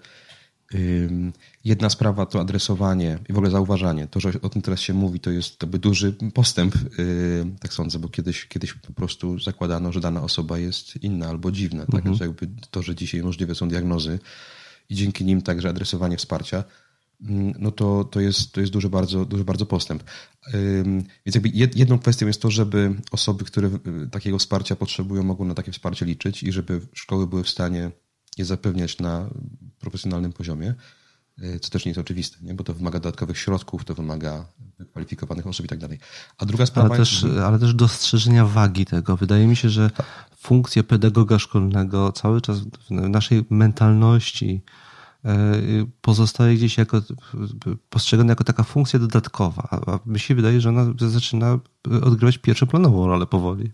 Jedna 1.63 1.89
sprawa 1.89 2.25
to 2.25 2.39
adresowanie 2.39 3.19
i 3.29 3.33
w 3.33 3.37
ogóle 3.37 3.51
zauważanie. 3.51 4.07
To, 4.07 4.19
że 4.19 4.31
o 4.41 4.49
tym 4.49 4.61
teraz 4.61 4.79
się 4.79 4.93
mówi, 4.93 5.19
to 5.19 5.31
jest 5.31 5.61
jakby 5.61 5.79
duży 5.79 6.13
postęp, 6.33 6.75
tak 7.59 7.73
sądzę, 7.73 7.99
bo 7.99 8.09
kiedyś, 8.09 8.45
kiedyś 8.45 8.73
po 8.73 8.93
prostu 8.93 9.39
zakładano, 9.39 9.91
że 9.91 9.99
dana 9.99 10.23
osoba 10.23 10.57
jest 10.57 11.03
inna 11.03 11.27
albo 11.27 11.51
dziwna. 11.51 11.85
Tak? 11.85 11.95
Mhm. 11.95 12.15
Że 12.15 12.25
jakby 12.25 12.47
to, 12.71 12.81
że 12.81 12.95
dzisiaj 12.95 13.23
możliwe 13.23 13.55
są 13.55 13.69
diagnozy 13.69 14.19
i 14.89 14.95
dzięki 14.95 15.25
nim 15.25 15.41
także 15.41 15.69
adresowanie 15.69 16.17
wsparcia, 16.17 16.63
no 17.59 17.71
to, 17.71 18.03
to, 18.03 18.19
jest, 18.19 18.51
to 18.51 18.61
jest 18.61 18.73
duży 18.73 18.89
bardzo, 18.89 19.25
duży 19.25 19.43
bardzo 19.43 19.65
postęp. 19.65 20.03
Więc 21.25 21.35
jakby 21.35 21.49
jedną 21.49 21.99
kwestią 21.99 22.27
jest 22.27 22.41
to, 22.41 22.51
żeby 22.51 22.95
osoby, 23.11 23.45
które 23.45 23.69
takiego 24.11 24.37
wsparcia 24.37 24.75
potrzebują, 24.75 25.23
mogły 25.23 25.47
na 25.47 25.53
takie 25.53 25.71
wsparcie 25.71 26.05
liczyć 26.05 26.43
i 26.43 26.51
żeby 26.51 26.81
szkoły 26.93 27.27
były 27.27 27.43
w 27.43 27.49
stanie 27.49 27.91
je 28.37 28.45
zapewniać 28.45 28.99
na 28.99 29.29
profesjonalnym 29.79 30.33
poziomie, 30.33 30.73
e, 31.41 31.59
co 31.59 31.69
też 31.69 31.85
nie 31.85 31.89
jest 31.89 31.99
oczywiste, 31.99 32.37
nie? 32.41 32.53
bo 32.53 32.63
to 32.63 32.73
wymaga 32.73 32.99
dodatkowych 32.99 33.37
środków, 33.37 33.85
to 33.85 33.95
wymaga 33.95 34.45
wykwalifikowanych 34.79 35.47
osób 35.47 35.65
i 35.65 35.69
tak 35.69 35.79
dalej. 35.79 35.99
A 36.37 36.45
druga 36.45 36.65
sprawa... 36.65 36.89
Ale 36.89 36.97
też, 36.97 37.25
ale 37.45 37.59
też 37.59 37.73
dostrzeżenia 37.73 38.45
wagi 38.45 38.85
tego. 38.85 39.17
Wydaje 39.17 39.47
mi 39.47 39.55
się, 39.55 39.69
że 39.69 39.89
tak. 39.89 40.05
funkcja 40.37 40.83
pedagoga 40.83 41.39
szkolnego 41.39 42.11
cały 42.11 42.41
czas 42.41 42.59
w 42.59 42.91
naszej 42.91 43.45
mentalności 43.49 44.61
e, 45.25 45.61
pozostaje 46.01 46.55
gdzieś 46.55 46.77
jako 46.77 47.01
postrzegana 47.89 48.31
jako 48.31 48.43
taka 48.43 48.63
funkcja 48.63 48.99
dodatkowa, 48.99 49.67
a 49.71 50.09
mi 50.09 50.19
się 50.19 50.35
wydaje, 50.35 50.61
że 50.61 50.69
ona 50.69 50.93
zaczyna 50.97 51.59
odgrywać 52.03 52.37
pierwszoplanową 52.37 53.07
rolę 53.07 53.25
powoli. 53.25 53.71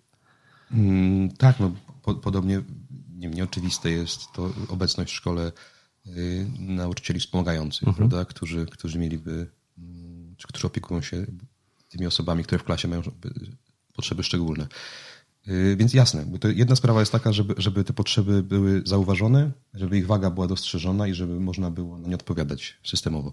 Mm, 0.72 1.30
tak, 1.32 1.60
no 1.60 1.72
po, 2.04 2.16
podobnie 2.16 2.62
nie, 3.18 3.30
nieoczywiste 3.30 3.92
jest 3.92 4.32
to 4.34 4.54
obecność 4.70 5.14
w 5.14 5.16
szkole 5.16 5.52
y, 6.08 6.48
nauczycieli 6.60 7.20
wspomagających, 7.20 7.88
mhm. 7.88 8.10
prawda, 8.10 8.26
którzy, 8.26 8.66
którzy 8.66 9.00
mieliby, 9.00 9.48
mm, 9.78 10.36
czy 10.38 10.48
którzy 10.48 10.68
opiekują 10.68 11.02
się 11.02 11.26
tymi 11.90 12.08
osobami, 12.08 12.44
które 12.44 12.60
w 12.60 12.64
klasie 12.64 12.88
mają 12.88 13.02
potrzeby 13.94 14.24
szczególne. 14.24 14.68
Y, 15.48 15.76
więc 15.80 15.94
jasne, 15.94 16.26
bo 16.26 16.38
to 16.38 16.50
jedna 16.50 16.76
sprawa 16.76 17.00
jest 17.00 17.12
taka, 17.12 17.34
żeby, 17.34 17.56
żeby 17.58 17.84
te 17.84 17.94
potrzeby 17.94 18.44
były 18.44 18.82
zauważone, 18.86 19.52
żeby 19.74 19.98
ich 19.98 20.08
waga 20.08 20.30
była 20.30 20.48
dostrzeżona 20.48 21.08
i 21.08 21.14
żeby 21.14 21.40
można 21.40 21.72
było 21.72 21.98
na 21.98 22.08
nie 22.08 22.16
odpowiadać 22.16 22.78
systemowo. 22.84 23.32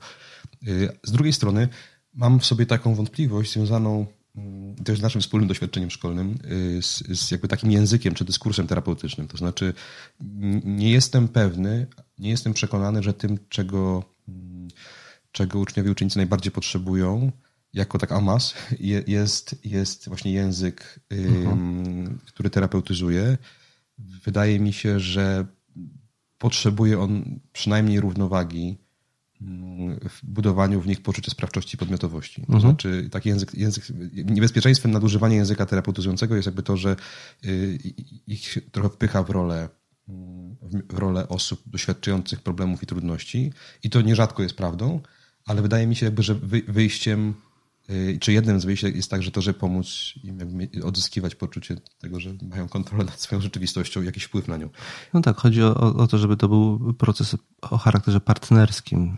Y, 0.69 0.89
z 1.03 1.13
drugiej 1.13 1.33
strony 1.33 1.69
mam 2.15 2.41
w 2.41 2.47
sobie 2.47 2.67
taką 2.67 2.95
wątpliwość 2.95 3.53
związaną 3.53 4.07
To 4.85 4.93
jest 4.93 5.03
naszym 5.03 5.21
wspólnym 5.21 5.49
doświadczeniem 5.49 5.91
szkolnym, 5.91 6.39
y, 6.79 6.83
z, 6.83 7.03
z, 7.21 7.31
jakby 7.31 7.49
takim 7.49 7.71
językiem 7.71 8.15
czy 8.15 8.25
dyskursem 8.25 8.67
terapeutycznym. 8.67 9.29
To 9.29 9.37
znaczy, 9.37 9.75
nie 10.65 10.91
jestem 10.91 11.29
pewny, 11.29 11.87
nie 12.19 12.31
jestem 12.31 12.55
przekonany, 12.55 13.03
że 13.03 13.15
tym, 13.15 13.39
czego, 13.49 14.05
mm, 14.29 14.69
czego 15.33 15.59
uczniowie 15.59 15.89
i 15.89 15.93
uczennice 15.93 16.19
najbardziej 16.19 16.53
potrzebują, 16.53 17.33
jako 17.73 17.99
tak 17.99 18.13
amas, 18.13 18.55
jest, 19.07 19.57
jest 19.65 20.09
właśnie 20.09 20.33
język, 20.33 21.01
mhm. 21.11 22.19
który 22.27 22.51
terapeutyzuje. 22.51 23.39
Wydaje 23.99 24.61
mi 24.61 24.73
się, 24.73 25.01
że 25.01 25.47
potrzebuje 26.39 27.01
on 27.01 27.41
przynajmniej 27.53 28.01
równowagi 28.01 28.79
w 30.11 30.21
budowaniu 30.23 30.81
w 30.81 30.87
nich 30.87 31.03
poczucia 31.03 31.31
sprawczości 31.31 31.75
i 31.75 31.79
podmiotowości. 31.79 32.41
To 32.41 32.53
mhm. 32.53 32.61
znaczy 32.61 33.09
taki 33.11 33.29
język, 33.29 33.55
język, 33.55 33.85
niebezpieczeństwem 34.13 34.91
nadużywania 34.91 35.37
języka 35.37 35.67
terapeutyzującego 35.67 36.37
jest 36.37 36.47
jakby 36.47 36.63
to, 36.63 36.77
że 36.77 36.97
y, 37.45 37.79
ich 38.27 38.59
trochę 38.73 38.89
wpycha 38.89 39.23
w 39.23 39.31
rolę, 39.31 39.69
w 40.89 40.99
rolę 40.99 41.29
osób 41.29 41.63
doświadczających 41.67 42.41
problemów 42.41 42.83
i 42.83 42.87
trudności 42.87 43.53
i 43.83 43.91
to 43.91 44.01
nierzadko 44.01 44.43
jest 44.43 44.57
prawdą, 44.57 45.01
ale 45.47 45.63
wydaje 45.63 45.87
mi 45.87 45.97
się 45.97 46.07
jakby, 46.07 46.23
że 46.23 46.35
wyjściem 46.69 47.35
czy 48.21 48.33
jednym 48.33 48.61
z 48.61 48.65
wyjść 48.65 48.83
jest 48.83 49.11
także 49.11 49.31
to, 49.31 49.41
że 49.41 49.55
pomóc 49.55 49.87
im 50.23 50.39
odzyskiwać 50.85 51.35
poczucie 51.35 51.77
tego, 51.99 52.21
że 52.21 52.35
mają 52.51 52.69
kontrolę 52.69 53.05
nad 53.05 53.21
swoją 53.21 53.41
rzeczywistością 53.41 54.03
jakiś 54.03 54.25
wpływ 54.25 54.49
na 54.49 54.57
nią? 54.57 54.69
No 55.15 55.21
tak, 55.21 55.37
chodzi 55.37 55.63
o, 55.63 55.75
o 55.97 56.07
to, 56.07 56.19
żeby 56.19 56.37
to 56.37 56.49
był 56.49 56.95
proces 56.95 57.37
o 57.63 57.79
charakterze 57.79 58.21
partnerskim, 58.21 59.17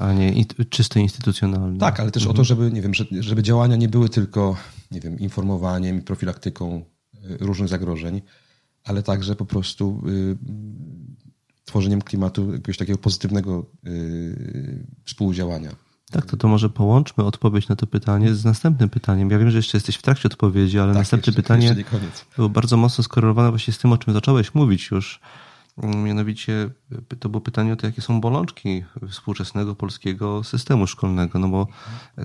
a 0.00 0.12
nie 0.12 0.44
czysto 0.70 0.98
instytucjonalnym. 0.98 1.78
Tak, 1.78 2.00
ale 2.00 2.10
też 2.10 2.22
mhm. 2.22 2.30
o 2.30 2.34
to, 2.34 2.42
mhm. 2.42 2.44
żeby, 2.44 2.74
nie 2.74 2.82
wiem, 2.82 2.92
żeby 3.22 3.42
działania 3.42 3.76
nie 3.76 3.88
były 3.88 4.08
tylko, 4.08 4.56
nie 4.90 5.00
wiem, 5.00 5.18
informowaniem 5.18 5.98
i 5.98 6.02
profilaktyką 6.02 6.84
y, 7.14 7.36
różnych 7.40 7.68
zagrożeń, 7.68 8.22
ale 8.84 9.02
także 9.02 9.36
po 9.36 9.46
prostu 9.46 10.02
y, 10.08 10.36
tworzeniem 11.64 12.02
klimatu 12.02 12.52
jakiegoś 12.52 12.76
takiego 12.76 12.98
pozytywnego 12.98 13.66
y, 13.86 14.86
współdziałania 15.04 15.85
tak, 16.10 16.26
to, 16.26 16.36
to 16.36 16.48
może 16.48 16.70
połączmy 16.70 17.24
odpowiedź 17.24 17.68
na 17.68 17.76
to 17.76 17.86
pytanie 17.86 18.34
z 18.34 18.44
następnym 18.44 18.88
pytaniem. 18.88 19.30
Ja 19.30 19.38
wiem, 19.38 19.50
że 19.50 19.56
jeszcze 19.56 19.76
jesteś 19.76 19.96
w 19.96 20.02
trakcie 20.02 20.28
odpowiedzi, 20.28 20.78
ale 20.78 20.92
tak, 20.92 20.98
następne 20.98 21.30
jeszcze, 21.30 21.42
pytanie 21.42 21.66
jeszcze 21.66 22.24
było 22.36 22.48
bardzo 22.48 22.76
mocno 22.76 23.04
skorelowane 23.04 23.50
właśnie 23.50 23.72
z 23.72 23.78
tym, 23.78 23.92
o 23.92 23.98
czym 23.98 24.12
zacząłeś 24.12 24.54
mówić 24.54 24.90
już. 24.90 25.20
Mianowicie 26.04 26.70
to 27.20 27.28
było 27.28 27.40
pytanie 27.40 27.72
o 27.72 27.76
to, 27.76 27.86
jakie 27.86 28.02
są 28.02 28.20
bolączki 28.20 28.84
współczesnego 29.08 29.74
polskiego 29.74 30.44
systemu 30.44 30.86
szkolnego, 30.86 31.38
no 31.38 31.48
bo 31.48 31.66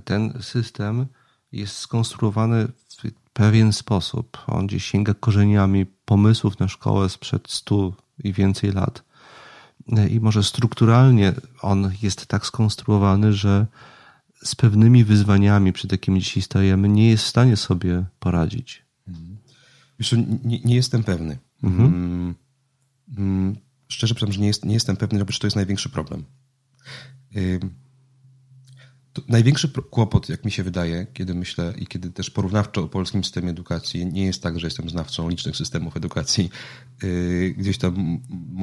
ten 0.03 0.33
system 0.41 1.05
jest 1.51 1.77
skonstruowany 1.77 2.67
w 2.67 3.31
pewien 3.33 3.73
sposób. 3.73 4.37
On 4.47 4.67
gdzieś 4.67 4.85
sięga 4.85 5.13
korzeniami 5.13 5.85
pomysłów 5.85 6.59
na 6.59 6.67
szkołę 6.67 7.09
sprzed 7.09 7.51
stu 7.51 7.93
i 8.23 8.33
więcej 8.33 8.71
lat 8.71 9.03
i 10.11 10.19
może 10.19 10.43
strukturalnie 10.43 11.33
on 11.61 11.91
jest 12.01 12.25
tak 12.25 12.45
skonstruowany, 12.45 13.33
że 13.33 13.67
z 14.43 14.55
pewnymi 14.55 15.03
wyzwaniami, 15.03 15.73
przed 15.73 15.91
jakimi 15.91 16.19
dzisiaj 16.19 16.43
stajemy, 16.43 16.89
nie 16.89 17.09
jest 17.09 17.23
w 17.23 17.27
stanie 17.27 17.57
sobie 17.57 18.05
poradzić. 18.19 18.85
Wiesz, 19.99 20.15
nie, 20.43 20.59
nie 20.59 20.75
jestem 20.75 21.03
pewny. 21.03 21.37
Mhm. 21.63 21.93
Mm, 21.93 22.35
mm, 23.17 23.55
szczerze 23.87 24.15
powiem, 24.15 24.33
że 24.33 24.39
nie, 24.39 24.47
jest, 24.47 24.65
nie 24.65 24.73
jestem 24.73 24.97
pewny, 24.97 25.19
że 25.29 25.39
to 25.39 25.47
jest 25.47 25.55
największy 25.55 25.89
problem. 25.89 26.25
Największy 29.27 29.69
kłopot, 29.69 30.29
jak 30.29 30.45
mi 30.45 30.51
się 30.51 30.63
wydaje, 30.63 31.07
kiedy 31.13 31.33
myślę 31.33 31.73
i 31.77 31.87
kiedy 31.87 32.11
też 32.11 32.29
porównawczo 32.29 32.83
o 32.83 32.87
polskim 32.87 33.23
systemie 33.23 33.49
edukacji, 33.49 34.05
nie 34.05 34.25
jest 34.25 34.43
tak, 34.43 34.59
że 34.59 34.67
jestem 34.67 34.89
znawcą 34.89 35.29
licznych 35.29 35.57
systemów 35.57 35.97
edukacji. 35.97 36.49
Y, 37.03 37.55
gdzieś 37.57 37.77
tam 37.77 38.21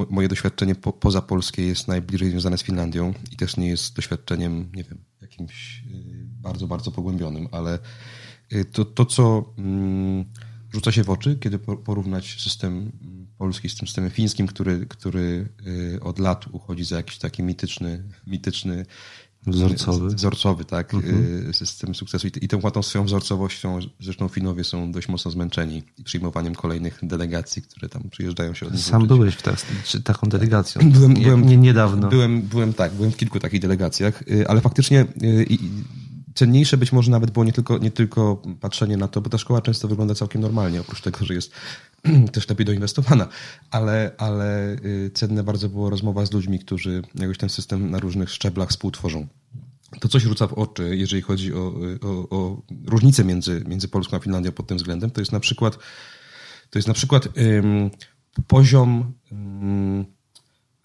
moje 0.09 0.27
doświadczenie 0.27 0.75
po, 0.75 0.93
poza 0.93 1.21
polskie 1.21 1.65
jest 1.67 1.87
najbliżej 1.87 2.29
związane 2.29 2.57
z 2.57 2.63
Finlandią 2.63 3.13
i 3.31 3.35
też 3.35 3.57
nie 3.57 3.67
jest 3.67 3.95
doświadczeniem, 3.95 4.71
nie 4.75 4.83
wiem, 4.83 4.97
jakimś 5.21 5.83
y, 5.85 6.27
bardzo, 6.41 6.67
bardzo 6.67 6.91
pogłębionym, 6.91 7.47
ale 7.51 7.79
y, 8.53 8.65
to, 8.65 8.85
to 8.85 9.05
co 9.05 9.53
mm, 9.57 10.25
rzuca 10.73 10.91
się 10.91 11.03
w 11.03 11.09
oczy, 11.09 11.37
kiedy 11.39 11.59
porównać 11.59 12.41
system 12.41 12.91
polski 13.37 13.69
z 13.69 13.75
tym 13.75 13.87
systemem 13.87 14.11
fińskim, 14.11 14.47
który, 14.47 14.85
który 14.85 15.49
od 16.01 16.19
lat 16.19 16.45
uchodzi 16.47 16.85
za 16.85 16.97
jakiś 16.97 17.17
taki 17.17 17.43
mityczny, 17.43 18.03
mityczny 18.27 18.85
Wzorcowy. 19.47 20.15
Wzorcowy, 20.15 20.65
tak. 20.65 20.93
Mhm. 20.93 21.53
System 21.53 21.95
sukcesu. 21.95 22.27
I, 22.27 22.31
I 22.41 22.47
tą 22.47 22.59
łatą 22.63 22.83
swoją 22.83 23.05
wzorcowością, 23.05 23.79
zresztą 23.99 24.27
Finowie 24.27 24.63
są 24.63 24.91
dość 24.91 25.07
mocno 25.07 25.31
zmęczeni 25.31 25.83
przyjmowaniem 26.03 26.55
kolejnych 26.55 26.99
delegacji, 27.03 27.61
które 27.61 27.89
tam 27.89 28.03
przyjeżdżają 28.11 28.53
się 28.53 28.65
od 28.65 28.79
Sam 28.79 29.07
byłeś 29.07 29.35
w 29.35 30.03
taką 30.03 30.29
delegacją. 30.29 30.91
Byłem, 30.91 31.13
byłem 31.13 31.47
nie, 31.47 31.57
niedawno. 31.57 32.09
Byłem, 32.09 32.41
byłem, 32.41 32.73
tak, 32.73 32.93
byłem 32.93 33.11
w 33.11 33.17
kilku 33.17 33.39
takich 33.39 33.61
delegacjach, 33.61 34.21
y, 34.21 34.47
ale 34.47 34.61
faktycznie 34.61 35.05
y, 35.23 35.45
cenniejsze 36.39 36.77
być 36.77 36.91
może 36.91 37.11
nawet 37.11 37.31
było 37.31 37.45
nie 37.45 37.53
tylko, 37.53 37.77
nie 37.77 37.91
tylko 37.91 38.41
patrzenie 38.59 38.97
na 38.97 39.07
to, 39.07 39.21
bo 39.21 39.29
ta 39.29 39.37
szkoła 39.37 39.61
często 39.61 39.87
wygląda 39.87 40.15
całkiem 40.15 40.41
normalnie, 40.41 40.81
oprócz 40.81 41.01
tego, 41.01 41.25
że 41.25 41.33
jest 41.33 41.51
też 42.33 42.49
lepiej 42.49 42.65
doinwestowana, 42.65 43.27
ale, 43.71 44.11
ale 44.17 44.73
y, 44.73 45.11
cenne 45.13 45.43
bardzo 45.43 45.69
było 45.69 45.89
rozmowa 45.89 46.25
z 46.25 46.31
ludźmi, 46.31 46.59
którzy 46.59 47.01
jakoś 47.15 47.37
ten 47.37 47.49
system 47.49 47.91
na 47.91 47.99
różnych 47.99 48.29
szczeblach 48.29 48.69
współtworzą. 48.69 49.27
To 49.99 50.07
coś 50.07 50.23
rzuca 50.23 50.47
w 50.47 50.53
oczy, 50.53 50.97
jeżeli 50.97 51.21
chodzi 51.21 51.53
o, 51.53 51.73
o, 52.01 52.29
o 52.29 52.61
różnice 52.85 53.23
między, 53.23 53.63
między 53.67 53.87
Polską 53.87 54.17
a 54.17 54.19
Finlandią 54.19 54.51
pod 54.51 54.67
tym 54.67 54.77
względem, 54.77 55.11
to 55.11 55.21
jest 55.21 55.31
na 55.31 55.39
przykład, 55.39 55.77
to 56.69 56.79
jest 56.79 56.87
na 56.87 56.93
przykład 56.93 57.27
um, 57.37 57.89
poziom 58.47 59.13
um, 59.31 60.05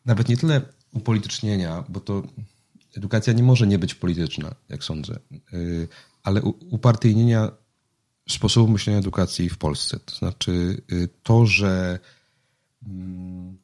nawet 0.05 0.29
nie 0.29 0.37
tyle 0.37 0.61
upolitycznienia, 0.93 1.85
bo 1.89 2.01
to 2.01 2.23
edukacja 2.97 3.33
nie 3.33 3.43
może 3.43 3.67
nie 3.67 3.79
być 3.79 3.95
polityczna, 3.95 4.55
jak 4.69 4.85
sądzę. 4.85 5.19
Y, 5.53 5.89
ale 6.23 6.43
upartyjnienia 6.71 7.51
sposobu 8.29 8.73
myślenia 8.73 8.99
edukacji 8.99 9.49
w 9.49 9.59
Polsce. 9.59 9.99
To 9.99 10.17
znaczy 10.17 10.83
y, 10.93 11.09
to, 11.23 11.47
że 11.47 11.99
mm, 12.87 13.59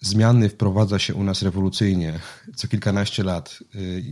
zmiany 0.00 0.48
wprowadza 0.48 0.98
się 0.98 1.14
u 1.14 1.24
nas 1.24 1.42
rewolucyjnie 1.42 2.20
co 2.56 2.68
kilkanaście 2.68 3.22
lat 3.22 3.58
y, 3.74 4.02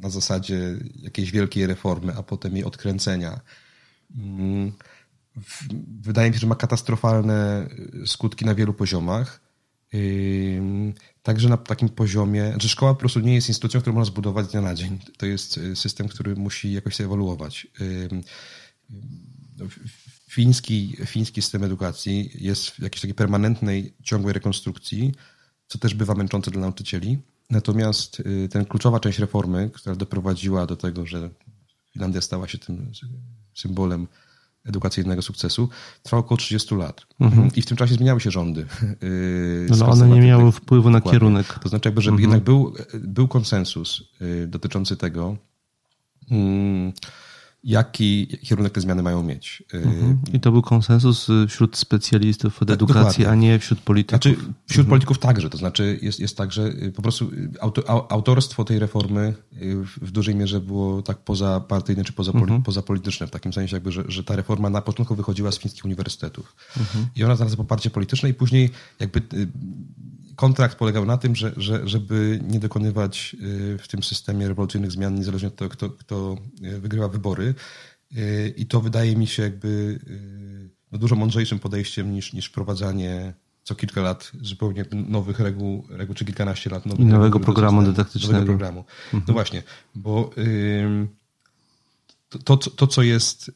na 0.00 0.10
zasadzie 0.10 0.76
jakiejś 0.96 1.30
wielkiej 1.30 1.66
reformy, 1.66 2.14
a 2.16 2.22
potem 2.22 2.56
jej 2.56 2.64
odkręcenia. 2.64 3.40
Mm, 4.16 4.72
wydaje 6.00 6.30
mi 6.30 6.34
się, 6.34 6.40
że 6.40 6.46
ma 6.46 6.54
katastrofalne 6.54 7.68
skutki 8.06 8.44
na 8.44 8.54
wielu 8.54 8.74
poziomach. 8.74 9.40
Także 11.28 11.48
na 11.48 11.56
takim 11.56 11.88
poziomie, 11.88 12.54
że 12.60 12.68
szkoła 12.68 12.94
po 12.94 13.00
prostu 13.00 13.20
nie 13.20 13.34
jest 13.34 13.48
instytucją, 13.48 13.80
którą 13.80 13.94
można 13.94 14.12
zbudować 14.12 14.46
z 14.46 14.50
dnia 14.50 14.60
na 14.60 14.74
dzień. 14.74 14.98
To 15.16 15.26
jest 15.26 15.58
y, 15.58 15.76
system, 15.76 16.08
który 16.08 16.36
musi 16.36 16.72
jakoś 16.72 16.96
się 16.96 17.04
ewoluować. 17.04 17.66
No, 19.58 19.66
fiński, 20.30 20.96
fiński 21.06 21.42
system 21.42 21.64
edukacji 21.64 22.30
jest 22.34 22.66
w 22.66 22.78
jakiejś 22.78 23.00
takiej 23.00 23.14
permanentnej, 23.14 23.94
ciągłej 24.02 24.34
rekonstrukcji, 24.34 25.14
co 25.66 25.78
też 25.78 25.94
bywa 25.94 26.14
męczące 26.14 26.50
dla 26.50 26.60
nauczycieli. 26.60 27.18
Natomiast 27.50 28.20
y, 28.20 28.48
ten 28.48 28.64
kluczowa 28.64 29.00
część 29.00 29.18
reformy, 29.18 29.70
która 29.74 29.96
doprowadziła 29.96 30.66
do 30.66 30.76
tego, 30.76 31.06
że 31.06 31.30
Finlandia 31.92 32.20
stała 32.20 32.48
się 32.48 32.58
tym 32.58 32.92
symbolem 33.54 34.06
edukacyjnego 34.68 35.22
sukcesu, 35.22 35.68
trwa 36.02 36.16
około 36.16 36.38
30 36.38 36.74
lat. 36.74 37.06
Mhm. 37.20 37.50
I 37.56 37.62
w 37.62 37.66
tym 37.66 37.76
czasie 37.76 37.94
zmieniały 37.94 38.20
się 38.20 38.30
rządy. 38.30 38.66
No, 39.70 39.76
no 39.80 39.88
one 39.88 40.08
nie 40.08 40.20
miały 40.20 40.52
wpływu 40.52 40.90
na 40.90 40.98
dokładnie. 40.98 41.18
kierunek. 41.20 41.58
To 41.62 41.68
znaczy, 41.68 41.88
jakby, 41.88 42.02
że 42.02 42.10
mhm. 42.10 42.22
jednak 42.22 42.44
był, 42.44 42.74
był 42.94 43.28
konsensus 43.28 44.02
y, 44.22 44.46
dotyczący 44.46 44.96
tego, 44.96 45.36
mm, 46.30 46.92
jaki 47.64 48.26
kierunek 48.26 48.72
te 48.72 48.80
zmiany 48.80 49.02
mają 49.02 49.22
mieć. 49.22 49.62
Mhm. 49.72 50.18
I 50.32 50.40
to 50.40 50.52
był 50.52 50.62
konsensus 50.62 51.28
y, 51.28 51.46
wśród 51.48 51.76
specjalistów 51.76 52.62
od 52.62 52.68
tak, 52.68 52.74
edukacji, 52.74 53.24
dokładnie. 53.24 53.28
a 53.28 53.34
nie 53.34 53.58
wśród 53.58 53.80
polityków. 53.80 54.22
Znaczy, 54.22 54.36
wśród 54.40 54.84
mhm. 54.84 54.88
polityków 54.88 55.18
także, 55.18 55.50
to 55.50 55.58
znaczy 55.58 55.98
jest, 56.02 56.20
jest 56.20 56.36
tak, 56.36 56.52
że 56.52 56.62
y, 56.62 56.92
po 56.92 57.02
prostu 57.02 57.24
y, 57.24 57.50
autorstwo 58.08 58.64
tej 58.64 58.78
reformy 58.78 59.34
w 60.02 60.10
dużej 60.10 60.34
mierze 60.34 60.60
było 60.60 61.02
tak 61.02 61.18
pozapartyjne 61.18 62.04
czy 62.04 62.12
mhm. 62.18 62.62
pozapolityczne, 62.62 63.26
w 63.26 63.30
takim 63.30 63.52
sensie 63.52 63.76
jakby, 63.76 63.92
że, 63.92 64.04
że 64.08 64.24
ta 64.24 64.36
reforma 64.36 64.70
na 64.70 64.82
początku 64.82 65.14
wychodziła 65.14 65.52
z 65.52 65.58
fińskich 65.58 65.84
uniwersytetów. 65.84 66.56
Mhm. 66.76 67.06
I 67.16 67.24
ona 67.24 67.36
znalazła 67.36 67.56
poparcie 67.56 67.90
polityczne 67.90 68.28
i 68.28 68.34
później 68.34 68.70
jakby 69.00 69.22
kontrakt 70.38 70.78
polegał 70.78 71.04
na 71.04 71.16
tym, 71.16 71.36
że, 71.36 71.52
że, 71.56 71.88
żeby 71.88 72.40
nie 72.48 72.60
dokonywać 72.60 73.36
y, 73.42 73.78
w 73.78 73.88
tym 73.88 74.02
systemie 74.02 74.48
rewolucyjnych 74.48 74.92
zmian, 74.92 75.14
niezależnie 75.14 75.48
od 75.48 75.56
tego, 75.56 75.70
kto, 75.70 75.90
kto 75.90 76.36
y, 76.64 76.80
wygrywa 76.80 77.08
wybory. 77.08 77.47
Y, 78.16 78.54
I 78.56 78.66
to 78.66 78.80
wydaje 78.80 79.16
mi 79.16 79.26
się 79.26 79.42
jakby 79.42 79.98
no 80.92 80.98
dużo 80.98 81.16
mądrzejszym 81.16 81.58
podejściem 81.58 82.12
niż, 82.12 82.32
niż 82.32 82.46
wprowadzanie 82.46 83.34
co 83.62 83.74
kilka 83.74 84.00
lat 84.00 84.32
zupełnie 84.40 84.84
nowych 84.92 85.40
reguł, 85.40 85.84
reguł 85.90 86.14
czy 86.14 86.24
kilkanaście 86.24 86.70
lat 86.70 86.86
nowych 86.86 87.00
I 87.00 87.04
nowego 87.04 87.40
programu 87.40 87.82
dydaktycznego. 87.82 88.32
Nowego 88.32 88.52
programu. 88.52 88.84
Mhm. 89.04 89.22
No 89.28 89.34
właśnie, 89.34 89.62
bo 89.94 90.30
to, 92.28 92.38
to, 92.38 92.56
to, 92.56 92.86
co 92.86 93.02
jest 93.02 93.50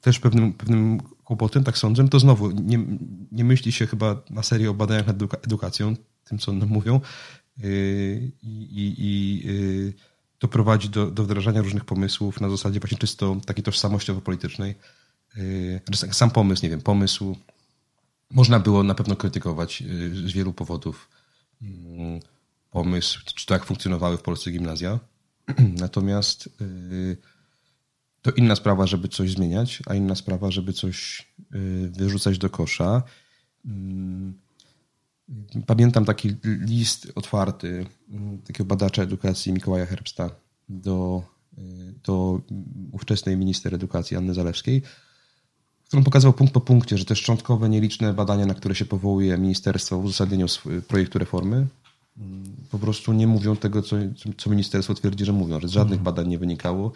też 0.00 0.20
pewnym, 0.20 0.52
pewnym 0.52 1.00
kłopotem, 1.24 1.64
tak 1.64 1.78
sądzę, 1.78 2.08
to 2.08 2.20
znowu 2.20 2.50
nie, 2.50 2.78
nie 3.32 3.44
myśli 3.44 3.72
się 3.72 3.86
chyba 3.86 4.22
na 4.30 4.42
serio 4.42 4.70
o 4.70 4.74
badaniach 4.74 5.06
nad 5.06 5.22
edukacją, 5.44 5.96
tym 6.24 6.38
co 6.38 6.50
one 6.50 6.66
mówią 6.66 7.00
yy, 7.58 8.32
i, 8.42 8.48
i, 8.48 8.94
i 8.98 9.42
yy, 9.46 9.92
to 10.38 10.48
prowadzi 10.48 10.88
do, 10.88 11.10
do 11.10 11.24
wdrażania 11.24 11.62
różnych 11.62 11.84
pomysłów 11.84 12.40
na 12.40 12.50
zasadzie 12.50 12.80
właśnie 12.80 12.98
czysto 12.98 13.36
takiej 13.46 13.64
tożsamościowo-politycznej. 13.64 14.74
Yy, 15.36 15.80
sam 16.12 16.30
pomysł, 16.30 16.62
nie 16.62 16.70
wiem, 16.70 16.80
pomysł 16.80 17.36
można 18.30 18.60
było 18.60 18.82
na 18.82 18.94
pewno 18.94 19.16
krytykować 19.16 19.82
z 20.12 20.32
wielu 20.32 20.52
powodów 20.52 21.08
pomysł, 22.70 23.20
czy 23.34 23.46
to 23.46 23.54
jak 23.54 23.64
funkcjonowały 23.64 24.16
w 24.18 24.22
Polsce 24.22 24.50
gimnazja. 24.50 24.98
Natomiast 25.84 26.48
to 28.22 28.30
inna 28.30 28.56
sprawa, 28.56 28.86
żeby 28.86 29.08
coś 29.08 29.30
zmieniać, 29.30 29.82
a 29.86 29.94
inna 29.94 30.14
sprawa, 30.14 30.50
żeby 30.50 30.72
coś 30.72 31.26
wyrzucać 31.90 32.38
do 32.38 32.50
kosza. 32.50 33.02
Pamiętam 35.66 36.04
taki 36.04 36.34
list 36.44 37.12
otwarty 37.14 37.86
mm, 38.10 38.38
takiego 38.38 38.64
badacza 38.64 39.02
edukacji 39.02 39.52
Mikołaja 39.52 39.86
Herbsta 39.86 40.30
do, 40.68 41.22
y, 41.58 41.62
do 42.04 42.40
ówczesnej 42.92 43.36
minister 43.36 43.74
edukacji 43.74 44.16
Anny 44.16 44.34
Zalewskiej, 44.34 44.82
w 45.84 45.88
którym 45.88 46.04
pokazał 46.04 46.32
punkt 46.32 46.54
po 46.54 46.60
punkcie, 46.60 46.98
że 46.98 47.04
te 47.04 47.16
szczątkowe, 47.16 47.68
nieliczne 47.68 48.12
badania, 48.12 48.46
na 48.46 48.54
które 48.54 48.74
się 48.74 48.84
powołuje 48.84 49.38
ministerstwo 49.38 50.00
w 50.00 50.04
uzasadnieniu 50.04 50.46
projektu 50.88 51.18
reformy, 51.18 51.66
mm, 52.18 52.56
po 52.70 52.78
prostu 52.78 53.12
nie 53.12 53.26
mówią 53.26 53.56
tego, 53.56 53.82
co, 53.82 53.96
co 54.36 54.50
ministerstwo 54.50 54.94
twierdzi, 54.94 55.24
że 55.24 55.32
mówią, 55.32 55.60
że 55.60 55.68
z 55.68 55.70
żadnych 55.70 55.98
mhm. 55.98 56.04
badań 56.04 56.28
nie 56.28 56.38
wynikało, 56.38 56.92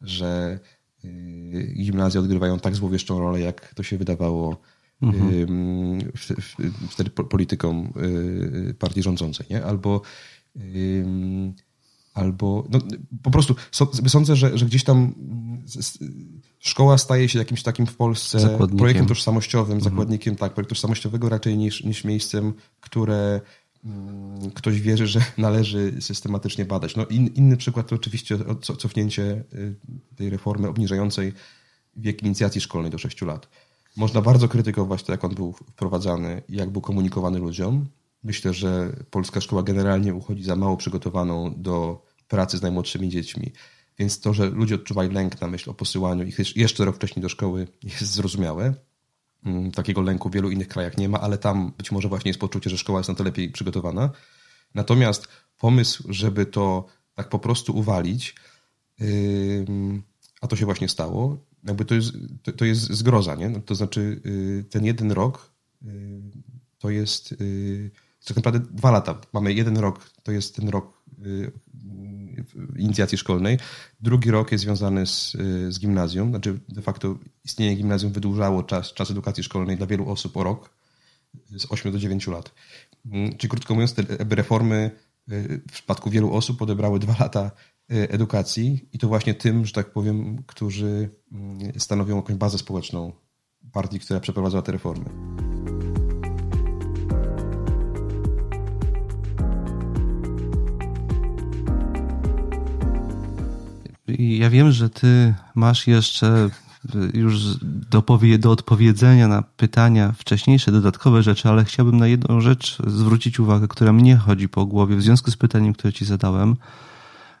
że 0.00 0.58
y, 1.04 1.74
gimnazja 1.76 2.20
odgrywają 2.20 2.58
tak 2.58 2.76
złowieszczą 2.76 3.18
rolę, 3.18 3.40
jak 3.40 3.74
to 3.74 3.82
się 3.82 3.98
wydawało 3.98 4.56
mhm. 5.02 5.98
wtedy 6.90 7.10
politykom 7.10 7.92
y, 8.70 8.74
partii 8.78 9.02
rządzącej, 9.02 9.46
nie? 9.50 9.64
Albo 9.64 10.02
albo 12.14 12.64
no, 12.70 12.78
po 13.22 13.30
prostu 13.30 13.54
sądzę, 14.08 14.36
że, 14.36 14.58
że 14.58 14.66
gdzieś 14.66 14.84
tam 14.84 15.14
szkoła 16.58 16.98
staje 16.98 17.28
się 17.28 17.38
jakimś 17.38 17.62
takim 17.62 17.86
w 17.86 17.96
Polsce 17.96 18.58
projektem 18.78 19.06
tożsamościowym, 19.06 19.76
mhm. 19.76 19.90
zakładnikiem, 19.90 20.36
tak, 20.36 20.54
projektu 20.54 20.74
tożsamościowego 20.74 21.28
raczej 21.28 21.56
niż, 21.56 21.84
niż 21.84 22.04
miejscem, 22.04 22.54
które 22.80 23.40
Mm, 23.84 24.50
ktoś 24.50 24.80
wierzy, 24.80 25.06
że 25.06 25.20
należy 25.38 25.92
systematycznie 26.00 26.64
badać. 26.64 26.96
No 26.96 27.06
in, 27.06 27.26
inny 27.26 27.56
przykład 27.56 27.88
to 27.88 27.94
oczywiście 27.94 28.38
cofnięcie 28.78 29.44
y, 29.54 29.74
tej 30.16 30.30
reformy 30.30 30.68
obniżającej 30.68 31.32
wiek 31.96 32.22
inicjacji 32.22 32.60
szkolnej 32.60 32.90
do 32.90 32.98
6 32.98 33.22
lat. 33.22 33.48
Można 33.98 34.20
bardzo 34.22 34.48
krytykować 34.48 35.02
to, 35.02 35.12
jak 35.12 35.24
on 35.24 35.34
był 35.34 35.52
wprowadzany 35.52 36.42
jak 36.48 36.70
był 36.70 36.80
komunikowany 36.80 37.38
ludziom. 37.38 37.86
Myślę, 38.24 38.54
że 38.54 38.92
polska 39.10 39.40
szkoła 39.40 39.62
generalnie 39.62 40.14
uchodzi 40.14 40.44
za 40.44 40.56
mało 40.56 40.76
przygotowaną 40.76 41.54
do 41.56 42.02
pracy 42.28 42.58
z 42.58 42.62
najmłodszymi 42.62 43.08
dziećmi. 43.08 43.52
Więc 43.98 44.20
to, 44.20 44.34
że 44.34 44.50
ludzie 44.50 44.74
odczuwają 44.74 45.12
lęk 45.12 45.40
na 45.40 45.48
myśl 45.48 45.70
o 45.70 45.74
posyłaniu 45.74 46.26
ich 46.26 46.56
jeszcze 46.56 46.84
rok 46.84 46.96
wcześniej 46.96 47.22
do 47.22 47.28
szkoły 47.28 47.68
jest 47.82 48.12
zrozumiałe. 48.12 48.74
Mm, 49.44 49.70
takiego 49.70 50.00
lęku 50.00 50.28
w 50.28 50.32
wielu 50.32 50.50
innych 50.50 50.68
krajach 50.68 50.96
nie 50.96 51.08
ma, 51.08 51.20
ale 51.20 51.38
tam 51.38 51.72
być 51.78 51.92
może 51.92 52.08
właśnie 52.08 52.28
jest 52.28 52.40
poczucie, 52.40 52.70
że 52.70 52.78
szkoła 52.78 52.98
jest 52.98 53.08
na 53.08 53.14
to 53.14 53.24
lepiej 53.24 53.52
przygotowana. 53.52 54.10
Natomiast 54.74 55.28
pomysł, 55.58 56.04
żeby 56.08 56.46
to 56.46 56.86
tak 57.14 57.28
po 57.28 57.38
prostu 57.38 57.76
uwalić, 57.76 58.34
a 60.40 60.46
to 60.46 60.56
się 60.56 60.64
właśnie 60.64 60.88
stało, 60.88 61.47
jakby 61.64 61.84
to 61.84 61.94
jest, 61.94 62.12
to, 62.42 62.52
to 62.52 62.64
jest 62.64 62.80
zgroza, 62.80 63.34
nie? 63.34 63.48
No 63.48 63.60
to 63.60 63.74
znaczy 63.74 64.20
y, 64.26 64.64
ten 64.70 64.84
jeden 64.84 65.12
rok 65.12 65.52
y, 65.86 66.20
to 66.78 66.90
jest 66.90 67.32
y, 67.32 67.90
tak 68.24 68.36
naprawdę 68.36 68.60
dwa 68.60 68.90
lata. 68.90 69.20
Mamy 69.32 69.52
jeden 69.52 69.76
rok, 69.76 70.10
to 70.22 70.32
jest 70.32 70.56
ten 70.56 70.68
rok 70.68 70.98
inicjacji 72.76 73.18
szkolnej. 73.18 73.58
Drugi 74.00 74.30
rok 74.30 74.52
jest 74.52 74.64
związany 74.64 75.06
z, 75.06 75.32
z 75.68 75.78
gimnazjum, 75.78 76.30
znaczy 76.30 76.60
de 76.68 76.82
facto 76.82 77.18
istnienie 77.44 77.76
gimnazjum 77.76 78.12
wydłużało 78.12 78.62
czas, 78.62 78.92
czas 78.92 79.10
edukacji 79.10 79.44
szkolnej 79.44 79.76
dla 79.76 79.86
wielu 79.86 80.10
osób 80.10 80.36
o 80.36 80.44
rok, 80.44 80.70
z 81.56 81.72
8 81.72 81.92
do 81.92 81.98
9 81.98 82.26
lat. 82.26 82.54
Mm, 83.06 83.36
czyli 83.36 83.50
krótko 83.50 83.74
mówiąc, 83.74 83.94
te 83.94 84.02
reformy 84.30 84.90
w 85.68 85.72
przypadku 85.72 86.10
wielu 86.10 86.34
osób 86.34 86.62
odebrały 86.62 86.98
dwa 86.98 87.16
lata 87.20 87.50
edukacji 87.88 88.88
i 88.92 88.98
to 88.98 89.08
właśnie 89.08 89.34
tym, 89.34 89.66
że 89.66 89.72
tak 89.72 89.92
powiem, 89.92 90.42
którzy 90.46 91.10
mm, 91.32 91.58
stanowią 91.78 92.16
jakąś 92.16 92.36
bazę 92.36 92.58
społeczną 92.58 93.12
partii, 93.72 94.00
która 94.00 94.20
przeprowadzała 94.20 94.62
te 94.62 94.72
reformy. 94.72 95.04
Ja 104.18 104.50
wiem, 104.50 104.72
że 104.72 104.90
ty 104.90 105.34
masz 105.54 105.86
jeszcze 105.86 106.50
już 107.14 107.56
do, 107.90 108.02
do 108.38 108.50
odpowiedzenia 108.50 109.28
na 109.28 109.42
pytania 109.42 110.12
wcześniejsze, 110.12 110.72
dodatkowe 110.72 111.22
rzeczy, 111.22 111.48
ale 111.48 111.64
chciałbym 111.64 111.96
na 111.96 112.06
jedną 112.06 112.40
rzecz 112.40 112.78
zwrócić 112.86 113.40
uwagę, 113.40 113.68
która 113.68 113.92
mnie 113.92 114.16
chodzi 114.16 114.48
po 114.48 114.66
głowie 114.66 114.96
w 114.96 115.02
związku 115.02 115.30
z 115.30 115.36
pytaniem, 115.36 115.72
które 115.72 115.92
ci 115.92 116.04
zadałem. 116.04 116.56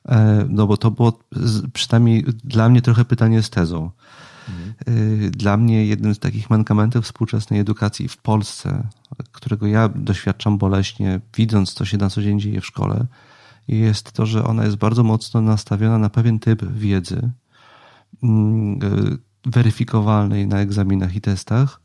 E, 0.08 0.46
no 0.48 0.66
bo 0.66 0.76
to 0.76 0.90
było 0.90 1.18
przynajmniej 1.72 2.24
dla 2.44 2.68
mnie 2.68 2.82
trochę 2.82 3.04
pytanie 3.04 3.42
z 3.42 3.50
tezą. 3.50 3.90
Mhm. 4.48 5.30
Dla 5.30 5.56
mnie 5.56 5.86
jednym 5.86 6.14
z 6.14 6.18
takich 6.18 6.50
mankamentów 6.50 7.04
współczesnej 7.04 7.60
edukacji 7.60 8.08
w 8.08 8.16
Polsce, 8.16 8.88
którego 9.32 9.66
ja 9.66 9.88
doświadczam 9.88 10.58
boleśnie, 10.58 11.20
widząc, 11.36 11.72
co 11.72 11.84
się 11.84 11.98
na 11.98 12.10
co 12.10 12.22
dzień 12.22 12.40
dzieje 12.40 12.60
w 12.60 12.66
szkole, 12.66 13.06
jest 13.68 14.12
to, 14.12 14.26
że 14.26 14.44
ona 14.44 14.64
jest 14.64 14.76
bardzo 14.76 15.02
mocno 15.02 15.40
nastawiona 15.40 15.98
na 15.98 16.10
pewien 16.10 16.38
typ 16.38 16.64
wiedzy 16.72 17.30
mm, 18.22 18.78
weryfikowalnej 19.46 20.46
na 20.46 20.58
egzaminach 20.58 21.16
i 21.16 21.20
testach, 21.20 21.80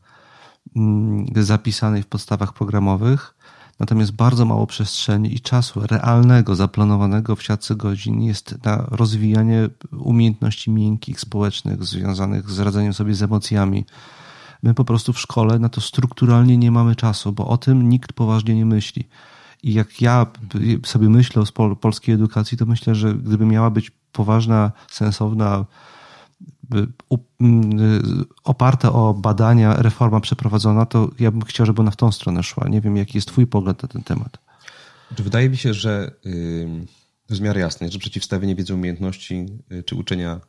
mm, 0.76 1.26
zapisanej 1.36 2.02
w 2.02 2.06
podstawach 2.06 2.52
programowych, 2.52 3.34
natomiast 3.78 4.12
bardzo 4.12 4.44
mało 4.44 4.66
przestrzeni 4.66 5.34
i 5.34 5.40
czasu 5.40 5.80
realnego, 5.86 6.54
zaplanowanego 6.54 7.36
w 7.36 7.42
siatce 7.42 7.76
godzin 7.76 8.22
jest 8.22 8.64
na 8.64 8.86
rozwijanie 8.90 9.68
umiejętności 9.92 10.70
miękkich, 10.70 11.20
społecznych, 11.20 11.84
związanych 11.84 12.50
z 12.50 12.58
radzeniem 12.58 12.92
sobie 12.94 13.14
z 13.14 13.22
emocjami. 13.22 13.84
My 14.62 14.74
po 14.74 14.84
prostu 14.84 15.12
w 15.12 15.20
szkole 15.20 15.58
na 15.58 15.68
to 15.68 15.80
strukturalnie 15.80 16.56
nie 16.56 16.70
mamy 16.70 16.96
czasu, 16.96 17.32
bo 17.32 17.48
o 17.48 17.58
tym 17.58 17.88
nikt 17.88 18.12
poważnie 18.12 18.54
nie 18.54 18.66
myśli. 18.66 19.04
I 19.62 19.74
jak 19.74 20.02
ja 20.02 20.26
sobie 20.86 21.08
myślę 21.08 21.42
o 21.42 21.76
polskiej 21.76 22.14
edukacji, 22.14 22.58
to 22.58 22.66
myślę, 22.66 22.94
że 22.94 23.14
gdyby 23.14 23.46
miała 23.46 23.70
być 23.70 23.90
poważna, 24.12 24.72
sensowna, 24.90 25.64
oparta 28.44 28.92
o 28.92 29.14
badania 29.14 29.82
reforma 29.82 30.20
przeprowadzona, 30.20 30.86
to 30.86 31.10
ja 31.18 31.30
bym 31.30 31.42
chciał, 31.42 31.66
żeby 31.66 31.80
ona 31.80 31.90
w 31.90 31.96
tą 31.96 32.12
stronę 32.12 32.42
szła. 32.42 32.68
Nie 32.68 32.80
wiem, 32.80 32.96
jaki 32.96 33.18
jest 33.18 33.28
Twój 33.28 33.46
pogląd 33.46 33.82
na 33.82 33.88
ten 33.88 34.02
temat. 34.02 34.38
Wydaje 35.10 35.50
mi 35.50 35.56
się, 35.56 35.74
że 35.74 36.10
to 37.26 37.32
jest 37.34 37.42
w 37.42 37.44
miarę 37.44 37.60
jasne, 37.60 37.90
że 37.90 37.98
przeciwstawienie 37.98 38.54
wiedzy 38.54 38.74
umiejętności 38.74 39.46
y, 39.72 39.82
czy 39.82 39.94
uczenia 39.94 40.40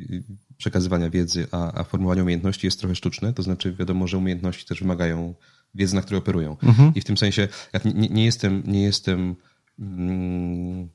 y, 0.00 0.22
przekazywania 0.56 1.10
wiedzy, 1.10 1.46
a, 1.52 1.80
a 1.80 1.84
formułowania 1.84 2.22
umiejętności 2.22 2.66
jest 2.66 2.80
trochę 2.80 2.94
sztuczne. 2.94 3.32
To 3.32 3.42
znaczy, 3.42 3.72
wiadomo, 3.72 4.06
że 4.06 4.18
umiejętności 4.18 4.66
też 4.66 4.80
wymagają 4.80 5.34
wiedzy, 5.74 5.94
na 5.94 6.02
której 6.02 6.18
operują. 6.18 6.56
Mhm. 6.62 6.94
I 6.94 7.00
w 7.00 7.04
tym 7.04 7.16
sensie 7.16 7.48
ja 7.72 7.80
nie, 7.84 8.08
nie 8.08 8.24
jestem, 8.24 8.62
nie 8.66 8.82
jestem 8.82 9.36
mm, 9.78 10.88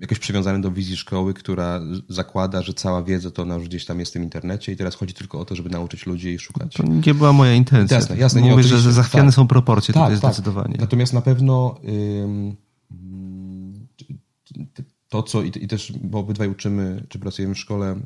jakoś 0.00 0.18
przywiązany 0.18 0.60
do 0.60 0.70
wizji 0.70 0.96
szkoły, 0.96 1.34
która 1.34 1.80
zakłada, 2.08 2.62
że 2.62 2.74
cała 2.74 3.02
wiedza 3.02 3.30
to 3.30 3.42
ona 3.42 3.54
już 3.54 3.68
gdzieś 3.68 3.84
tam 3.84 4.00
jest 4.00 4.12
w 4.12 4.14
tym 4.14 4.22
internecie 4.22 4.72
i 4.72 4.76
teraz 4.76 4.94
chodzi 4.94 5.14
tylko 5.14 5.40
o 5.40 5.44
to, 5.44 5.54
żeby 5.54 5.70
nauczyć 5.70 6.06
ludzi 6.06 6.28
i 6.28 6.38
szukać. 6.38 6.74
To 6.74 6.82
nie 7.06 7.14
była 7.14 7.32
moja 7.32 7.54
intencja. 7.54 7.96
Jasne, 7.96 8.16
jasne. 8.16 8.40
Mówię, 8.40 8.62
że, 8.62 8.78
że 8.78 8.92
zachwiane 8.92 9.28
tak. 9.28 9.34
są 9.34 9.46
proporcje 9.46 9.94
tak, 9.94 10.02
tutaj 10.02 10.20
tak. 10.20 10.32
zdecydowanie. 10.32 10.76
Natomiast 10.78 11.12
na 11.12 11.20
pewno 11.20 11.80
to, 15.14 15.22
co 15.22 15.42
i, 15.42 15.50
też, 15.50 15.92
bo 15.92 16.18
obydwaj 16.18 16.48
uczymy, 16.48 17.06
czy 17.08 17.18
pracujemy 17.18 17.54
w 17.54 17.58
szkole 17.58 18.00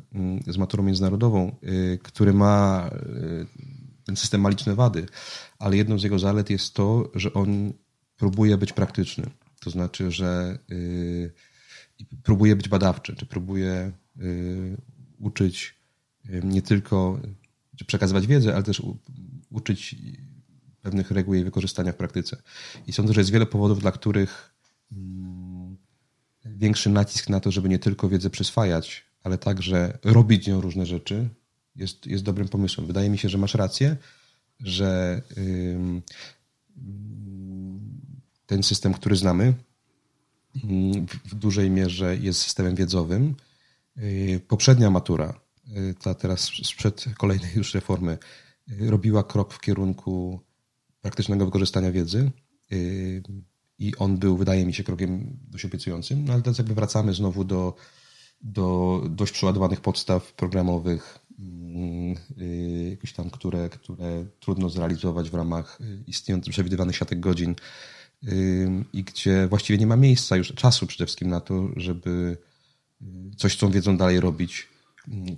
z 0.47 0.57
maturą 0.57 0.83
międzynarodową, 0.83 1.55
y, 1.63 1.99
który 2.03 2.33
ma, 2.33 2.89
y, 2.93 3.45
ten 4.05 4.15
system 4.15 4.41
ma 4.41 4.49
liczne 4.49 4.75
wady, 4.75 5.05
ale 5.59 5.77
jedną 5.77 5.99
z 5.99 6.03
jego 6.03 6.19
zalet 6.19 6.49
jest 6.49 6.73
to, 6.73 7.11
że 7.15 7.33
on 7.33 7.73
próbuje 8.17 8.57
być 8.57 8.73
praktyczny. 8.73 9.29
To 9.59 9.69
znaczy, 9.69 10.11
że 10.11 10.59
yy, 10.69 11.31
próbuje 12.23 12.55
być 12.55 12.69
badawczy, 12.69 13.15
czy 13.15 13.25
próbuje 13.25 13.91
yy, 14.15 14.77
uczyć 15.19 15.75
yy, 16.25 16.41
nie 16.43 16.61
tylko, 16.61 17.19
przekazywać 17.87 18.27
wiedzę, 18.27 18.53
ale 18.53 18.63
też 18.63 18.81
uczyć 19.51 19.95
pewnych 20.81 21.11
reguł 21.11 21.33
jej 21.33 21.43
wykorzystania 21.43 21.91
w 21.91 21.95
praktyce. 21.95 22.41
I 22.87 22.93
sądzę, 22.93 23.13
że 23.13 23.21
jest 23.21 23.31
wiele 23.31 23.45
powodów, 23.45 23.79
dla 23.79 23.91
których 23.91 24.53
mm, 24.91 25.77
większy 26.45 26.89
nacisk 26.89 27.29
na 27.29 27.39
to, 27.39 27.51
żeby 27.51 27.69
nie 27.69 27.79
tylko 27.79 28.09
wiedzę 28.09 28.29
przyswajać, 28.29 29.05
ale 29.23 29.37
także 29.37 29.97
robić 30.03 30.47
nią 30.47 30.61
różne 30.61 30.85
rzeczy, 30.85 31.29
jest, 31.75 32.05
jest 32.05 32.23
dobrym 32.23 32.47
pomysłem. 32.47 32.87
Wydaje 32.87 33.09
mi 33.09 33.17
się, 33.17 33.29
że 33.29 33.37
masz 33.37 33.55
rację, 33.55 33.97
że 34.59 35.21
ten 38.45 38.63
system, 38.63 38.93
który 38.93 39.15
znamy, 39.15 39.53
w 41.25 41.35
dużej 41.35 41.69
mierze 41.69 42.17
jest 42.17 42.41
systemem 42.41 42.75
wiedzowym. 42.75 43.35
Y, 43.97 44.41
poprzednia 44.47 44.89
matura, 44.89 45.39
y, 45.77 45.95
ta 46.01 46.13
teraz 46.13 46.51
sprzed 46.63 47.05
kolejnej 47.17 47.51
już 47.55 47.73
reformy, 47.73 48.17
y, 48.71 48.91
robiła 48.91 49.23
krok 49.23 49.53
w 49.53 49.59
kierunku 49.59 50.39
praktycznego 51.01 51.45
wykorzystania 51.45 51.91
wiedzy 51.91 52.31
i 53.79 53.95
on 53.97 54.17
był, 54.17 54.37
wydaje 54.37 54.65
mi 54.65 54.73
się, 54.73 54.83
krokiem 54.83 55.37
dość 55.47 55.65
obiecującym, 55.65 56.25
no 56.25 56.33
ale 56.33 56.41
teraz 56.41 56.57
jakby 56.57 56.75
wracamy 56.75 57.13
znowu 57.13 57.43
do, 57.43 57.75
do 58.41 59.01
dość 59.09 59.33
przeładowanych 59.33 59.81
podstaw 59.81 60.33
programowych, 60.33 61.19
jakieś 62.91 63.13
tam, 63.13 63.29
które, 63.29 63.69
które 63.69 64.25
trudno 64.39 64.69
zrealizować 64.69 65.29
w 65.29 65.33
ramach 65.33 65.79
istniejących 66.07 66.53
przewidywanych 66.53 66.95
siatek 66.95 67.19
godzin 67.19 67.55
i 68.93 69.03
gdzie 69.03 69.47
właściwie 69.47 69.79
nie 69.79 69.87
ma 69.87 69.95
miejsca 69.95 70.37
już, 70.37 70.53
czasu 70.53 70.87
przede 70.87 71.05
wszystkim 71.05 71.29
na 71.29 71.41
to, 71.41 71.69
żeby 71.75 72.37
coś 73.37 73.53
z 73.53 73.57
tą 73.57 73.71
wiedzą 73.71 73.97
dalej 73.97 74.19
robić. 74.19 74.67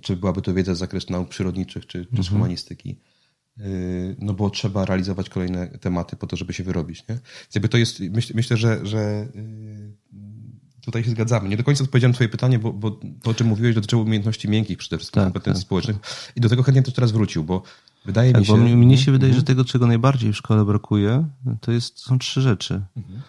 Czy 0.00 0.16
byłaby 0.16 0.42
to 0.42 0.54
wiedza 0.54 0.74
z 0.74 0.78
zakresu 0.78 1.12
nauk 1.12 1.28
przyrodniczych, 1.28 1.86
czy, 1.86 2.04
czy 2.04 2.10
z 2.10 2.18
mhm. 2.18 2.28
humanistyki. 2.28 2.98
Y, 3.60 4.16
no 4.18 4.34
bo 4.34 4.50
trzeba 4.50 4.84
realizować 4.84 5.30
kolejne 5.30 5.68
tematy 5.68 6.16
po 6.16 6.26
to, 6.26 6.36
żeby 6.36 6.52
się 6.52 6.64
wyrobić. 6.64 7.08
Nie? 7.08 7.18
Jakby 7.54 7.68
to 7.68 7.78
jest, 7.78 8.00
myśl, 8.00 8.32
myślę, 8.36 8.56
że, 8.56 8.86
że 8.86 9.28
y, 9.36 9.92
tutaj 10.80 11.04
się 11.04 11.10
zgadzamy. 11.10 11.48
Nie 11.48 11.56
do 11.56 11.64
końca 11.64 11.84
odpowiedziałem 11.84 12.14
twoje 12.14 12.28
pytanie, 12.28 12.58
bo, 12.58 12.72
bo 12.72 12.90
to, 13.22 13.30
o 13.30 13.34
czym 13.34 13.46
mówiłeś, 13.46 13.74
dotyczyło 13.74 14.02
umiejętności 14.02 14.48
miękkich 14.48 14.78
przede 14.78 14.98
wszystkim, 14.98 15.22
tak, 15.22 15.24
kompetencji 15.24 15.62
tak, 15.62 15.66
społecznych. 15.66 16.00
Tak. 16.00 16.32
I 16.36 16.40
do 16.40 16.48
tego 16.48 16.62
chętnie 16.62 16.82
też 16.82 16.94
teraz 16.94 17.12
wrócił, 17.12 17.44
bo 17.44 17.62
Wydaje 18.04 18.32
tak, 18.32 18.40
mi 18.40 18.46
się. 18.46 18.52
Bo 18.52 18.58
mnie 18.58 18.98
się 18.98 19.12
wydaje, 19.12 19.32
że 19.32 19.38
mhm. 19.38 19.46
tego, 19.46 19.64
czego 19.64 19.86
najbardziej 19.86 20.32
w 20.32 20.36
szkole 20.36 20.64
brakuje, 20.64 21.28
to 21.60 21.72
jest, 21.72 21.98
są 21.98 22.18
trzy 22.18 22.40
rzeczy. 22.40 22.82
Mhm. 22.96 23.22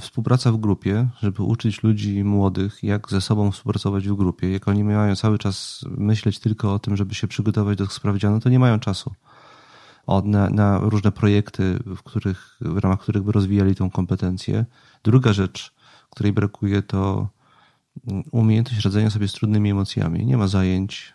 Współpraca 0.00 0.52
w 0.52 0.56
grupie, 0.56 1.08
żeby 1.20 1.42
uczyć 1.42 1.82
ludzi 1.82 2.24
młodych, 2.24 2.82
jak 2.82 3.10
ze 3.10 3.20
sobą 3.20 3.50
współpracować 3.50 4.08
w 4.08 4.14
grupie. 4.14 4.52
Jak 4.52 4.68
oni 4.68 4.84
mają 4.84 5.16
cały 5.16 5.38
czas 5.38 5.84
myśleć 5.98 6.38
tylko 6.38 6.74
o 6.74 6.78
tym, 6.78 6.96
żeby 6.96 7.14
się 7.14 7.28
przygotować 7.28 7.78
do 7.78 7.86
sprawdzianu, 7.86 8.40
to 8.40 8.48
nie 8.48 8.58
mają 8.58 8.78
czasu 8.78 9.12
na, 10.24 10.50
na 10.50 10.78
różne 10.78 11.12
projekty, 11.12 11.78
w, 11.86 12.02
których, 12.02 12.56
w 12.60 12.78
ramach 12.78 13.00
których 13.00 13.22
by 13.22 13.32
rozwijali 13.32 13.74
tą 13.74 13.90
kompetencję. 13.90 14.64
Druga 15.04 15.32
rzecz, 15.32 15.74
której 16.10 16.32
brakuje, 16.32 16.82
to 16.82 17.28
umiejętność 18.32 18.84
radzenia 18.84 19.10
sobie 19.10 19.28
z 19.28 19.32
trudnymi 19.32 19.70
emocjami. 19.70 20.26
Nie 20.26 20.36
ma 20.36 20.48
zajęć 20.48 21.14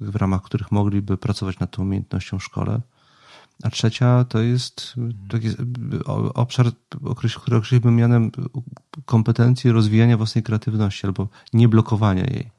w 0.00 0.16
ramach 0.16 0.42
których 0.42 0.72
mogliby 0.72 1.16
pracować 1.16 1.58
nad 1.58 1.70
tą 1.70 1.82
umiejętnością 1.82 2.38
w 2.38 2.44
szkole. 2.44 2.80
A 3.62 3.70
trzecia 3.70 4.24
to 4.24 4.38
jest 4.38 4.94
taki 5.28 5.48
obszar, 6.34 6.66
który 7.36 7.56
określiłbym 7.56 7.96
mianem 7.96 8.30
kompetencji 9.04 9.70
rozwijania 9.70 10.16
własnej 10.16 10.44
kreatywności 10.44 11.06
albo 11.06 11.28
nieblokowania 11.52 12.24
jej, 12.24 12.50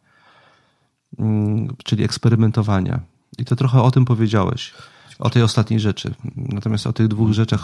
mm, 1.20 1.76
czyli 1.84 2.04
eksperymentowania. 2.04 3.02
I 3.38 3.46
to 3.46 3.56
trochę 3.56 3.82
o 3.82 3.92
tym 3.92 4.06
powiedziałeś, 4.06 4.74
o 5.20 5.30
tej 5.30 5.44
ostatniej 5.44 5.80
rzeczy. 5.80 6.14
Natomiast 6.36 6.88
o 6.88 6.94
tych 6.94 7.08
dwóch 7.08 7.30
mhm. 7.30 7.34
rzeczach 7.34 7.64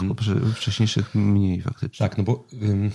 wcześniejszych 0.54 1.14
mniej 1.14 1.62
faktycznie. 1.62 2.08
Tak, 2.08 2.18
no 2.18 2.24
bo 2.24 2.44
ym, 2.62 2.90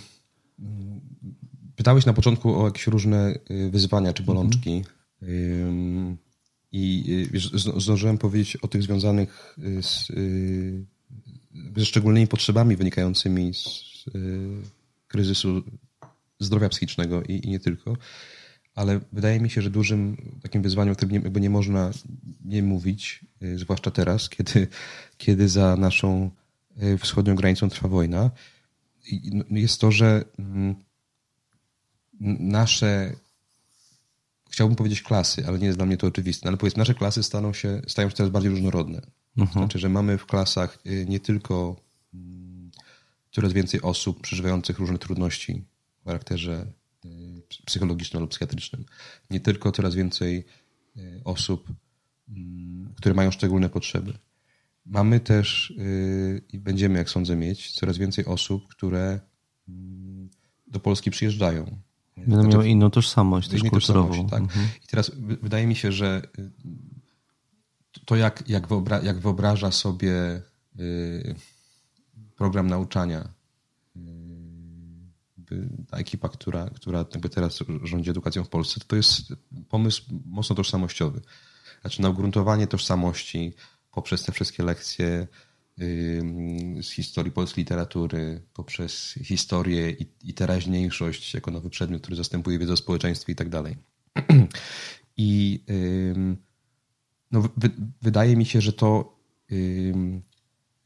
pytałeś 1.76 2.06
na 2.06 2.14
początku 2.14 2.62
o 2.62 2.66
jakieś 2.66 2.88
różne 2.88 3.34
y, 3.52 3.70
wyzwania 3.72 4.14
czy 4.14 4.24
bolączki. 4.24 4.84
Mm. 5.22 6.18
I 6.74 7.04
y, 7.10 7.30
wiesz, 7.32 7.52
zdążyłem 7.78 8.18
powiedzieć 8.18 8.56
o 8.56 8.68
tych 8.68 8.84
związanych 8.84 9.56
y, 9.58 9.84
z, 9.84 10.10
y, 10.10 10.86
ze 11.78 11.86
szczególnymi 11.86 12.28
potrzebami 12.28 12.76
wynikającymi 12.76 13.54
z 13.54 13.84
kryzysu 15.08 15.64
zdrowia 16.40 16.70
psychicznego 16.70 17.24
i, 17.24 17.34
i, 17.34 17.50
nie 17.50 17.60
tylko. 17.60 17.98
Ale 18.76 19.00
wydaje 19.12 19.40
mi 19.40 19.50
się, 19.50 19.62
że 19.62 19.70
dużym 19.70 20.18
takim 20.42 20.62
wyzwaniem, 20.62 20.92
o 20.92 20.96
którym 20.96 21.12
nie, 21.12 21.20
jakby 21.20 21.42
nie 21.42 21.50
można 21.50 21.92
nie 22.46 22.64
mówić, 22.64 23.26
zwłaszcza 23.56 23.92
teraz, 23.92 24.30
kiedy, 24.30 24.68
kiedy 25.18 25.50
za 25.50 25.76
naszą 25.76 26.32
wschodnią 27.00 27.36
granicą 27.36 27.70
trwa 27.70 27.88
wojna, 27.88 28.32
no, 29.32 29.58
jest 29.58 29.82
to, 29.82 29.92
że 29.92 30.24
mm, 30.40 30.76
nasze 32.40 33.14
chciałbym 34.54 34.76
powiedzieć 34.76 35.02
klasy, 35.02 35.48
ale 35.48 35.60
nie 35.60 35.66
jest 35.66 35.78
dla 35.78 35.86
mnie 35.86 35.98
to 35.98 36.08
oczywiste, 36.08 36.48
ale 36.48 36.58
powiedzmy, 36.58 36.80
nasze 36.80 36.94
klasy 36.94 37.24
staną 37.24 37.54
się, 37.54 37.82
stają 37.88 38.10
się 38.10 38.16
coraz 38.16 38.32
bardziej 38.32 38.52
różnorodne. 38.52 39.02
Mhm. 39.38 39.52
Znaczy, 39.54 39.80
że 39.80 39.90
mamy 39.90 40.18
w 40.18 40.26
klasach 40.26 40.80
y, 40.86 41.06
nie 41.10 41.20
tylko 41.20 41.76
mm, 42.14 42.72
coraz 43.32 43.54
więcej 43.54 43.82
osób 43.82 44.22
przeżywających 44.22 44.80
różne 44.80 44.98
trudności 44.98 45.64
w 46.02 46.06
charakterze 46.06 46.66
y, 47.06 47.42
psychologicznym 47.66 48.22
lub 48.22 48.30
psychiatrycznym, 48.30 48.86
nie 49.30 49.40
tylko 49.40 49.72
coraz 49.72 49.96
więcej 49.96 50.46
y, 50.98 51.22
osób, 51.24 51.74
mm, 52.30 52.94
które 52.96 53.16
mają 53.16 53.32
szczególne 53.32 53.70
potrzeby. 53.70 54.14
Mamy 54.86 55.20
też 55.20 55.74
i 56.54 56.60
będziemy, 56.60 56.98
jak 56.98 57.10
sądzę, 57.10 57.36
mieć 57.36 57.72
coraz 57.72 57.98
więcej 57.98 58.26
osób, 58.26 58.68
które 58.68 59.20
mm, 59.68 60.30
do 60.68 60.80
Polski 60.80 61.12
przyjeżdżają 61.12 61.78
Będą 62.18 62.42
znaczy, 62.42 62.50
miały 62.50 62.68
inną 62.68 62.90
tożsamość 62.90 63.50
też 63.50 63.62
kulturową. 63.64 64.08
Tożsamość, 64.08 64.32
tak. 64.32 64.42
Mhm. 64.42 64.68
I 64.84 64.88
teraz 64.88 65.12
wydaje 65.42 65.68
mi 65.68 65.76
się, 65.76 65.92
że 65.92 66.22
y, 66.40 66.52
to 68.06 68.16
jak, 68.16 68.44
jak, 68.50 68.68
wyobra 68.68 69.02
jak 69.02 69.20
wyobraża 69.20 69.72
sobie 69.72 70.42
y, 70.80 71.36
program 72.36 72.68
nauczania 72.68 73.30
y, 73.96 74.00
ta 75.90 75.98
ekipa, 75.98 76.30
która, 76.30 76.70
która 76.70 77.00
jakby 77.00 77.30
teraz 77.30 77.60
rządzi 77.84 78.10
edukacją 78.10 78.44
w 78.44 78.50
Polsce, 78.50 78.82
to 78.88 78.96
jest 78.96 79.34
pomysł 79.70 80.04
mocno 80.26 80.56
tożsamościowy. 80.56 81.22
Znaczy 81.82 82.02
na 82.02 82.10
ugruntowanie 82.10 82.68
tożsamości 82.68 83.54
poprzez 83.92 84.24
te 84.24 84.32
wszystkie 84.32 84.64
lekcje 84.64 85.28
z 86.82 86.90
historii 86.90 87.32
polskiej 87.32 87.62
literatury, 87.62 88.42
poprzez 88.54 89.20
historię 89.24 89.90
i, 89.92 90.06
i 90.24 90.34
teraźniejszość 90.34 91.34
jako 91.34 91.52
nowy 91.52 91.70
przedmiot, 91.70 92.02
który 92.02 92.16
zastępuje 92.16 92.60
wiedzę 92.60 92.74
o 92.74 92.78
społeczeństwie 92.78 93.34
i 93.34 93.36
tak 93.36 93.50
dalej. 93.50 93.78
I 95.18 95.64
no, 97.32 97.50
wydaje 98.02 98.36
mi 98.36 98.46
się, 98.46 98.62
że 98.62 98.74
to, 98.74 99.20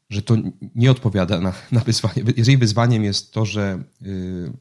że 0.09 0.21
to 0.21 0.35
nie 0.75 0.91
odpowiada 0.91 1.41
na, 1.41 1.53
na 1.71 1.79
wyzwanie. 1.79 2.23
Jeżeli 2.37 2.57
wyzwaniem 2.57 3.03
jest 3.03 3.31
to, 3.31 3.45
że 3.45 3.83
y, 4.01 4.51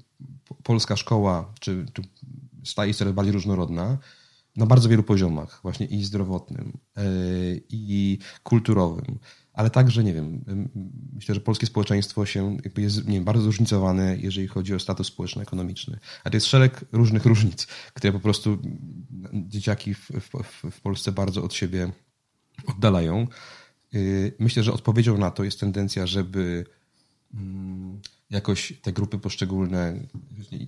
polska 0.63 0.97
szkoła 0.97 1.55
czy, 1.61 1.87
czy 1.93 2.03
staje 2.65 2.93
się 2.93 2.99
coraz 2.99 3.15
bardziej 3.15 3.33
różnorodna, 3.33 3.99
na 4.57 4.67
bardzo 4.67 4.89
wielu 4.89 5.03
poziomach, 5.03 5.61
właśnie 5.63 5.87
i 5.87 6.05
zdrowotnym, 6.05 6.79
y, 6.99 7.63
i 7.69 8.19
kulturowym, 8.43 9.19
ale 9.57 9.71
także, 9.71 10.05
nie 10.05 10.15
wiem, 10.15 10.45
myślę, 11.13 11.35
że 11.35 11.41
polskie 11.41 11.67
społeczeństwo 11.67 12.27
się 12.27 12.57
jakby 12.65 12.83
jest 12.83 13.09
nie 13.09 13.15
wiem, 13.15 13.25
bardzo 13.25 13.43
zróżnicowane, 13.43 14.17
jeżeli 14.17 14.49
chodzi 14.49 14.75
o 14.75 14.79
status 14.79 15.07
społeczno-ekonomiczny. 15.07 15.99
A 16.25 16.31
to 16.31 16.37
jest 16.37 16.47
szereg 16.47 16.85
różnych 16.93 17.25
różnic, 17.25 17.67
które 17.67 18.13
po 18.13 18.21
prostu 18.21 18.59
dzieciaki 19.33 19.95
w, 19.95 20.11
w, 20.11 20.71
w 20.71 20.81
Polsce 20.81 21.13
bardzo 21.13 21.43
od 21.43 21.55
siebie 21.55 21.93
oddalają. 22.67 23.27
Y, 23.95 24.35
myślę, 24.39 24.63
że 24.63 24.73
odpowiedzią 24.73 25.19
na 25.19 25.31
to 25.31 25.45
jest 25.45 25.61
tendencja, 25.61 26.07
żeby 26.07 26.65
mm, 27.35 28.01
jakoś 28.31 28.73
te 28.83 28.93
grupy 28.93 29.19
poszczególne 29.19 30.01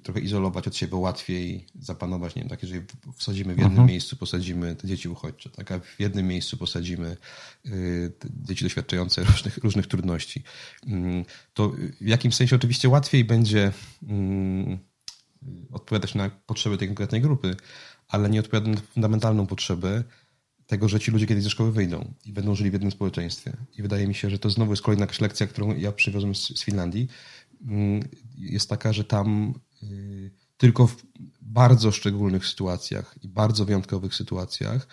trochę 0.02 0.20
izolować 0.20 0.66
od 0.66 0.76
siebie, 0.76 0.96
łatwiej 0.96 1.66
zapanować, 1.80 2.34
nie 2.34 2.42
wiem, 2.42 2.48
tak, 2.48 2.62
jeżeli 2.62 2.84
wsadzimy 3.16 3.54
w 3.54 3.58
jednym 3.58 3.72
mhm. 3.72 3.88
miejscu, 3.88 4.16
posadzimy 4.16 4.76
te 4.76 4.88
dzieci 4.88 5.08
uchodźcze, 5.08 5.50
tak, 5.50 5.72
a 5.72 5.80
w 5.80 5.96
jednym 5.98 6.26
miejscu 6.26 6.56
posadzimy 6.56 7.16
y, 7.66 8.12
dzieci 8.42 8.64
doświadczające 8.64 9.24
różnych, 9.24 9.58
różnych 9.58 9.86
trudności, 9.86 10.42
y, 10.86 10.90
to 11.54 11.72
w 12.00 12.06
jakimś 12.06 12.34
sensie 12.34 12.56
oczywiście 12.56 12.88
łatwiej 12.88 13.24
będzie 13.24 13.72
y, 14.02 14.78
odpowiadać 15.72 16.14
na 16.14 16.30
potrzeby 16.30 16.78
tej 16.78 16.88
konkretnej 16.88 17.20
grupy, 17.20 17.56
ale 18.08 18.30
nie 18.30 18.40
odpowiada 18.40 18.70
na 18.70 18.80
fundamentalną 18.80 19.46
potrzebę 19.46 20.04
tego, 20.66 20.88
że 20.88 21.00
ci 21.00 21.10
ludzie 21.10 21.26
kiedyś 21.26 21.44
ze 21.44 21.50
szkoły 21.50 21.72
wyjdą 21.72 22.14
i 22.24 22.32
będą 22.32 22.54
żyli 22.54 22.70
w 22.70 22.72
jednym 22.72 22.92
społeczeństwie. 22.92 23.52
I 23.78 23.82
wydaje 23.82 24.06
mi 24.06 24.14
się, 24.14 24.30
że 24.30 24.38
to 24.38 24.50
znowu 24.50 24.72
jest 24.72 24.82
kolejna 24.82 25.06
lekcja, 25.20 25.46
którą 25.46 25.76
ja 25.76 25.92
przywiozłem 25.92 26.34
z, 26.34 26.58
z 26.58 26.64
Finlandii, 26.64 27.08
Mm, 27.47 27.47
jest 28.36 28.70
taka, 28.70 28.92
że 28.92 29.04
tam 29.04 29.54
y, 29.82 30.30
tylko 30.56 30.86
w 30.86 30.96
bardzo 31.40 31.92
szczególnych 31.92 32.46
sytuacjach 32.46 33.14
i 33.22 33.28
bardzo 33.28 33.64
wyjątkowych 33.64 34.14
sytuacjach 34.14 34.88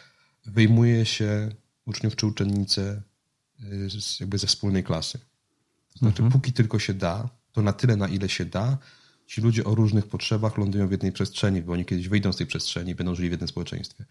wyjmuje 0.45 1.05
się 1.05 1.49
uczniów 1.85 2.15
czy 2.15 2.27
uczennice 2.27 3.01
y, 3.63 3.87
jakby 4.19 4.37
ze 4.37 4.47
wspólnej 4.47 4.83
klasy. 4.83 5.19
Znaczy, 5.95 6.23
mhm. 6.23 6.31
póki 6.31 6.53
tylko 6.53 6.79
się 6.79 6.93
da, 6.93 7.29
to 7.51 7.61
na 7.61 7.73
tyle, 7.73 7.95
na 7.95 8.07
ile 8.07 8.29
się 8.29 8.45
da, 8.45 8.77
ci 9.27 9.41
ludzie 9.41 9.63
o 9.63 9.75
różnych 9.75 10.07
potrzebach 10.07 10.57
lądują 10.57 10.87
w 10.87 10.91
jednej 10.91 11.11
przestrzeni, 11.11 11.61
bo 11.61 11.73
oni 11.73 11.85
kiedyś 11.85 12.07
wyjdą 12.07 12.33
z 12.33 12.37
tej 12.37 12.47
przestrzeni 12.47 12.91
i 12.91 12.95
będą 12.95 13.15
żyli 13.15 13.29
w 13.29 13.31
jednym 13.31 13.47
społeczeństwie. 13.47 14.05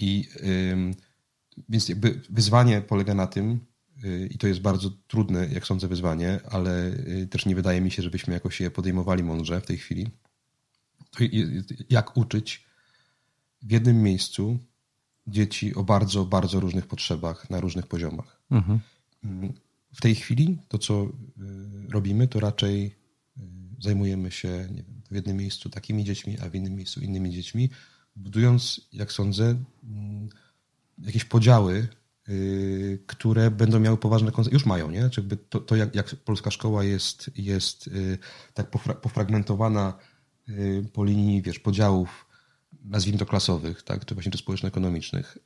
I 0.00 0.28
więc 1.68 1.88
jakby 1.88 2.20
wyzwanie 2.30 2.80
polega 2.80 3.14
na 3.14 3.26
tym, 3.26 3.60
i 4.30 4.38
to 4.38 4.46
jest 4.46 4.60
bardzo 4.60 4.90
trudne, 4.90 5.48
jak 5.52 5.66
sądzę, 5.66 5.88
wyzwanie, 5.88 6.40
ale 6.50 6.86
y, 6.86 7.28
też 7.30 7.46
nie 7.46 7.54
wydaje 7.54 7.80
mi 7.80 7.90
się, 7.90 8.02
żebyśmy 8.02 8.34
jakoś 8.34 8.60
je 8.60 8.70
podejmowali 8.70 9.22
mądrze 9.22 9.60
w 9.60 9.66
tej 9.66 9.78
chwili. 9.78 10.10
Jak 11.90 12.16
uczyć 12.16 12.66
w 13.62 13.72
jednym 13.72 14.02
miejscu 14.02 14.58
dzieci 15.26 15.74
o 15.74 15.84
bardzo, 15.84 16.24
bardzo 16.24 16.60
różnych 16.60 16.86
potrzebach 16.86 17.50
na 17.50 17.60
różnych 17.60 17.86
poziomach. 17.86 18.40
Mhm. 18.50 18.80
W 19.92 20.00
tej 20.00 20.14
chwili 20.14 20.58
to, 20.68 20.78
co 20.78 21.04
y, 21.04 21.08
robimy, 21.90 22.28
to 22.28 22.40
raczej 22.40 22.86
y, 22.86 23.40
zajmujemy 23.80 24.30
się 24.30 24.48
nie 24.48 24.82
wiem, 24.82 25.02
w 25.10 25.14
jednym 25.14 25.36
miejscu 25.36 25.70
takimi 25.70 26.04
dziećmi, 26.04 26.38
a 26.38 26.48
w 26.48 26.54
innym 26.54 26.74
miejscu 26.74 27.00
innymi 27.00 27.30
dziećmi, 27.30 27.70
budując, 28.16 28.80
jak 28.92 29.12
sądzę, 29.12 29.56
mm, 29.84 30.28
jakieś 30.98 31.24
podziały 31.24 31.74
Y, 31.82 31.97
które 33.06 33.50
będą 33.50 33.80
miały 33.80 33.96
poważne 33.96 34.32
konsekwencje. 34.32 34.56
Już 34.56 34.66
mają, 34.66 34.90
nie? 34.90 35.00
Znaczy 35.00 35.22
to, 35.48 35.60
to 35.60 35.76
jak, 35.76 35.94
jak, 35.94 36.06
polska 36.06 36.50
szkoła 36.50 36.84
jest, 36.84 37.30
jest 37.36 37.86
y, 37.86 38.18
tak 38.54 38.70
pofra 38.70 38.94
pofragmentowana 38.94 39.98
y, 40.48 40.84
po 40.92 41.04
linii, 41.04 41.42
wiesz, 41.42 41.58
podziałów, 41.58 42.26
nazwijmy 42.84 43.18
to 43.18 43.26
klasowych, 43.26 43.82
tak? 43.82 44.04
czy 44.04 44.14
właśnie 44.14 44.32
to 44.32 44.38
społeczno-ekonomicznych, 44.38 45.38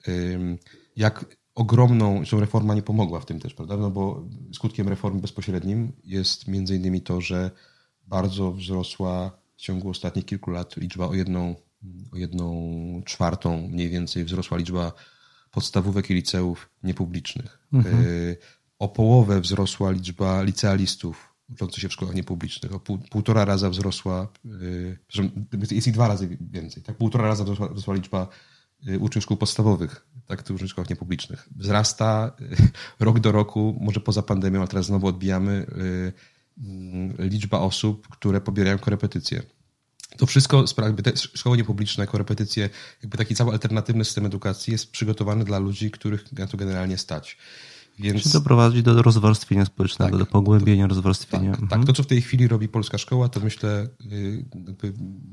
jak 0.96 1.36
ogromną, 1.54 2.16
zresztą 2.16 2.40
reforma 2.40 2.74
nie 2.74 2.82
pomogła 2.82 3.20
w 3.20 3.26
tym 3.26 3.40
też, 3.40 3.54
prawda? 3.54 3.76
No 3.76 3.90
bo 3.90 4.28
skutkiem 4.54 4.88
reformy 4.88 5.20
bezpośrednim 5.20 5.92
jest 6.04 6.48
między 6.48 6.76
innymi 6.76 7.00
to, 7.00 7.20
że 7.20 7.50
bardzo 8.06 8.52
wzrosła 8.52 9.38
w 9.56 9.60
ciągu 9.60 9.88
ostatnich 9.88 10.24
kilku 10.24 10.50
lat 10.50 10.76
liczba 10.76 11.08
o 11.08 11.14
jedną, 11.14 11.54
o 12.12 12.16
jedną 12.16 13.02
czwartą 13.04 13.68
mniej 13.68 13.88
więcej 13.88 14.24
wzrosła 14.24 14.58
liczba 14.58 14.92
podstawówek 15.52 16.10
i 16.10 16.14
liceów 16.14 16.68
niepublicznych. 16.82 17.58
Mhm. 17.72 18.04
Y, 18.04 18.36
o 18.78 18.88
połowę 18.88 19.40
wzrosła 19.40 19.90
liczba 19.90 20.42
licealistów 20.42 21.34
uczących 21.52 21.82
się 21.82 21.88
w 21.88 21.92
szkołach 21.92 22.14
niepublicznych. 22.14 22.74
O 22.74 22.80
pół, 22.80 22.98
półtora 22.98 23.44
raza 23.44 23.70
wzrosła, 23.70 24.28
y, 24.46 24.98
jest 25.70 25.86
ich 25.86 25.94
dwa 25.94 26.08
razy 26.08 26.38
więcej, 26.40 26.82
tak? 26.82 26.96
Półtora 26.96 27.28
raza 27.28 27.44
wzrosła, 27.44 27.68
wzrosła 27.68 27.94
liczba 27.94 28.28
y, 28.88 28.98
uczniów 28.98 29.24
szkół 29.24 29.36
podstawowych, 29.36 30.06
tak, 30.26 30.38
którzy 30.38 30.66
w 30.66 30.70
szkołach 30.70 30.90
niepublicznych. 30.90 31.48
Wzrasta 31.56 32.36
rok 33.00 33.20
do 33.20 33.32
roku, 33.32 33.78
może 33.80 34.00
poza 34.00 34.22
pandemią, 34.22 34.58
ale 34.58 34.68
teraz 34.68 34.86
znowu 34.86 35.06
odbijamy 35.06 35.66
liczba 37.18 37.58
osób, 37.58 38.08
które 38.08 38.40
pobierają 38.40 38.78
korepetycje 38.78 39.42
to 40.16 40.26
wszystko, 40.26 40.64
jakby 40.82 41.02
te 41.02 41.16
szkoły 41.16 41.56
niepubliczne, 41.56 42.06
korepetycje, 42.06 42.70
jakby 43.02 43.18
taki 43.18 43.34
cały 43.34 43.52
alternatywny 43.52 44.04
system 44.04 44.26
edukacji 44.26 44.72
jest 44.72 44.90
przygotowany 44.90 45.44
dla 45.44 45.58
ludzi, 45.58 45.90
których 45.90 46.32
na 46.32 46.46
to 46.46 46.56
generalnie 46.56 46.98
stać. 46.98 47.36
Więc... 47.98 48.22
Czyli 48.22 48.32
doprowadzi 48.32 48.82
do 48.82 49.02
rozwarstwienia 49.02 49.64
społecznego, 49.64 50.10
tak, 50.10 50.18
do 50.18 50.32
pogłębienia 50.32 50.84
to, 50.84 50.88
rozwarstwienia. 50.88 51.50
Tak, 51.50 51.60
tak, 51.60 51.62
mhm. 51.62 51.80
tak, 51.80 51.86
to 51.86 51.92
co 51.92 52.02
w 52.02 52.06
tej 52.06 52.22
chwili 52.22 52.48
robi 52.48 52.68
polska 52.68 52.98
szkoła, 52.98 53.28
to 53.28 53.40
myślę 53.40 53.88
y, 54.12 54.44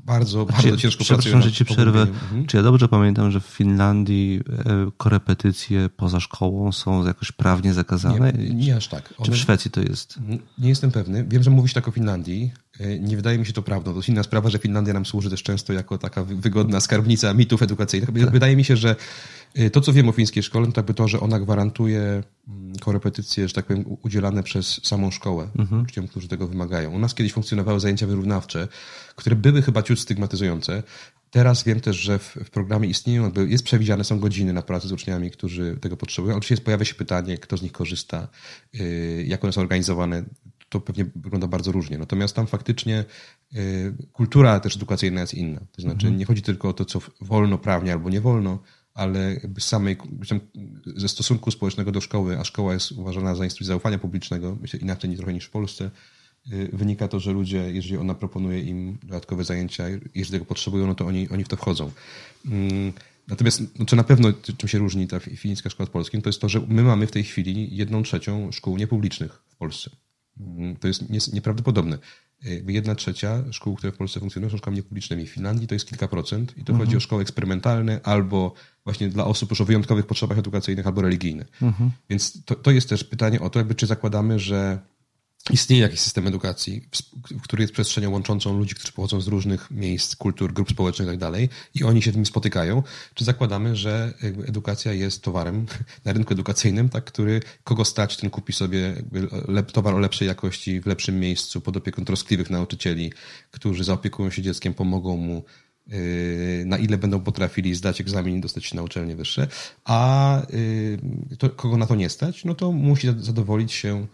bardzo, 0.04 0.44
znaczy, 0.44 0.62
bardzo 0.62 0.76
ciężko 0.76 1.04
pracuje 1.04 1.36
nad 1.36 1.50
ci 1.50 1.64
przerwę. 1.64 2.02
Mhm. 2.02 2.46
Czy 2.46 2.56
ja 2.56 2.62
dobrze 2.62 2.88
pamiętam, 2.88 3.30
że 3.30 3.40
w 3.40 3.44
Finlandii 3.44 4.40
e, 4.48 4.90
korepetycje 4.96 5.88
poza 5.96 6.20
szkołą 6.20 6.72
są 6.72 7.06
jakoś 7.06 7.32
prawnie 7.32 7.74
zakazane? 7.74 8.32
Nie, 8.32 8.54
nie 8.54 8.76
aż 8.76 8.88
tak. 8.88 9.14
One... 9.18 9.26
Czy 9.26 9.32
w 9.32 9.36
Szwecji 9.36 9.70
to 9.70 9.80
jest? 9.80 10.18
Nie 10.58 10.68
jestem 10.68 10.90
pewny. 10.90 11.24
Wiem, 11.28 11.42
że 11.42 11.50
mówisz 11.50 11.72
tak 11.72 11.88
o 11.88 11.90
Finlandii. 11.90 12.52
E, 12.80 12.98
nie 12.98 13.16
wydaje 13.16 13.38
mi 13.38 13.46
się 13.46 13.52
to 13.52 13.62
prawdą. 13.62 13.90
To 13.90 13.98
jest 13.98 14.08
inna 14.08 14.22
sprawa, 14.22 14.50
że 14.50 14.58
Finlandia 14.58 14.94
nam 14.94 15.06
służy 15.06 15.30
też 15.30 15.42
często 15.42 15.72
jako 15.72 15.98
taka 15.98 16.24
wygodna 16.24 16.80
skarbnica 16.80 17.34
mitów 17.34 17.62
edukacyjnych. 17.62 18.10
Tak. 18.10 18.30
Wydaje 18.30 18.56
mi 18.56 18.64
się, 18.64 18.76
że 18.76 18.96
e, 19.54 19.70
to, 19.70 19.80
co 19.80 19.92
wiem 19.92 20.08
o 20.08 20.12
fińskiej 20.12 20.42
szkole, 20.42 20.66
to 20.66 20.72
jakby 20.76 20.94
to, 20.94 21.08
że 21.08 21.20
ona 21.20 21.40
gwarantuje 21.40 22.22
mm, 22.48 22.78
korepetycje, 22.80 23.48
że 23.48 23.54
tak 23.54 23.66
powiem, 23.66 23.84
udzielane 24.02 24.42
przez 24.42 24.80
samą 24.84 25.10
szkołę 25.10 25.48
mhm. 25.58 25.82
uczniom, 25.82 26.08
którzy 26.08 26.28
tego 26.28 26.46
wymagają. 26.46 26.90
U 26.90 26.98
nas 26.98 27.14
kiedyś 27.14 27.32
funkcjonowały 27.32 27.80
zajęcia 27.80 28.06
wyrównawcze, 28.06 28.68
które 29.16 29.36
były 29.36 29.62
chyba 29.62 29.82
ciut 29.82 30.00
stygmatyzujące. 30.00 30.82
Teraz 31.30 31.64
wiem 31.64 31.80
też, 31.80 31.96
że 31.96 32.18
w, 32.18 32.36
w 32.44 32.50
programie 32.50 32.88
istnieją, 32.88 33.22
jakby 33.22 33.48
jest 33.48 33.64
przewidziane 33.64 34.04
są 34.04 34.18
godziny 34.18 34.52
na 34.52 34.62
pracę 34.62 34.88
z 34.88 34.92
uczniami, 34.92 35.30
którzy 35.30 35.76
tego 35.80 35.96
potrzebują. 35.96 36.36
Oczywiście 36.36 36.64
pojawia 36.64 36.84
się 36.84 36.94
pytanie, 36.94 37.38
kto 37.38 37.56
z 37.56 37.62
nich 37.62 37.72
korzysta, 37.72 38.28
yy, 38.72 39.24
jak 39.26 39.44
one 39.44 39.52
są 39.52 39.60
organizowane 39.60 40.24
to 40.70 40.80
pewnie 40.80 41.06
wygląda 41.16 41.46
bardzo 41.46 41.72
różnie. 41.72 41.98
Natomiast 41.98 42.36
tam 42.36 42.46
faktycznie 42.46 43.04
y, 43.54 43.94
kultura 44.12 44.60
też 44.60 44.76
edukacyjna 44.76 45.20
jest 45.20 45.34
inna. 45.34 45.60
To 45.72 45.82
znaczy 45.82 46.06
mhm. 46.06 46.16
nie 46.16 46.24
chodzi 46.24 46.42
tylko 46.42 46.68
o 46.68 46.72
to, 46.72 46.84
co 46.84 47.00
wolno 47.20 47.58
prawnie 47.58 47.92
albo 47.92 48.10
nie 48.10 48.20
wolno, 48.20 48.58
ale 48.94 49.34
jakby 49.34 49.60
samej, 49.60 49.96
ze 50.96 51.08
stosunku 51.08 51.50
społecznego 51.50 51.92
do 51.92 52.00
szkoły, 52.00 52.38
a 52.38 52.44
szkoła 52.44 52.74
jest 52.74 52.92
uważana 52.92 53.34
za 53.34 53.44
instytucję 53.44 53.68
zaufania 53.68 53.98
publicznego, 53.98 54.56
myślę 54.60 54.80
inaczej 54.80 55.16
trochę 55.16 55.32
niż 55.32 55.44
w 55.44 55.50
Polsce, 55.50 55.90
y, 56.52 56.70
wynika 56.72 57.08
to, 57.08 57.20
że 57.20 57.32
ludzie, 57.32 57.70
jeżeli 57.72 57.96
ona 57.96 58.14
proponuje 58.14 58.60
im 58.60 58.98
dodatkowe 59.02 59.44
zajęcia, 59.44 59.84
jeżeli 60.14 60.32
tego 60.32 60.44
potrzebują, 60.44 60.86
no 60.86 60.94
to 60.94 61.06
oni, 61.06 61.28
oni 61.28 61.44
w 61.44 61.48
to 61.48 61.56
wchodzą. 61.56 61.90
Mm, 62.46 62.92
natomiast, 63.28 63.62
no, 63.78 63.84
co 63.84 63.96
na 63.96 64.04
pewno 64.04 64.32
czym 64.56 64.68
się 64.68 64.78
różni 64.78 65.08
ta 65.08 65.20
fińska 65.20 65.70
szkoła 65.70 65.84
od 65.84 65.90
polskiej, 65.90 66.22
to 66.22 66.28
jest 66.28 66.40
to, 66.40 66.48
że 66.48 66.60
my 66.68 66.82
mamy 66.82 67.06
w 67.06 67.10
tej 67.10 67.24
chwili 67.24 67.76
jedną 67.76 68.02
trzecią 68.02 68.52
szkół 68.52 68.76
niepublicznych 68.76 69.42
w 69.48 69.56
Polsce. 69.56 69.90
Mm, 70.40 70.76
to 70.76 70.88
jest 70.88 71.32
nieprawdopodobne. 71.32 71.98
Jedna 72.66 72.94
trzecia 72.94 73.44
szkół, 73.50 73.76
które 73.76 73.92
w 73.92 73.96
Polsce 73.96 74.20
funkcjonują, 74.20 74.50
są 74.50 74.56
szkołami 74.56 74.76
niepublicznymi. 74.76 75.26
W 75.26 75.30
Finlandii 75.30 75.66
to 75.66 75.74
jest 75.74 75.88
kilka 75.88 76.08
procent 76.08 76.50
i 76.58 76.64
to 76.64 76.72
mhm. 76.72 76.78
chodzi 76.78 76.96
o 76.96 77.00
szkoły 77.00 77.22
eksperymentalne 77.22 78.00
albo 78.02 78.54
właśnie 78.84 79.08
dla 79.08 79.24
osób 79.24 79.50
już 79.50 79.60
o 79.60 79.64
wyjątkowych 79.64 80.06
potrzebach 80.06 80.38
edukacyjnych 80.38 80.86
albo 80.86 81.02
religijnych. 81.02 81.48
Mhm. 81.62 81.90
Więc 82.10 82.44
to, 82.44 82.54
to 82.54 82.70
jest 82.70 82.88
też 82.88 83.04
pytanie 83.04 83.40
o 83.40 83.50
to, 83.50 83.58
jakby 83.58 83.74
czy 83.74 83.86
zakładamy, 83.86 84.38
że 84.38 84.78
istnieje 85.50 85.82
jakiś 85.82 86.00
system 86.00 86.26
edukacji, 86.26 86.88
który 87.42 87.62
jest 87.62 87.72
przestrzenią 87.72 88.10
łączącą 88.10 88.58
ludzi, 88.58 88.74
którzy 88.74 88.92
pochodzą 88.92 89.20
z 89.20 89.26
różnych 89.26 89.70
miejsc, 89.70 90.16
kultur, 90.16 90.52
grup 90.52 90.70
społecznych 90.70 91.08
i 91.08 91.10
tak 91.10 91.18
dalej, 91.18 91.48
i 91.74 91.84
oni 91.84 92.02
się 92.02 92.12
nim 92.12 92.26
spotykają, 92.26 92.82
czy 93.14 93.24
zakładamy, 93.24 93.76
że 93.76 94.14
edukacja 94.46 94.92
jest 94.92 95.22
towarem 95.22 95.66
na 96.04 96.12
rynku 96.12 96.34
edukacyjnym, 96.34 96.88
tak, 96.88 97.04
który 97.04 97.40
kogo 97.64 97.84
stać, 97.84 98.16
ten 98.16 98.30
kupi 98.30 98.52
sobie 98.52 98.94
towar 99.72 99.94
o 99.94 99.98
lepszej 99.98 100.28
jakości, 100.28 100.80
w 100.80 100.86
lepszym 100.86 101.20
miejscu, 101.20 101.60
pod 101.60 101.76
opieką 101.76 102.04
troskliwych 102.04 102.50
nauczycieli, 102.50 103.12
którzy 103.50 103.84
zaopiekują 103.84 104.30
się 104.30 104.42
dzieckiem, 104.42 104.74
pomogą 104.74 105.16
mu 105.16 105.44
yy, 105.86 105.96
na 106.66 106.78
ile 106.78 106.98
będą 106.98 107.20
potrafili 107.20 107.74
zdać 107.74 108.00
egzamin 108.00 108.36
i 108.36 108.40
dostać 108.40 108.64
się 108.64 108.76
na 108.76 108.82
uczelnie 108.82 109.16
wyższe, 109.16 109.48
a 109.84 110.42
yy, 111.30 111.36
to, 111.36 111.50
kogo 111.50 111.76
na 111.76 111.86
to 111.86 111.94
nie 111.94 112.08
stać, 112.08 112.44
no 112.44 112.54
to 112.54 112.72
musi 112.72 113.08
zadowolić 113.18 113.72
się 113.72 114.06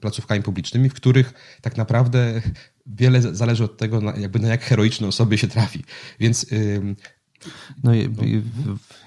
placówkami 0.00 0.42
publicznymi, 0.42 0.88
w 0.88 0.94
których 0.94 1.58
tak 1.60 1.76
naprawdę 1.76 2.42
wiele 2.86 3.22
zależy 3.22 3.64
od 3.64 3.76
tego, 3.76 4.00
jakby 4.16 4.38
na 4.38 4.48
jak 4.48 4.62
heroiczne 4.62 5.06
osoby 5.06 5.38
się 5.38 5.48
trafi. 5.48 5.84
Więc. 6.20 6.46
No, 7.82 7.94
i, 7.94 8.08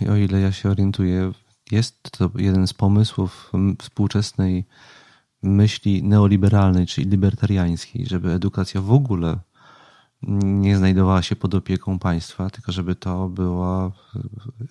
no. 0.01 0.13
o 0.13 0.15
ile 0.15 0.39
ja 0.39 0.51
się 0.51 0.69
orientuję, 0.69 1.32
jest 1.71 2.11
to 2.11 2.32
jeden 2.36 2.67
z 2.67 2.73
pomysłów 2.73 3.51
współczesnej 3.80 4.65
myśli 5.43 6.03
neoliberalnej, 6.03 6.86
czyli 6.86 7.09
libertariańskiej, 7.09 8.05
żeby 8.05 8.32
edukacja 8.32 8.82
w 8.82 8.91
ogóle 8.91 9.39
nie 10.43 10.78
znajdowała 10.78 11.22
się 11.22 11.36
pod 11.36 11.55
opieką 11.55 11.99
państwa, 11.99 12.49
tylko 12.49 12.72
żeby 12.72 12.95
to 12.95 13.30
była 13.30 13.91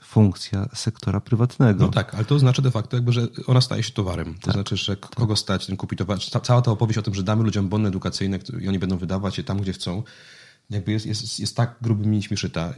funkcja 0.02 0.68
sektora 0.74 1.20
prywatnego. 1.20 1.84
No 1.84 1.90
tak, 1.90 2.14
ale 2.14 2.24
to 2.24 2.38
znaczy 2.38 2.62
de 2.62 2.70
facto 2.70 2.96
jakby, 2.96 3.12
że 3.12 3.28
ona 3.46 3.60
staje 3.60 3.82
się 3.82 3.92
towarem. 3.92 4.34
To 4.34 4.40
tak. 4.40 4.54
znaczy, 4.54 4.76
że 4.76 4.96
kogo 4.96 5.36
stać, 5.36 5.66
ten 5.66 5.76
kupi 5.76 5.96
towar. 5.96 6.18
Cała 6.42 6.62
ta 6.62 6.70
opowieść 6.70 6.98
o 6.98 7.02
tym, 7.02 7.14
że 7.14 7.22
damy 7.22 7.44
ludziom 7.44 7.68
bony 7.68 7.88
edukacyjne 7.88 8.38
i 8.60 8.68
oni 8.68 8.78
będą 8.78 8.98
wydawać 8.98 9.38
je 9.38 9.44
tam, 9.44 9.60
gdzie 9.60 9.72
chcą, 9.72 10.02
jakby 10.70 10.92
jest, 10.92 11.06
jest, 11.06 11.40
jest 11.40 11.56
tak 11.56 11.76
grubymi 11.82 12.16
nićmi 12.16 12.36
szyta. 12.36 12.74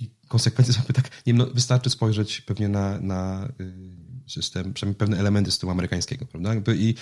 I 0.00 0.10
konsekwencje 0.28 0.74
są 0.74 0.82
tak, 0.82 1.04
nie 1.04 1.32
wiem, 1.32 1.36
no 1.36 1.46
wystarczy 1.46 1.90
spojrzeć 1.90 2.40
pewnie 2.40 2.68
na, 2.68 3.00
na 3.00 3.48
y, 3.60 4.03
system, 4.26 4.74
przynajmniej 4.74 4.98
pewne 4.98 5.18
elementy 5.18 5.50
systemu 5.50 5.72
amerykańskiego, 5.72 6.26
prawda? 6.26 6.74
I 6.74 6.94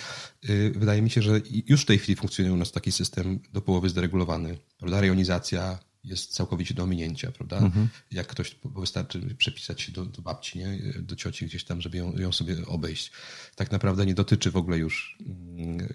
y, 0.49 0.73
wydaje 0.75 1.01
mi 1.01 1.09
się, 1.09 1.21
że 1.21 1.41
już 1.67 1.81
w 1.81 1.85
tej 1.85 1.99
chwili 1.99 2.15
funkcjonuje 2.15 2.53
u 2.53 2.57
nas 2.57 2.71
taki 2.71 2.91
system 2.91 3.39
do 3.53 3.61
połowy 3.61 3.89
zderegulowany, 3.89 4.57
prawda? 4.77 5.01
Rejonizacja 5.01 5.79
jest 6.03 6.33
całkowicie 6.33 6.73
do 6.73 6.83
ominięcia, 6.83 7.31
prawda? 7.31 7.57
Mhm. 7.57 7.89
Jak 8.11 8.27
ktoś, 8.27 8.55
wystarczy 8.65 9.35
przepisać 9.37 9.81
się 9.81 9.91
do, 9.91 10.05
do, 10.05 10.21
babci, 10.21 10.59
nie? 10.59 10.79
do 10.99 11.15
cioci 11.15 11.45
gdzieś 11.45 11.63
tam, 11.63 11.81
żeby 11.81 11.97
ją, 11.97 12.17
ją, 12.17 12.31
sobie 12.31 12.65
obejść. 12.65 13.11
Tak 13.55 13.71
naprawdę 13.71 14.05
nie 14.05 14.13
dotyczy 14.13 14.51
w 14.51 14.57
ogóle 14.57 14.77
już 14.77 15.17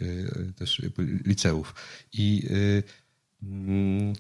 y, 0.03 0.53
też 0.57 0.83
liceów. 1.25 1.75
I 2.13 2.47
y, 2.51 2.83
mm, 3.43 4.13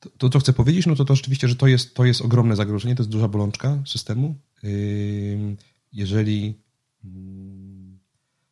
to, 0.00 0.10
to, 0.10 0.28
co 0.28 0.38
chcę 0.38 0.52
powiedzieć, 0.52 0.86
no 0.86 0.94
to, 0.96 1.04
to 1.04 1.16
rzeczywiście, 1.16 1.48
że 1.48 1.56
to 1.56 1.66
jest, 1.66 1.94
to 1.94 2.04
jest 2.04 2.20
ogromne 2.20 2.56
zagrożenie, 2.56 2.94
to 2.94 3.02
jest 3.02 3.10
duża 3.10 3.28
bolączka 3.28 3.82
systemu. 3.86 4.38
Yy, 4.62 5.56
jeżeli 5.92 6.60
mm, 7.04 7.98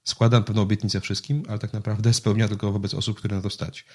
składam 0.04 0.44
pewną 0.44 0.62
obietnicę 0.62 1.00
wszystkim, 1.00 1.42
ale 1.48 1.58
tak 1.58 1.72
naprawdę 1.72 2.14
spełnia 2.14 2.48
tylko 2.48 2.72
wobec 2.72 2.94
osób, 2.94 3.18
które 3.18 3.36
na 3.36 3.42
to 3.42 3.50
stać. 3.50 3.86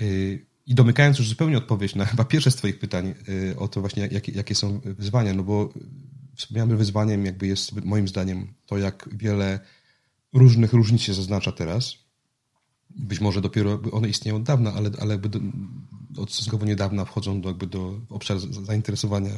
Yy, 0.00 0.46
I 0.66 0.74
domykając 0.74 1.18
już 1.18 1.28
zupełnie 1.28 1.58
odpowiedź 1.58 1.94
na 1.94 2.04
chyba 2.04 2.24
pierwsze 2.24 2.50
z 2.50 2.56
Twoich 2.56 2.78
pytań 2.78 3.14
yy, 3.28 3.58
o 3.58 3.68
to 3.68 3.80
właśnie, 3.80 4.08
jakie, 4.12 4.32
jakie 4.32 4.54
są 4.54 4.80
wyzwania, 4.84 5.34
no 5.34 5.42
bo 5.42 5.72
wspomniałem, 6.36 6.76
wyzwaniem 6.76 7.26
jakby 7.26 7.46
jest 7.46 7.84
moim 7.84 8.08
zdaniem 8.08 8.54
to, 8.66 8.78
jak 8.78 9.08
wiele 9.12 9.60
różnych 10.32 10.72
różnic 10.72 11.02
się 11.02 11.14
zaznacza 11.14 11.52
teraz. 11.52 11.94
Być 12.90 13.20
może 13.20 13.40
dopiero 13.40 13.80
one 13.92 14.08
istnieją 14.08 14.36
od 14.36 14.42
dawna, 14.42 14.72
ale, 14.72 14.90
ale 15.00 15.14
jakby 15.14 15.40
od 16.16 16.32
stosunkowo 16.32 16.66
niedawna 16.66 17.04
wchodzą 17.04 17.40
do, 17.40 17.48
jakby 17.48 17.66
do 17.66 18.00
obszaru 18.08 18.40
zainteresowania 18.40 19.30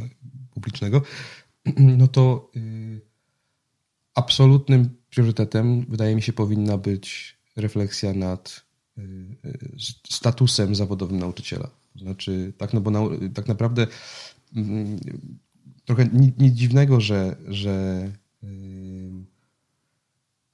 publicznego, 0.50 1.02
no 2.00 2.08
to 2.08 2.50
yy, 2.54 3.00
absolutnym 4.16 4.88
priorytetem, 5.10 5.86
wydaje 5.88 6.16
mi 6.16 6.22
się, 6.22 6.32
powinna 6.32 6.78
być 6.78 7.36
refleksja 7.56 8.12
nad 8.12 8.64
y, 8.98 9.02
y, 9.44 9.58
statusem 10.10 10.74
zawodowym 10.74 11.18
nauczyciela. 11.18 11.70
Znaczy, 11.96 12.52
tak, 12.58 12.72
no 12.72 12.80
bo 12.80 12.90
na, 12.90 13.00
tak 13.34 13.48
naprawdę 13.48 13.86
mm, 14.56 15.00
trochę 15.84 16.08
nic 16.38 16.54
dziwnego, 16.54 17.00
że, 17.00 17.36
że 17.48 18.08
y, 18.44 18.46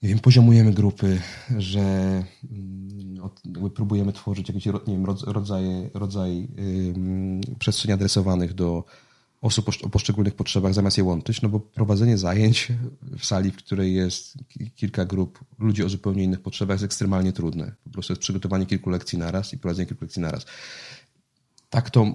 nie 0.02 0.08
wiem, 0.08 0.18
poziomujemy 0.18 0.72
grupy, 0.72 1.20
że 1.58 1.80
mm, 2.50 3.30
próbujemy 3.74 4.12
tworzyć 4.12 4.48
jakieś 4.48 4.66
nie 4.66 4.72
wiem, 4.86 5.04
rodzaje, 5.26 5.90
rodzaj 5.94 6.48
przestrzeni 7.58 7.92
adresowanych 7.92 8.54
do 8.54 8.84
osób 9.43 9.68
o 9.82 9.88
poszczególnych 9.88 10.34
potrzebach, 10.34 10.74
zamiast 10.74 10.99
je 10.99 11.05
łączyć, 11.05 11.43
no 11.43 11.49
bo 11.49 11.61
prowadzenie 11.61 12.18
zajęć 12.18 12.68
w 13.18 13.26
sali, 13.26 13.51
w 13.51 13.57
której 13.57 13.95
jest 13.95 14.34
kilka 14.76 15.05
grup 15.05 15.45
ludzi 15.59 15.84
o 15.84 15.88
zupełnie 15.88 16.24
innych 16.24 16.40
potrzebach 16.40 16.74
jest 16.74 16.84
ekstremalnie 16.84 17.32
trudne. 17.32 17.72
Po 17.84 17.90
prostu 17.90 18.12
jest 18.12 18.22
przygotowanie 18.22 18.66
kilku 18.66 18.90
lekcji 18.90 19.18
naraz 19.18 19.53
i 19.53 19.59
prowadzenie 19.59 19.86
kilku 19.86 20.05
lekcji 20.05 20.22
naraz. 20.22 20.47
Tak 21.70 21.90
to 21.90 22.07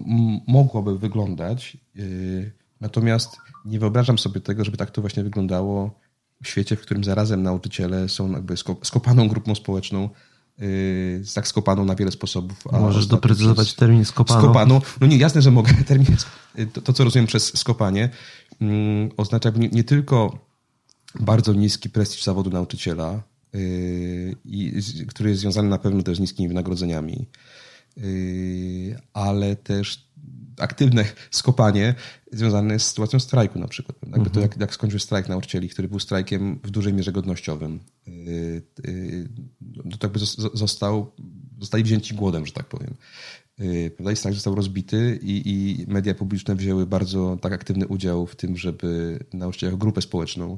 mogłoby 0.47 0.99
wyglądać, 0.99 1.77
yy, 1.95 2.51
natomiast 2.81 3.37
nie 3.65 3.79
wyobrażam 3.79 4.17
sobie 4.17 4.41
tego, 4.41 4.65
żeby 4.65 4.77
tak 4.77 4.91
to 4.91 5.01
właśnie 5.01 5.23
wyglądało 5.23 5.99
w 6.43 6.47
świecie, 6.47 6.75
w 6.75 6.81
którym 6.81 7.03
zarazem 7.03 7.43
nauczyciele 7.43 8.09
są 8.09 8.31
jakby 8.31 8.55
skopaną 8.83 9.27
grupą 9.27 9.55
społeczną, 9.55 10.09
skopaną 11.43 11.85
na 11.85 11.95
wiele 11.95 12.11
sposobów. 12.11 12.57
Możesz 12.71 13.07
doprecyzować 13.07 13.73
termin 13.73 14.05
skopano. 14.05 14.41
Skopano. 14.41 14.81
No 15.01 15.07
nie, 15.07 15.17
jasne, 15.17 15.41
że 15.41 15.51
mogę. 15.51 15.73
Termin, 15.87 16.15
to, 16.73 16.81
to 16.81 16.93
co 16.93 17.03
rozumiem 17.03 17.27
przez 17.27 17.57
skopanie, 17.57 18.09
um, 18.61 18.69
oznacza 19.17 19.49
nie, 19.49 19.67
nie, 19.69 19.83
tylko 19.83 20.39
bardzo 21.19 21.53
niski 21.53 21.89
prestiż 21.89 22.23
zawodu 22.23 22.49
nauczyciela, 22.49 23.23
i, 24.45 24.73
który 25.07 25.29
jest 25.29 25.41
związany 25.41 25.69
na 25.69 25.77
pewno 25.77 26.03
też 26.03 26.17
z 26.17 26.19
niskimi 26.19 26.47
wynagrodzeniami, 26.47 27.25
ale 29.13 29.55
też 29.55 30.07
aktywne 30.57 31.05
skopanie 31.31 31.95
związane 32.31 32.79
z 32.79 32.87
sytuacją 32.87 33.19
strajku 33.19 33.59
na 33.59 33.67
przykład. 33.67 33.97
Mhm. 34.03 34.29
to 34.29 34.39
jak, 34.39 34.57
jak 34.57 34.73
skończył 34.73 34.99
strajk 34.99 35.29
nauczycieli, 35.29 35.69
który 35.69 35.87
był 35.87 35.99
strajkiem 35.99 36.59
w 36.63 36.69
dużej 36.71 36.93
mierze 36.93 37.11
godnościowym. 37.11 37.79
Yy, 38.07 38.61
yy, 38.83 39.97
to 39.99 40.07
jakby 40.07 40.19
został, 40.53 41.11
zostali 41.59 41.83
wzięci 41.83 42.15
głodem, 42.15 42.45
że 42.45 42.51
tak 42.51 42.65
powiem. 42.65 42.93
Yy, 43.59 43.91
prawda? 43.91 44.11
I 44.11 44.15
strajk 44.15 44.35
został 44.35 44.55
rozbity 44.55 45.19
i, 45.21 45.41
i 45.45 45.85
media 45.87 46.15
publiczne 46.15 46.55
wzięły 46.55 46.85
bardzo 46.85 47.37
tak 47.41 47.53
aktywny 47.53 47.87
udział 47.87 48.27
w 48.27 48.35
tym, 48.35 48.57
żeby 48.57 49.19
nauczycieli 49.33 49.67
jako 49.67 49.77
grupę 49.77 50.01
społeczną 50.01 50.57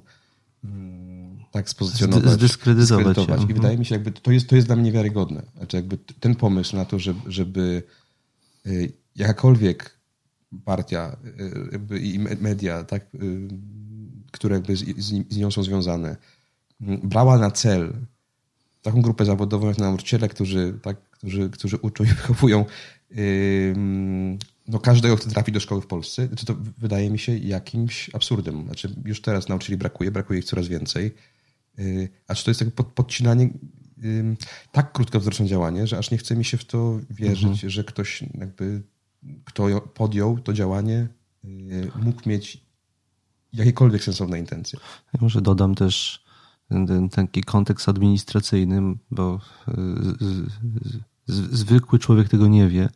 mm, 0.63 1.39
tak 1.51 1.69
spozycjonować, 1.69 2.31
zdyskredytować. 2.31 2.87
zdyskredytować. 2.87 3.39
I 3.39 3.43
mhm. 3.43 3.53
wydaje 3.53 3.77
mi 3.77 3.85
się, 3.85 3.95
jakby 3.95 4.11
to 4.11 4.31
jest, 4.31 4.49
to 4.49 4.55
jest 4.55 4.67
dla 4.67 4.75
mnie 4.75 4.85
niewiarygodne. 4.85 5.43
Znaczy 5.57 5.77
jakby 5.77 5.97
ten 5.97 6.35
pomysł 6.35 6.75
na 6.75 6.85
to, 6.85 6.99
żeby, 6.99 7.19
żeby 7.31 7.83
jakakolwiek 9.15 9.99
partia 10.65 11.17
y, 11.91 11.99
i 11.99 12.19
media, 12.19 12.83
tak, 12.83 13.15
y, 13.15 13.47
które 14.31 14.55
jakby 14.55 14.75
z, 14.75 15.37
nią 15.37 15.51
są 15.51 15.63
związane, 15.63 16.17
brała 17.03 17.37
na 17.37 17.51
cel 17.51 17.93
taką 18.81 19.01
grupę 19.01 19.25
zawodową 19.25 19.67
jak 19.67 19.77
nauczyciele, 19.77 20.29
którzy, 20.29 20.79
tak, 20.81 21.01
którzy, 21.01 21.49
którzy 21.49 21.77
uczą 21.77 22.03
i 22.03 22.07
wychowują 22.21 22.65
no 24.67 24.79
każdego, 24.79 25.17
kto 25.17 25.29
trafi 25.29 25.51
do 25.51 25.59
szkoły 25.59 25.81
w 25.81 25.87
Polsce, 25.87 26.27
to, 26.27 26.45
to 26.45 26.55
wydaje 26.77 27.09
mi 27.09 27.19
się 27.19 27.37
jakimś 27.37 28.15
absurdem. 28.15 28.65
Znaczy 28.65 28.95
już 29.05 29.21
teraz 29.21 29.49
nauczycieli 29.49 29.77
brakuje, 29.77 30.11
brakuje 30.11 30.39
ich 30.39 30.45
coraz 30.45 30.67
więcej. 30.67 31.15
Y, 31.79 32.09
a 32.27 32.35
czy 32.35 32.45
to 32.45 32.51
jest 32.51 32.59
takie 32.59 32.71
pod, 32.71 32.87
podcinanie 32.87 33.49
tak 34.71 34.91
krótkowzroczne 34.93 35.45
działanie, 35.45 35.87
że 35.87 35.97
aż 35.97 36.11
nie 36.11 36.17
chce 36.17 36.35
mi 36.35 36.45
się 36.45 36.57
w 36.57 36.65
to 36.65 36.99
wierzyć, 37.09 37.43
mhm. 37.43 37.69
że 37.69 37.83
ktoś 37.83 38.23
jakby 38.39 38.81
kto 39.45 39.81
podjął 39.81 40.39
to 40.39 40.53
działanie, 40.53 41.07
y, 41.45 41.91
mógł 42.01 42.29
mieć 42.29 42.63
jakiekolwiek 43.53 44.03
sensowne 44.03 44.39
intencje. 44.39 44.79
Ja 45.13 45.19
może 45.21 45.41
dodam 45.41 45.75
też 45.75 46.23
taki 47.11 47.43
kontekst 47.43 47.89
administracyjny, 47.89 48.81
bo 49.11 49.39
y, 49.67 49.73
zwykły 51.27 51.99
człowiek 51.99 52.29
tego 52.29 52.47
nie 52.47 52.67
wie. 52.67 52.89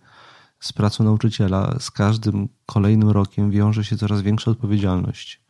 Z 0.59 0.74
pracą 0.74 1.03
nauczyciela 1.03 1.76
z 1.80 1.91
każdym 1.91 2.49
kolejnym 2.65 3.09
rokiem 3.09 3.51
wiąże 3.51 3.84
się 3.84 3.97
coraz 3.97 4.21
większa 4.21 4.51
odpowiedzialność. 4.51 5.43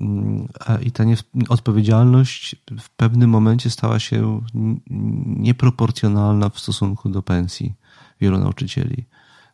Mm, 0.00 0.48
I 0.82 0.92
ta 0.92 1.04
odpowiedzialność 1.48 2.56
w 2.80 2.90
pewnym 2.90 3.30
momencie 3.30 3.70
stała 3.70 3.98
się 3.98 4.40
nieproporcjonalna 5.26 6.48
w 6.48 6.60
stosunku 6.60 7.08
do 7.08 7.22
pensji 7.22 7.74
wielu 8.20 8.38
nauczycieli 8.38 9.04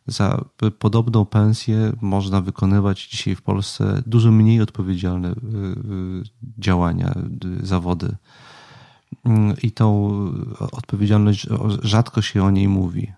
za 0.07 0.45
podobną 0.79 1.25
pensję 1.25 1.93
można 2.01 2.41
wykonywać 2.41 3.07
dzisiaj 3.07 3.35
w 3.35 3.41
Polsce 3.41 4.03
dużo 4.05 4.31
mniej 4.31 4.61
odpowiedzialne 4.61 5.31
y, 5.31 5.33
y, 5.33 6.23
działania, 6.57 7.15
y, 7.61 7.65
zawody. 7.65 8.15
mm, 9.25 9.55
i 9.63 9.71
tą 9.71 10.11
odpowiedzialność 10.71 11.47
rzadko 11.81 12.21
się 12.21 12.43
o 12.43 12.51
niej 12.51 12.67
mówi. 12.67 13.11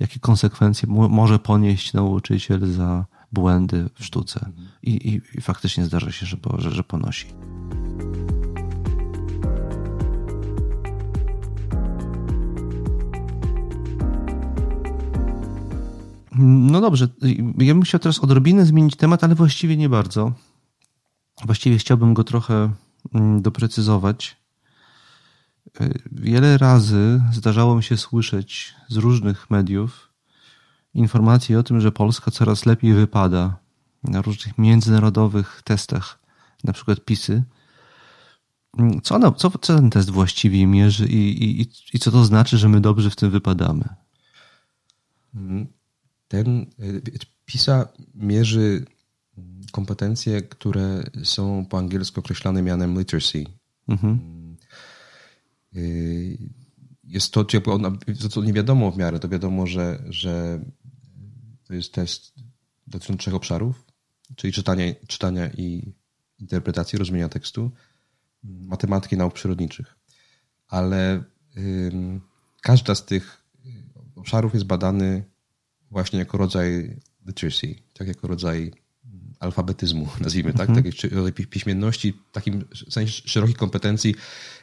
Jakie 0.00 0.20
konsekwencje 0.20 0.88
może 0.88 1.38
ponieść 1.38 1.92
nauczyciel 1.92 2.72
za 2.72 3.04
błędy 3.32 3.88
w 3.94 4.04
sztuce? 4.04 4.48
I, 4.82 4.90
i, 4.90 5.20
i 5.38 5.40
faktycznie 5.40 5.84
zdarza 5.84 6.12
się, 6.12 6.26
że, 6.26 6.36
że, 6.58 6.70
że 6.70 6.84
ponosi. 6.84 7.26
No 16.44 16.80
dobrze, 16.80 17.08
ja 17.58 17.74
bym 17.74 17.82
chciał 17.82 18.00
teraz 18.00 18.18
odrobinę 18.18 18.66
zmienić 18.66 18.96
temat, 18.96 19.24
ale 19.24 19.34
właściwie 19.34 19.76
nie 19.76 19.88
bardzo. 19.88 20.32
Właściwie 21.44 21.78
chciałbym 21.78 22.14
go 22.14 22.24
trochę 22.24 22.72
mm, 23.14 23.42
doprecyzować. 23.42 24.36
Wiele 26.12 26.58
razy 26.58 27.22
zdarzało 27.32 27.76
mi 27.76 27.82
się 27.82 27.96
słyszeć 27.96 28.74
z 28.88 28.96
różnych 28.96 29.50
mediów 29.50 30.12
informacje 30.94 31.58
o 31.58 31.62
tym, 31.62 31.80
że 31.80 31.92
Polska 31.92 32.30
coraz 32.30 32.66
lepiej 32.66 32.92
wypada 32.92 33.56
na 34.04 34.22
różnych 34.22 34.58
międzynarodowych 34.58 35.62
testach, 35.64 36.18
na 36.64 36.72
przykład 36.72 37.04
PISy. 37.04 37.42
Co, 39.02 39.14
ona, 39.14 39.32
co, 39.32 39.50
co 39.50 39.58
ten 39.58 39.90
test 39.90 40.10
właściwie 40.10 40.66
mierzy 40.66 41.06
i, 41.06 41.44
i, 41.44 41.66
i 41.92 41.98
co 41.98 42.10
to 42.10 42.24
znaczy, 42.24 42.58
że 42.58 42.68
my 42.68 42.80
dobrze 42.80 43.10
w 43.10 43.16
tym 43.16 43.30
wypadamy? 43.30 43.84
Ten 46.32 46.66
y, 46.80 47.18
PISA 47.44 47.88
mierzy 48.14 48.84
kompetencje, 49.72 50.42
które 50.42 51.04
są 51.24 51.66
po 51.66 51.78
angielsku 51.78 52.20
określane 52.20 52.62
mianem 52.62 52.98
literacy. 52.98 53.44
Mhm. 53.88 54.56
Y, 55.76 56.38
jest 57.04 57.32
to, 57.32 57.44
co 58.30 58.42
nie 58.42 58.52
wiadomo 58.52 58.90
w 58.90 58.96
miarę, 58.96 59.18
to 59.18 59.28
wiadomo, 59.28 59.66
że, 59.66 60.04
że 60.08 60.64
to 61.64 61.74
jest 61.74 61.92
test 61.92 62.34
dotyczący 62.86 63.18
trzech 63.20 63.34
obszarów, 63.34 63.84
czyli 64.36 64.52
czytania, 64.52 64.84
czytania 65.06 65.50
i 65.50 65.92
interpretacji, 66.38 66.98
rozumienia 66.98 67.28
tekstu, 67.28 67.70
matematyki 68.42 69.16
nauk 69.16 69.34
przyrodniczych. 69.34 69.96
Ale 70.68 71.24
każda 72.62 72.94
z 72.94 73.04
tych 73.04 73.44
obszarów 74.16 74.54
jest 74.54 74.66
badany 74.66 75.31
właśnie 75.92 76.18
jako 76.18 76.38
rodzaj 76.38 76.96
literacy, 77.26 77.74
tak 77.94 78.08
jako 78.08 78.28
rodzaj 78.28 78.72
alfabetyzmu, 79.40 80.08
nazwijmy 80.20 80.52
tak, 80.52 80.68
mhm. 80.68 80.92
takiej 81.24 81.46
piśmienności, 81.46 82.14
takim 82.32 82.64
sensie 82.90 83.22
szerokich 83.28 83.56
kompetencji, 83.56 84.14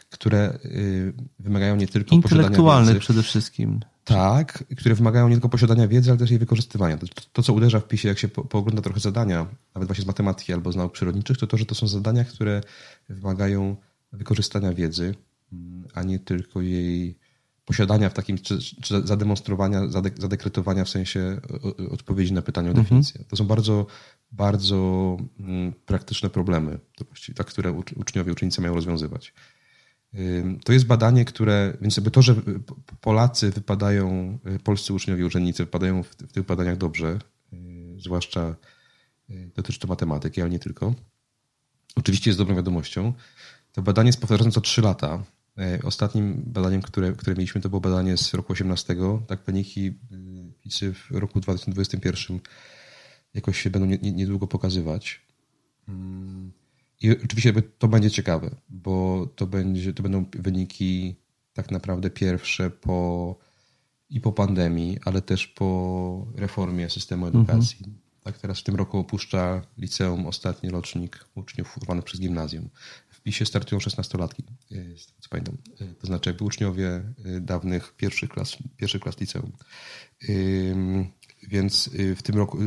które 0.10 0.60
y, 0.66 1.14
wymagają 1.40 1.76
nie 1.76 1.88
tylko 1.88 2.16
Intelektualnych 2.16 2.94
wiedzy, 2.94 3.00
przede 3.00 3.24
wszystkim. 3.24 3.80
Tak, 4.04 4.64
które 4.78 4.96
wymagają 4.96 5.28
nie 5.30 5.36
tylko 5.36 5.50
posiadania 5.50 5.88
wiedzy, 5.88 6.10
ale 6.10 6.20
też 6.20 6.30
jej 6.30 6.40
wykorzystywania. 6.40 6.98
To, 6.98 7.08
to 7.34 7.44
co 7.44 7.54
uderza 7.54 7.80
w 7.80 7.88
PiSie, 7.88 8.08
jak 8.08 8.20
się 8.20 8.28
po, 8.28 8.44
poogląda 8.44 8.82
trochę 8.82 9.00
zadania, 9.00 9.46
nawet 9.76 9.88
właśnie 9.88 10.04
z 10.04 10.08
matematyki 10.08 10.54
albo 10.54 10.72
z 10.72 10.76
nauk 10.76 10.94
przyrodniczych, 10.94 11.38
to 11.38 11.48
to, 11.48 11.58
że 11.58 11.66
to 11.66 11.76
są 11.76 11.88
zadania, 11.88 12.24
które 12.24 12.62
wymagają 13.10 13.76
wykorzystania 14.14 14.74
wiedzy, 14.74 15.16
a 15.94 16.04
nie 16.04 16.20
tylko 16.20 16.62
jej 16.62 17.19
posiadania 17.70 18.10
w 18.10 18.14
takim, 18.14 18.38
czy, 18.38 18.60
czy 18.82 19.08
zademonstrowania, 19.08 19.82
zadekretowania 20.18 20.86
w 20.86 20.90
sensie 20.90 21.42
odpowiedzi 21.92 22.34
na 22.34 22.42
pytanie 22.42 22.68
o 22.68 22.72
mhm. 22.72 22.86
definicję. 22.86 23.24
To 23.28 23.36
są 23.36 23.48
bardzo, 23.48 23.86
bardzo 24.32 24.78
mm, 25.40 25.74
praktyczne 25.86 26.30
problemy, 26.30 26.80
tak, 27.36 27.48
które 27.48 27.72
uczniowie, 27.96 28.32
uczennice 28.32 28.62
mają 28.62 28.76
rozwiązywać. 28.76 29.34
To 30.66 30.74
jest 30.74 30.86
badanie, 30.86 31.26
które, 31.26 31.78
więc 31.82 31.98
jakby 31.98 32.12
to, 32.12 32.22
że 32.22 32.36
Polacy 33.02 33.52
wypadają, 33.52 34.38
y, 34.56 34.60
polscy 34.60 34.94
uczniowie, 34.94 35.26
uczennice 35.26 35.64
wypadają 35.64 36.04
w, 36.04 36.16
tych 36.16 36.46
badaniach 36.46 36.78
dobrze, 36.78 37.20
y, 37.54 37.58
zwłaszcza 38.00 38.56
y, 39.30 39.52
dotyczy 39.56 39.80
to 39.80 39.88
matematyki, 39.88 40.42
ale 40.42 40.50
nie 40.50 40.60
tylko. 40.60 40.94
Oczywiście 41.96 42.30
jest 42.30 42.38
dobrą 42.38 42.56
wiadomością. 42.56 43.14
To 43.72 43.82
badanie 43.82 44.08
jest 44.08 44.22
powtarzane 44.22 44.52
co 44.52 44.62
3 44.62 44.82
lata 44.82 45.24
E, 45.24 45.39
ostatnim 45.84 46.44
badaniem, 46.46 46.82
które, 46.82 47.14
które 47.14 47.36
mieliśmy, 47.36 47.62
to 47.62 47.70
było 47.70 47.82
badanie 47.82 48.18
z 48.18 48.34
roku 48.34 48.54
18. 48.54 48.96
Tak, 49.28 49.40
wyniki 49.46 49.88
y, 49.88 49.94
PISy 50.62 50.94
w 50.94 51.12
roku 51.12 51.40
2021 51.40 52.40
jakoś 53.34 53.62
się 53.62 53.70
będą 53.70 53.98
niedługo 54.02 54.48
pokazywać. 54.48 55.22
I 57.02 57.12
oczywiście 57.12 57.54
to 57.78 57.88
będzie 57.88 58.12
ciekawe, 58.12 58.56
bo 58.70 59.28
to, 59.36 59.48
będzie, 59.48 59.94
to 59.94 60.04
będą 60.04 60.26
wyniki 60.34 61.16
tak 61.54 61.72
naprawdę 61.72 62.10
pierwsze 62.10 62.70
po 62.70 63.36
i 64.10 64.22
po 64.22 64.32
pandemii, 64.32 65.00
ale 65.06 65.22
też 65.22 65.48
po 65.48 66.28
reformie 66.36 66.90
systemu 66.90 67.28
edukacji. 67.28 67.78
Mhm. 67.78 67.98
Tak, 68.24 68.38
teraz 68.38 68.60
w 68.60 68.64
tym 68.64 68.76
roku 68.76 68.98
opuszcza 68.98 69.62
liceum 69.78 70.28
ostatni 70.28 70.70
rocznik 70.70 71.26
uczniów 71.36 71.78
urwanych 71.78 72.06
przez 72.06 72.20
gimnazjum 72.20 72.70
w 73.20 73.24
PiSie 73.24 73.46
startują 73.46 73.80
16-latki, 73.80 74.44
e, 74.72 74.76
co 75.20 75.30
pamiętam. 75.30 75.58
E, 75.82 75.86
to 75.86 76.08
znaczy 76.08 76.30
jakby 76.30 76.46
uczniowie 76.46 76.88
e, 76.88 77.42
dawnych 77.42 77.94
pierwszych 77.98 78.30
klas, 78.30 78.58
pierwszych 78.78 79.02
klas 79.02 79.20
liceum. 79.20 79.52
Więc 81.48 81.90
w 82.16 82.22
tym 82.22 82.36
roku, 82.36 82.58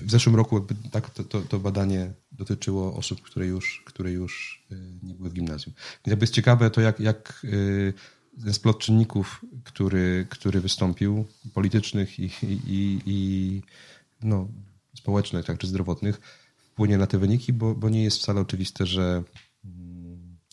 w 0.00 0.10
zeszłym 0.10 0.36
roku 0.36 0.66
tak 0.90 1.10
to, 1.10 1.24
to, 1.24 1.40
to, 1.40 1.58
badanie 1.58 2.12
dotyczyło 2.32 2.96
osób, 2.96 3.22
które 3.22 3.46
już, 3.46 3.82
które 3.86 4.12
już 4.12 4.64
nie 5.02 5.14
były 5.14 5.30
w 5.30 5.32
gimnazjum. 5.32 5.74
Więc 5.74 6.06
jakby 6.06 6.22
jest 6.22 6.34
ciekawe 6.34 6.70
to, 6.70 6.80
jak, 6.80 7.00
jak 7.00 7.46
ten 8.44 8.54
splot 8.54 8.78
czynników, 8.78 9.44
który, 9.64 10.26
który 10.30 10.60
wystąpił, 10.60 11.24
politycznych 11.54 12.18
i, 12.18 12.30
i, 12.42 13.00
i 13.06 13.62
no, 14.22 14.48
społecznych, 14.94 15.44
tak, 15.44 15.58
czy 15.58 15.66
zdrowotnych, 15.66 16.20
wpłynie 16.74 16.98
na 16.98 17.06
te 17.06 17.18
wyniki, 17.18 17.52
bo, 17.52 17.74
bo 17.74 17.88
nie 17.88 18.04
jest 18.04 18.18
wcale 18.18 18.40
oczywiste, 18.40 18.86
że 18.86 19.22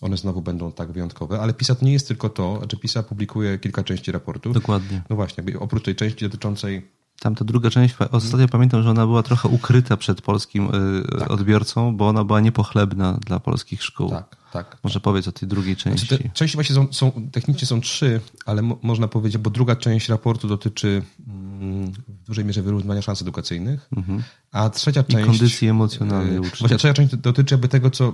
one 0.02 0.18
znowu 0.18 0.42
będą 0.42 0.72
tak 0.72 0.92
wyjątkowe. 0.92 1.40
Ale 1.40 1.54
PISA 1.54 1.76
to 1.76 1.86
nie 1.86 1.94
jest 1.94 2.08
tylko 2.08 2.30
to, 2.30 2.58
znaczy 2.58 2.78
PISA 2.78 3.04
publikuje 3.04 3.60
kilka 3.60 3.84
części 3.84 4.12
raportu. 4.12 4.54
Dokładnie. 4.54 5.02
No 5.10 5.16
właśnie, 5.16 5.44
oprócz 5.60 5.84
tej 5.84 5.96
części 5.96 6.26
dotyczącej 6.26 6.88
tam 7.20 7.36
ta 7.36 7.46
druga 7.46 7.70
część, 7.70 7.96
ostatnio 8.12 8.48
pamiętam, 8.48 8.84
że 8.84 8.90
ona 8.90 9.06
była 9.06 9.24
trochę 9.24 9.50
ukryta 9.50 9.98
przed 9.98 10.22
polskim 10.22 10.70
y, 11.16 11.20
tak. 11.20 11.32
odbiorcą, 11.32 11.96
bo 11.96 12.08
ona 12.08 12.24
była 12.24 12.40
niepochlebna 12.40 13.18
dla 13.26 13.40
polskich 13.40 13.84
szkół. 13.84 14.10
Tak, 14.10 14.36
tak. 14.52 14.78
Może 14.84 14.94
tak. 14.94 15.04
powiedz 15.04 15.28
o 15.28 15.32
tej 15.32 15.50
drugiej 15.50 15.76
części. 15.76 16.08
Znaczy, 16.08 16.30
części 16.34 16.58
właśnie 16.58 16.76
są, 16.76 16.94
są, 16.94 17.12
technicznie 17.32 17.68
są 17.68 17.82
trzy, 17.82 18.22
ale 18.46 18.62
mo, 18.62 18.78
można 18.82 19.08
powiedzieć, 19.08 19.42
bo 19.42 19.50
druga 19.50 19.76
część 19.76 20.10
raportu 20.10 20.48
dotyczy 20.48 21.02
mm, 21.28 21.92
w 21.92 22.24
dużej 22.28 22.46
mierze 22.46 22.62
wyrównywania 22.62 23.02
szans 23.02 23.22
edukacyjnych, 23.22 23.90
mhm. 23.98 24.24
a 24.52 24.70
trzecia 24.70 25.04
część... 25.04 25.24
I 25.24 25.30
kondycji 25.30 25.68
emocjonalnej 25.68 26.40
uczniów. 26.40 26.60
Właśnie, 26.60 26.78
trzecia 26.78 26.94
część 26.94 27.16
dotyczy 27.16 27.54
jakby 27.54 27.68
tego, 27.68 27.90
co, 27.90 28.14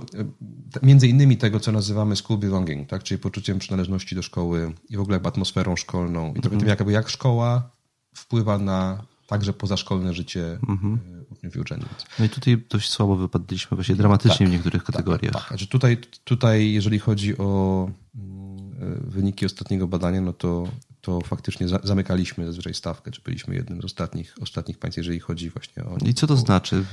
między 0.82 1.08
innymi 1.08 1.36
tego, 1.36 1.60
co 1.60 1.72
nazywamy 1.72 2.16
school 2.16 2.38
belonging, 2.38 2.88
tak? 2.88 3.02
czyli 3.02 3.18
poczuciem 3.18 3.58
przynależności 3.58 4.14
do 4.14 4.22
szkoły 4.22 4.72
i 4.88 4.96
w 4.96 5.00
ogóle 5.00 5.14
jakby 5.14 5.28
atmosferą 5.28 5.76
szkolną 5.76 6.30
i 6.30 6.40
trochę 6.40 6.54
mhm. 6.54 6.60
tym, 6.60 6.68
jakby 6.68 6.92
jak 6.92 7.08
szkoła 7.08 7.70
wpływa 8.14 8.58
na 8.58 9.02
także 9.26 9.52
pozaszkolne 9.52 10.14
życie 10.14 10.58
mhm. 10.68 11.17
Uczennic. 11.60 12.06
No 12.18 12.24
i 12.24 12.28
tutaj 12.28 12.58
dość 12.70 12.90
słabo 12.90 13.16
wypadliśmy, 13.16 13.74
właśnie 13.74 13.96
dramatycznie 13.96 14.38
tak, 14.38 14.48
w 14.48 14.50
niektórych 14.52 14.82
tak, 14.82 14.94
kategoriach. 14.94 15.32
Tak, 15.32 15.42
tak. 15.42 15.48
Znaczy 15.48 15.66
tutaj, 15.66 15.98
tutaj, 16.24 16.72
jeżeli 16.72 16.98
chodzi 16.98 17.38
o 17.38 17.90
mm, 18.14 18.72
e, 18.82 19.10
wyniki 19.10 19.46
ostatniego 19.46 19.88
badania, 19.88 20.20
no 20.20 20.32
to 20.32 20.68
to 21.08 21.20
faktycznie 21.20 21.66
zamykaliśmy 21.82 22.46
zazwyczaj 22.46 22.74
stawkę, 22.74 23.10
czy 23.10 23.20
byliśmy 23.22 23.54
jednym 23.54 23.82
z 23.82 23.84
ostatnich, 23.84 24.34
ostatnich 24.40 24.78
państw, 24.78 24.96
jeżeli 24.96 25.20
chodzi 25.20 25.50
właśnie 25.50 25.84
o... 25.84 25.96
I 26.06 26.14
co 26.14 26.26
to 26.26 26.34
o... 26.34 26.36
znaczy? 26.36 26.84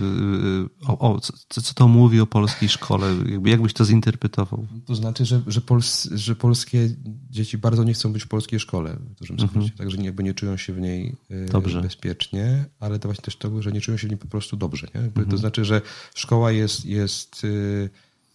O, 0.88 1.00
o, 1.00 1.20
co, 1.20 1.62
co 1.62 1.74
to 1.74 1.88
mówi 1.88 2.20
o 2.20 2.28
polskiej 2.28 2.70
szkole? 2.70 3.16
Jakby, 3.26 3.50
jak 3.50 3.62
byś 3.62 3.74
to 3.74 3.86
zinterpretował? 3.86 4.68
To 4.86 4.96
znaczy, 4.96 5.26
że, 5.26 5.42
że, 5.48 5.62
pols, 5.62 6.10
że 6.12 6.36
polskie 6.36 6.90
dzieci 7.30 7.58
bardzo 7.58 7.84
nie 7.84 7.94
chcą 7.94 8.14
być 8.14 8.24
w 8.24 8.28
polskiej 8.28 8.60
szkole 8.60 8.98
w 9.00 9.20
dużym 9.20 9.34
mhm. 9.34 9.50
skrócie, 9.50 9.78
także 9.78 9.98
nie, 9.98 10.06
jakby 10.06 10.24
nie 10.24 10.34
czują 10.34 10.58
się 10.58 10.74
w 10.74 10.80
niej 10.80 11.16
e, 11.30 11.46
dobrze. 11.46 11.82
bezpiecznie, 11.82 12.66
ale 12.80 13.00
to 13.00 13.08
właśnie 13.08 13.24
też 13.24 13.36
to, 13.36 13.62
że 13.62 13.72
nie 13.72 13.82
czują 13.82 13.98
się 13.98 14.08
w 14.08 14.10
niej 14.10 14.20
po 14.20 14.28
prostu 14.28 14.58
dobrze. 14.58 14.88
Nie? 14.96 15.02
Mhm. 15.02 15.30
To 15.30 15.38
znaczy, 15.38 15.66
że 15.66 15.82
szkoła 16.16 16.52
jest... 16.52 16.86
jest 16.86 17.44
yy, 17.44 17.90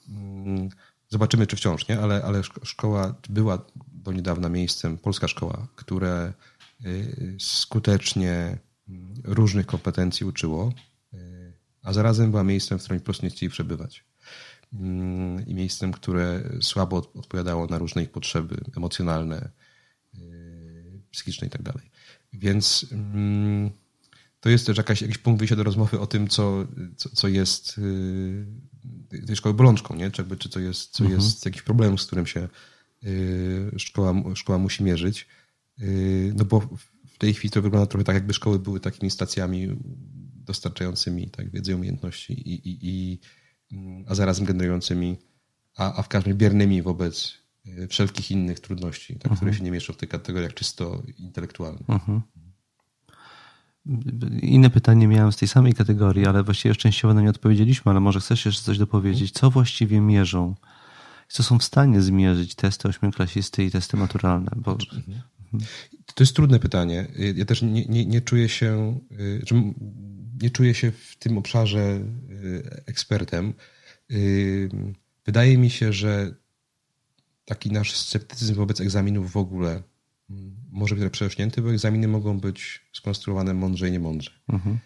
yy, 0.08 0.68
zobaczymy, 1.10 1.46
czy 1.46 1.56
wciąż, 1.56 1.88
nie? 1.88 2.00
Ale, 2.00 2.22
ale 2.24 2.42
szkoła 2.62 3.14
była 3.28 3.58
do 4.02 4.12
niedawna 4.12 4.48
miejscem, 4.48 4.98
polska 4.98 5.28
szkoła, 5.28 5.68
które 5.76 6.32
y, 6.84 7.36
skutecznie 7.40 8.58
mm, 8.88 9.14
różnych 9.24 9.66
kompetencji 9.66 10.26
uczyło, 10.26 10.72
y, 11.14 11.52
a 11.82 11.92
zarazem 11.92 12.30
była 12.30 12.44
miejscem, 12.44 12.78
w 12.78 12.82
którym 12.82 13.00
po 13.00 13.04
prostu 13.04 13.26
nie 13.26 13.30
chcieli 13.30 13.50
przebywać. 13.50 14.04
Mm, 14.72 15.46
I 15.46 15.54
miejscem, 15.54 15.92
które 15.92 16.42
słabo 16.60 16.96
odpowiadało 16.96 17.66
na 17.66 17.78
różne 17.78 18.02
ich 18.02 18.10
potrzeby 18.10 18.60
emocjonalne, 18.76 19.50
y, 20.14 21.00
psychiczne 21.10 21.46
i 21.46 21.50
tak 21.50 21.62
dalej. 21.62 21.90
Więc 22.32 22.86
mm, 22.92 23.70
to 24.40 24.48
jest 24.50 24.66
też 24.66 24.76
jakaś, 24.76 25.02
jakiś 25.02 25.18
punkt 25.18 25.38
wyjścia 25.38 25.56
do 25.56 25.62
rozmowy 25.62 26.00
o 26.00 26.06
tym, 26.06 26.28
co, 26.28 26.66
co, 26.96 27.08
co 27.08 27.28
jest 27.28 27.80
tej 29.26 29.36
szkoły 29.36 29.54
bolączką, 29.54 29.94
nie? 29.96 30.10
Czy, 30.10 30.22
jakby, 30.22 30.36
czy 30.36 30.48
co 30.48 30.60
jest, 30.60 30.90
co 30.90 31.04
mhm. 31.04 31.20
jest 31.20 31.44
jakiś 31.44 31.62
problem, 31.62 31.98
z 31.98 32.06
którym 32.06 32.26
się 32.26 32.48
szkoła, 33.76 34.14
szkoła 34.34 34.58
musi 34.58 34.84
mierzyć. 34.84 35.26
No 36.34 36.44
bo 36.44 36.60
w 37.06 37.18
tej 37.18 37.34
chwili 37.34 37.50
to 37.50 37.62
wygląda 37.62 37.86
trochę 37.86 38.04
tak, 38.04 38.14
jakby 38.14 38.34
szkoły 38.34 38.58
były 38.58 38.80
takimi 38.80 39.10
stacjami 39.10 39.68
dostarczającymi 40.34 41.30
tak, 41.30 41.50
wiedzy, 41.50 41.76
umiejętności, 41.76 42.32
i, 42.32 42.68
i, 42.68 42.78
i, 42.82 43.18
a 44.06 44.14
zarazem 44.14 44.46
generującymi, 44.46 45.16
a, 45.76 45.94
a 45.94 46.02
w 46.02 46.08
każdym 46.08 46.36
biernymi 46.36 46.82
wobec 46.82 47.34
wszelkich 47.88 48.30
innych 48.30 48.60
trudności, 48.60 49.12
tak, 49.12 49.22
które 49.22 49.34
mhm. 49.34 49.54
się 49.54 49.64
nie 49.64 49.70
mieszczą 49.70 49.92
w 49.92 49.96
tych 49.96 50.08
kategoriach 50.08 50.54
czysto 50.54 51.02
intelektualnych. 51.18 51.90
Mhm. 51.90 52.20
Inne 54.42 54.70
pytanie 54.70 55.08
miałem 55.08 55.32
z 55.32 55.36
tej 55.36 55.48
samej 55.48 55.74
kategorii, 55.74 56.26
ale 56.26 56.42
właściwie 56.42 56.68
już 56.68 56.78
częściowo 56.78 57.14
na 57.14 57.22
nie 57.22 57.30
odpowiedzieliśmy, 57.30 57.90
ale 57.90 58.00
może 58.00 58.20
chcesz 58.20 58.46
jeszcze 58.46 58.62
coś 58.62 58.78
dopowiedzieć. 58.78 59.30
Co 59.32 59.50
właściwie 59.50 60.00
mierzą? 60.00 60.54
Co 61.30 61.42
są 61.42 61.58
w 61.58 61.64
stanie 61.64 62.02
zmierzyć 62.02 62.54
testy 62.54 62.88
ośmioklasisty 62.88 63.64
i 63.64 63.70
testy 63.70 63.96
maturalne? 63.96 64.50
Bo... 64.56 64.78
To 66.14 66.22
jest 66.24 66.36
trudne 66.36 66.58
pytanie. 66.58 67.06
Ja 67.34 67.44
też 67.44 67.62
nie, 67.62 67.84
nie, 67.84 68.06
nie 68.06 68.20
czuję 68.20 68.48
się, 68.48 69.00
y, 69.20 69.42
nie 70.42 70.50
czuję 70.50 70.74
się 70.74 70.90
w 70.90 71.16
tym 71.18 71.38
obszarze 71.38 72.00
y, 72.30 72.82
ekspertem. 72.86 73.54
Y, 74.10 74.68
wydaje 75.26 75.58
mi 75.58 75.70
się, 75.70 75.92
że 75.92 76.34
taki 77.44 77.72
nasz 77.72 77.96
sceptycyzm 77.96 78.54
wobec 78.54 78.80
egzaminów 78.80 79.32
w 79.32 79.36
ogóle 79.36 79.82
może 80.70 80.96
być 80.96 81.12
przerośnięty, 81.12 81.62
bo 81.62 81.70
egzaminy 81.70 82.08
mogą 82.08 82.40
być 82.40 82.80
skonstruowane 82.92 83.54
mądrze 83.54 83.88
i 83.88 83.92
niemądrze. 83.92 84.30
Mhm. 84.48 84.78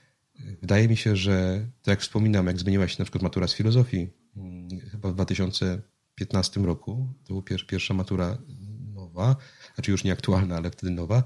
Wydaje 0.60 0.88
mi 0.88 0.96
się, 0.96 1.16
że 1.16 1.66
tak 1.82 1.92
jak 1.92 2.00
wspominam, 2.00 2.46
jak 2.46 2.58
zmieniła 2.58 2.88
się 2.88 2.96
na 2.98 3.04
przykład 3.04 3.22
matura 3.22 3.48
z 3.48 3.54
filozofii, 3.54 4.08
chyba 4.90 5.12
w 5.12 5.14
2015 6.16 6.60
roku, 6.60 7.08
to 7.24 7.28
była 7.28 7.42
pierwsza 7.66 7.94
matura 7.94 8.38
nowa, 8.94 9.36
znaczy 9.74 9.90
już 9.90 10.04
nieaktualna, 10.04 10.56
ale 10.56 10.70
wtedy 10.70 10.92
nowa, 10.92 11.22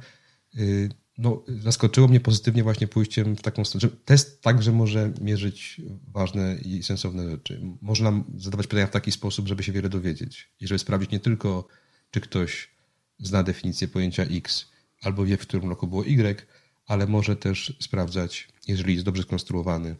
y, 0.59 0.89
no, 1.19 1.43
zaskoczyło 1.49 2.09
mnie 2.09 2.21
pozytywnie 2.21 2.63
właśnie 2.63 2.89
pójściem 2.89 3.37
w 3.37 3.43
taką 3.43 3.65
stronę, 3.65 3.81
że 3.81 3.89
test 3.89 4.43
także 4.43 4.73
może 4.73 5.13
mierzyć 5.21 5.81
ważne 6.07 6.59
i 6.65 6.83
sensowne 6.83 7.31
rzeczy. 7.31 7.61
Można 7.81 8.25
zadawać 8.37 8.67
pytania 8.67 8.87
w 8.87 8.91
taki 8.91 9.13
sposób, 9.13 9.49
żeby 9.49 9.63
się 9.63 9.73
wiele 9.73 9.89
dowiedzieć. 9.89 10.53
I 10.61 10.67
żeby 10.67 10.79
sprawdzić 10.79 11.11
nie 11.11 11.21
tylko, 11.21 11.69
czy 12.11 12.21
ktoś 12.21 12.71
zna 13.19 13.43
definicję 13.43 13.89
pojęcia 13.89 14.23
X 14.23 14.67
albo 15.03 15.25
wie, 15.25 15.37
w 15.37 15.41
którym 15.41 15.69
roku 15.69 15.87
było 15.87 16.07
Y, 16.07 16.47
ale 16.87 17.07
może 17.07 17.37
też 17.37 17.77
sprawdzać, 17.81 18.49
jeżeli 18.69 18.95
jest 18.95 19.05
dobrze 19.05 19.23
skonstruowany, 19.23 19.97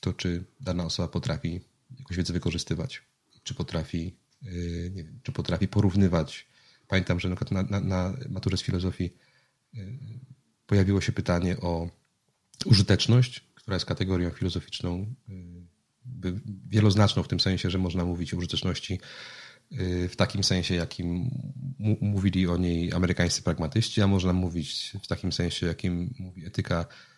to 0.00 0.12
czy 0.12 0.44
dana 0.60 0.84
osoba 0.84 1.08
potrafi 1.08 1.60
jakąś 1.98 2.16
wiedzę 2.16 2.32
wykorzystywać, 2.32 3.02
czy 3.42 3.54
potrafi, 3.54 4.16
wiem, 4.90 5.20
czy 5.22 5.32
potrafi 5.32 5.68
porównywać. 5.68 6.48
Pamiętam, 6.88 7.20
że 7.20 7.28
na, 7.28 7.62
na, 7.62 7.80
na, 7.80 8.16
maturze 8.28 8.56
z 8.56 8.62
filozofii 8.62 9.14
yy, 9.72 9.98
pojawiło 10.66 11.00
się 11.00 11.12
pytanie 11.12 11.56
o 11.56 11.90
użyteczność, 12.64 13.40
która 13.54 13.76
jest 13.76 13.86
kategorią 13.86 14.30
filozoficzną 14.30 15.14
yy, 15.28 16.40
wieloznaczną 16.68 17.22
w 17.22 17.28
tym 17.28 17.40
sensie, 17.40 17.70
że 17.70 17.78
można 17.78 18.04
mówić 18.04 18.34
o 18.34 18.36
użyteczności 18.36 19.00
w 20.08 20.16
takim 20.16 20.44
sensie, 20.44 20.74
jakim 20.74 21.30
mówili 22.00 22.46
o 22.46 22.56
niej 22.56 22.92
amerykańscy 22.92 23.42
pragmatyści, 23.42 24.02
a 24.02 24.06
można 24.06 24.32
mówić 24.32 24.92
w 25.02 25.06
takim 25.06 25.32
sensie, 25.32 25.66
jakim 25.66 26.14
mówi 26.18 26.46
etyka 26.46 26.82
y, 26.82 27.17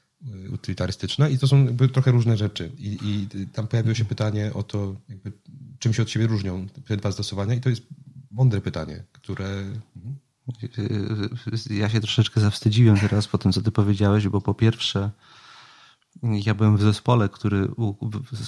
utylitarystyczna 0.52 1.28
i 1.28 1.38
to 1.38 1.48
są 1.48 1.76
trochę 1.92 2.10
różne 2.10 2.36
rzeczy. 2.36 2.72
I, 2.78 2.98
I, 3.34 3.46
tam 3.46 3.66
pojawiło 3.66 3.94
się 3.94 4.04
pytanie 4.04 4.50
o 4.54 4.62
to, 4.62 4.96
jakby, 5.08 5.32
czym 5.78 5.92
się 5.92 6.02
od 6.02 6.10
siebie 6.10 6.26
różnią 6.26 6.66
te 6.68 6.96
dwa 6.96 7.12
stosowania 7.12 7.54
i 7.54 7.60
to 7.60 7.70
jest 7.70 7.82
mądre 8.30 8.60
pytanie, 8.60 9.04
które... 9.12 9.64
Ja 11.70 11.88
się 11.88 12.00
troszeczkę 12.00 12.40
zawstydziłem 12.40 12.98
teraz 12.98 13.28
po 13.28 13.38
tym, 13.38 13.52
co 13.52 13.62
ty 13.62 13.70
powiedziałeś, 13.70 14.28
bo 14.28 14.40
po 14.40 14.54
pierwsze 14.54 15.10
ja 16.22 16.54
byłem 16.54 16.76
w 16.76 16.82
zespole, 16.82 17.28
który 17.28 17.68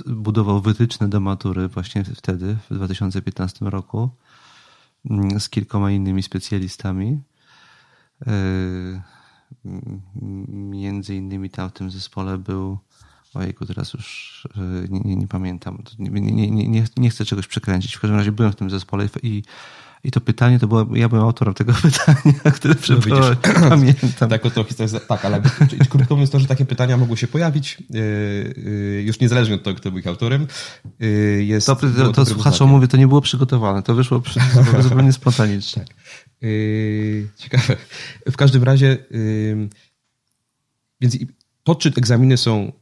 budował 0.07 0.61
wytyczne 0.61 1.09
do 1.09 1.21
matury 1.21 1.69
właśnie 1.69 2.05
wtedy, 2.05 2.57
w 2.71 2.75
2015 2.75 3.71
roku, 3.71 4.11
mm, 5.11 5.41
z 5.41 5.49
kilkoma 5.49 5.91
innymi 5.91 6.23
specjalistami. 6.23 7.21
E, 9.67 9.71
między 10.53 11.15
innymi 11.15 11.51
tam 11.51 11.69
w 11.71 11.73
tym 11.73 11.91
zespole 11.91 12.39
był, 12.39 12.79
ojejku, 13.35 13.67
teraz 13.67 13.95
już 13.95 14.49
e, 14.57 14.89
nie, 14.89 15.01
nie, 15.01 15.17
nie 15.17 15.29
pamiętam, 15.29 15.83
nie, 15.99 16.21
nie, 16.21 16.51
nie, 16.69 16.85
nie 16.97 17.11
chcę 17.11 17.25
czegoś 17.25 17.47
przekręcić. 17.47 17.95
W 17.95 18.01
każdym 18.01 18.19
razie 18.19 18.33
byłem 18.33 18.53
w 18.53 18.57
tym 18.57 18.71
zespole 18.71 19.09
i 19.23 19.43
i 20.05 20.11
to 20.11 20.21
pytanie 20.21 20.59
to 20.59 20.67
było, 20.67 20.87
ja 20.95 21.09
byłem 21.09 21.25
autorem 21.25 21.55
tego 21.55 21.73
pytania, 21.83 22.51
które. 22.55 22.75
No 23.07 23.69
pamiętam. 23.69 24.29
Tak, 24.29 24.43
to 24.77 24.83
jest, 24.83 25.09
tak, 25.09 25.25
ale 25.25 25.43
krótko 25.89 26.15
mówiąc 26.15 26.31
to, 26.31 26.41
że 26.41 26.47
takie 26.47 26.65
pytania 26.65 26.97
mogły 26.97 27.17
się 27.17 27.27
pojawić, 27.27 27.79
yy, 27.91 28.01
yy, 28.57 29.03
już 29.03 29.21
niezależnie 29.21 29.55
od 29.55 29.63
tego, 29.63 29.81
kto 29.81 29.91
był 29.91 29.99
ich 29.99 30.07
autorem. 30.07 30.47
Jest 31.39 31.67
to, 31.67 31.77
to, 31.77 32.13
to 32.13 32.27
słuchaczom 32.27 32.71
mówię, 32.71 32.89
to 32.89 32.97
nie 32.97 33.09
było 33.09 33.21
przygotowane, 33.21 33.83
to 33.83 33.95
wyszło 33.95 34.21
przy, 34.21 34.41
zupełnie 34.83 35.13
spontanicznie. 35.13 35.85
Tak. 35.85 35.97
Ciekawe. 37.37 37.77
W 38.31 38.37
każdym 38.37 38.63
razie, 38.63 38.99
więc 41.01 41.19
to, 41.63 41.75
czy 41.75 41.93
egzaminy 41.97 42.37
są 42.37 42.73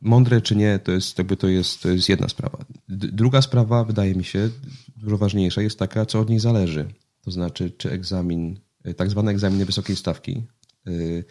mądre 0.00 0.40
czy 0.40 0.56
nie, 0.56 0.78
to 0.78 0.92
jest, 0.92 1.18
jakby 1.18 1.36
to 1.36 1.48
jest, 1.48 1.82
to 1.82 1.88
jest 1.88 2.08
jedna 2.08 2.28
sprawa. 2.28 2.58
Druga 2.88 3.42
sprawa, 3.42 3.84
wydaje 3.84 4.14
mi 4.14 4.24
się, 4.24 4.50
dużo 4.96 5.18
ważniejsza, 5.18 5.62
jest 5.62 5.78
taka, 5.78 6.06
co 6.06 6.20
od 6.20 6.30
niej 6.30 6.38
zależy. 6.38 6.88
To 7.22 7.30
znaczy, 7.30 7.70
czy 7.70 7.90
egzamin, 7.90 8.58
y, 8.86 8.94
tak 8.94 9.10
zwane 9.10 9.30
egzaminy 9.30 9.64
wysokiej 9.64 9.96
stawki, 9.96 10.42
y, 10.88 11.24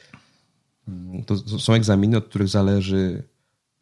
mm, 0.87 1.23
to 1.23 1.59
są 1.59 1.73
egzaminy, 1.73 2.17
od 2.17 2.25
których 2.25 2.47
zależy 2.47 3.23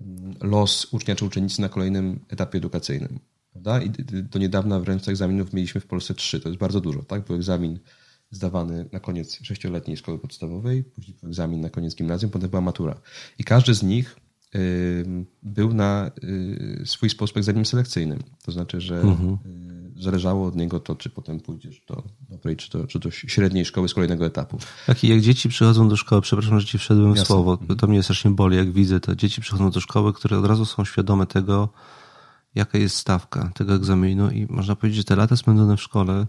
mm, 0.02 0.36
los 0.42 0.88
ucznia 0.94 1.16
czy 1.16 1.26
uczennicy 1.26 1.62
na 1.62 1.70
kolejnym 1.70 2.20
etapie 2.30 2.58
edukacyjnym. 2.58 3.20
Prawda? 3.56 3.82
I 3.82 3.90
do 4.24 4.40
niedawna 4.40 4.80
wręcz 4.80 5.08
egzaminów 5.08 5.54
mieliśmy 5.54 5.82
w 5.82 5.86
Polsce 5.88 6.14
trzy. 6.14 6.40
To 6.40 6.50
jest 6.50 6.60
bardzo 6.60 6.82
dużo. 6.82 7.04
Tak? 7.04 7.26
Był 7.26 7.36
egzamin 7.36 7.80
zdawany 8.32 8.90
na 8.92 9.00
koniec 9.00 9.40
sześcioletniej 9.44 9.98
szkoły 9.98 10.20
podstawowej, 10.20 10.84
później 10.84 11.18
był 11.22 11.30
egzamin 11.30 11.62
na 11.62 11.70
koniec 11.70 11.96
gimnazjum, 11.96 12.32
potem 12.32 12.50
była 12.50 12.62
matura. 12.62 12.96
I 13.40 13.44
każdy 13.44 13.74
z 13.74 13.84
nich 13.84 14.16
był 15.44 15.74
na 15.74 16.12
y, 16.24 16.84
swój 16.86 17.10
sposób 17.10 17.38
egzaminem 17.38 17.66
selekcyjnym. 17.66 18.20
To 18.44 18.52
znaczy, 18.52 18.82
że 18.82 19.02
mhm. 19.02 19.38
Y, 19.98 20.04
zależało 20.04 20.48
od 20.48 20.56
niego 20.56 20.80
to, 20.80 20.96
czy 20.96 21.10
potem 21.10 21.40
pójdziesz 21.40 21.82
do 21.88 22.04
dobrej, 22.30 22.56
czy 22.56 22.78
do, 22.78 22.88
czy 22.88 23.00
do 23.00 23.12
średniej 23.12 23.66
szkoły 23.66 23.90
z 23.90 23.94
kolejnego 23.94 24.26
etapu. 24.26 24.58
Tak, 24.88 25.04
i 25.04 25.08
jak 25.08 25.22
dzieci 25.22 25.50
przychodzą 25.50 25.90
do 25.90 25.96
szkoły, 25.96 26.22
przepraszam, 26.22 26.60
że 26.60 26.68
ci 26.68 26.78
wszedłem 26.78 27.14
w 27.14 27.20
słowo, 27.20 27.58
mhm. 27.62 27.80
to 27.80 27.88
mnie 27.88 28.04
strasznie 28.04 28.32
boli, 28.32 28.58
jak 28.58 28.72
widzę 28.72 29.00
to. 29.00 29.16
Dzieci 29.16 29.42
przychodzą 29.42 29.72
do 29.72 29.82
szkoły, 29.82 30.14
które 30.14 30.40
od 30.40 30.46
razu 30.46 30.66
są 30.66 30.86
świadome 30.86 31.26
tego, 31.26 31.70
jaka 32.56 32.78
jest 32.78 32.98
stawka 32.98 33.52
tego 33.54 33.74
egzaminu 33.74 34.30
i 34.32 34.48
można 34.50 34.76
powiedzieć, 34.76 34.98
że 34.98 35.04
te 35.04 35.16
lata 35.16 35.36
spędzone 35.36 35.78
w 35.78 35.82
szkole 35.82 36.28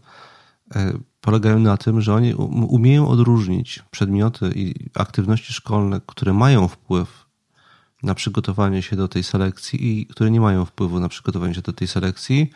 e, 0.75 0.93
polegają 1.21 1.59
na 1.59 1.77
tym, 1.77 2.01
że 2.01 2.15
oni 2.15 2.35
umieją 2.69 3.09
odróżnić 3.09 3.83
przedmioty 3.91 4.53
i 4.55 4.91
aktywności 4.95 5.53
szkolne, 5.53 6.01
które 6.07 6.33
mają 6.33 6.69
wpływ 6.69 7.27
na 8.03 8.15
przygotowanie 8.15 8.83
się 8.83 8.97
do 8.97 9.09
tej 9.09 9.23
selekcji 9.23 10.01
i 10.01 10.07
które 10.07 10.31
nie 10.31 10.41
mają 10.41 10.65
wpływu 10.65 11.01
na 11.01 11.09
przygotowanie 11.09 11.55
się 11.55 11.63
do 11.63 11.73
tej 11.73 11.89
selekcji. 11.89 12.51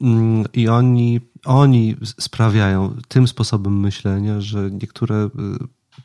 Mm, 0.00 0.44
I 0.52 0.68
oni, 0.68 1.20
oni 1.44 1.96
sprawiają 2.20 2.96
tym 3.08 3.28
sposobem 3.28 3.80
myślenia, 3.80 4.40
że 4.40 4.70
niektóre 4.70 5.24
y, 5.24 5.28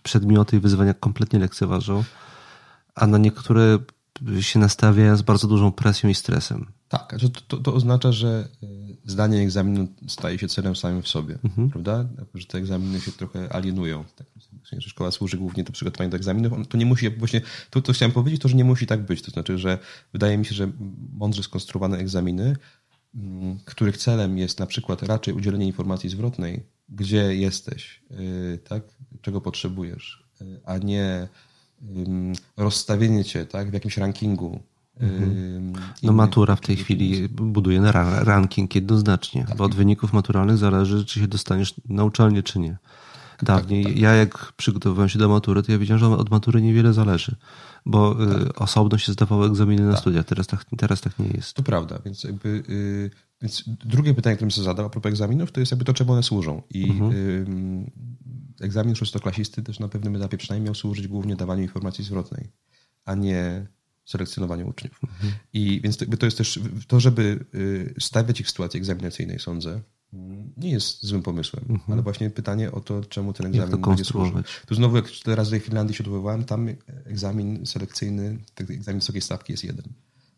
przedmioty 0.04 0.58
i 0.58 0.60
wyzwania 0.60 0.94
kompletnie 0.94 1.40
lekceważą, 1.40 2.04
a 2.96 3.08
na 3.08 3.18
niektóre 3.18 3.80
się 4.42 4.60
nastawiają 4.60 5.18
z 5.18 5.22
bardzo 5.22 5.48
dużą 5.48 5.72
presją 5.72 6.10
i 6.10 6.16
stresem. 6.16 6.66
Tak, 6.92 7.16
to, 7.20 7.42
to, 7.48 7.58
to 7.58 7.74
oznacza, 7.74 8.12
że 8.12 8.48
y, 8.64 8.68
zdanie 9.06 9.42
egzaminu 9.42 9.88
staje 10.08 10.40
się 10.40 10.48
celem 10.48 10.76
samym 10.76 11.02
w 11.02 11.08
sobie, 11.08 11.38
mhm. 11.44 11.70
prawda? 11.70 12.06
Że 12.34 12.46
te 12.46 12.58
egzaminy 12.58 13.02
się 13.02 13.12
trochę 13.12 13.54
alienują. 13.54 14.04
Tak 14.16 14.28
że 14.80 14.90
szkoła 14.90 15.12
służy 15.12 15.38
głównie 15.38 15.64
do 15.64 15.72
przygotowania 15.72 16.10
do 16.10 16.18
egzaminów. 16.18 16.68
To 16.68 16.78
nie 16.78 16.86
musi, 16.86 17.10
właśnie, 17.10 17.42
to, 17.70 17.82
to 17.82 17.94
chciałem 17.94 18.12
powiedzieć, 18.12 18.42
to, 18.42 18.48
że 18.48 18.56
nie 18.56 18.64
musi 18.64 18.88
tak 18.88 19.06
być. 19.06 19.22
To 19.22 19.32
znaczy, 19.32 19.58
że 19.58 19.78
wydaje 20.14 20.38
mi 20.38 20.46
się, 20.46 20.56
że 20.56 20.72
mądrze 21.14 21.44
skonstruowane 21.44 21.98
egzaminy, 21.98 22.56
mm, 23.16 23.60
których 23.66 23.98
celem 23.98 24.38
jest 24.38 24.60
na 24.60 24.66
przykład 24.66 25.04
raczej 25.04 25.34
udzielenie 25.34 25.66
informacji 25.66 26.10
zwrotnej, 26.10 26.64
gdzie 26.90 27.36
jesteś, 27.36 28.04
y, 28.12 28.60
tak? 28.70 28.84
czego 29.22 29.42
potrzebujesz, 29.42 30.24
y, 30.42 30.60
a 30.66 30.78
nie 30.78 31.28
rozstawienie 32.58 33.26
cię 33.26 33.46
tak? 33.46 33.70
w 33.70 33.74
jakimś 33.74 33.98
rankingu 33.98 34.64
Mhm. 35.02 35.74
No 36.04 36.14
matura 36.14 36.56
w 36.56 36.62
tej 36.62 36.76
chwili 36.76 37.30
buduje 37.30 37.82
na 37.82 37.92
ranking 38.24 38.76
jednoznacznie, 38.76 39.46
tak. 39.46 39.58
bo 39.58 39.64
od 39.64 39.76
wyników 39.76 40.14
maturalnych 40.14 40.58
zależy, 40.58 41.06
czy 41.06 41.20
się 41.20 41.28
dostaniesz 41.28 41.74
na 41.90 42.04
uczelnię, 42.04 42.44
czy 42.44 42.60
nie. 42.60 42.78
Dawniej, 43.44 43.84
tak, 43.84 43.94
tak. 43.94 44.02
ja 44.02 44.16
jak 44.16 44.54
przygotowywałem 44.58 45.10
się 45.10 45.20
do 45.20 45.30
matury, 45.30 45.64
to 45.64 45.72
ja 45.72 45.78
wiedziałem, 45.78 46.00
że 46.00 46.10
od 46.18 46.32
matury 46.32 46.62
niewiele 46.62 46.94
zależy, 46.94 47.36
bo 47.86 48.24
y, 48.24 48.46
tak. 48.46 48.62
osobno 48.62 48.98
się 48.98 49.14
zdawało 49.14 49.48
egzaminy 49.48 49.86
na 49.86 49.92
tak. 49.92 50.02
studia. 50.02 50.24
Teraz 50.24 50.48
tak, 50.48 50.66
teraz 50.78 51.02
tak 51.02 51.20
nie 51.20 51.28
jest. 51.28 51.54
To 51.54 51.64
prawda, 51.64 52.00
więc 52.06 52.24
jakby 52.24 52.64
y, 52.70 53.12
więc 53.42 53.64
drugie 53.68 54.14
pytanie, 54.14 54.36
które 54.36 54.46
bym 54.46 54.52
sobie 54.52 54.66
zadał 54.66 54.86
a 54.86 54.90
propos 54.90 55.10
egzaminów, 55.10 55.52
to 55.52 55.60
jest 55.60 55.72
jakby 55.72 55.86
to, 55.86 55.94
czemu 55.94 56.14
one 56.14 56.24
służą. 56.24 56.62
I 56.70 56.90
mhm. 56.90 57.12
y, 57.12 58.66
egzamin 58.66 58.96
szóstoklasisty 58.96 59.64
też 59.64 59.80
na 59.80 59.88
pewnym 59.88 60.16
etapie 60.16 60.38
przynajmniej 60.38 60.66
miał 60.66 60.76
służyć 60.76 61.08
głównie 61.08 61.36
dawaniu 61.36 61.62
informacji 61.62 62.04
zwrotnej, 62.04 62.52
a 63.06 63.16
nie 63.16 63.68
selekcjonowaniu 64.12 64.70
uczniów. 64.70 65.00
Mhm. 65.04 65.34
I 65.54 65.82
więc 65.84 65.98
to, 65.98 66.18
to 66.18 66.26
jest 66.26 66.38
też 66.38 66.60
to, 66.88 67.00
żeby 67.00 67.46
y, 67.56 67.94
stawiać 68.00 68.40
ich 68.40 68.48
w 68.48 68.50
sytuacji 68.50 68.78
egzaminacyjnej, 68.78 69.40
sądzę, 69.40 69.82
nie 70.58 70.72
jest 70.72 71.06
złym 71.06 71.24
pomysłem, 71.24 71.66
mhm. 71.70 71.94
ale 71.94 72.02
właśnie 72.02 72.30
pytanie 72.30 72.72
o 72.72 72.80
to, 72.80 73.06
czemu 73.06 73.34
ten 73.34 73.46
egzamin 73.46 73.82
będzie 73.82 74.06
służył. 74.06 74.44
Tu 74.66 74.76
znowu, 74.76 74.96
jak 74.96 75.06
razy 75.26 75.60
w 75.60 75.64
Finlandii 75.64 75.96
się 75.96 76.04
odwoływałem, 76.04 76.44
tam 76.44 76.70
egzamin 77.06 77.66
selekcyjny, 77.66 78.38
egzamin 78.56 79.00
wysokiej 79.00 79.22
stawki 79.22 79.54
jest 79.54 79.64
jeden. 79.64 79.86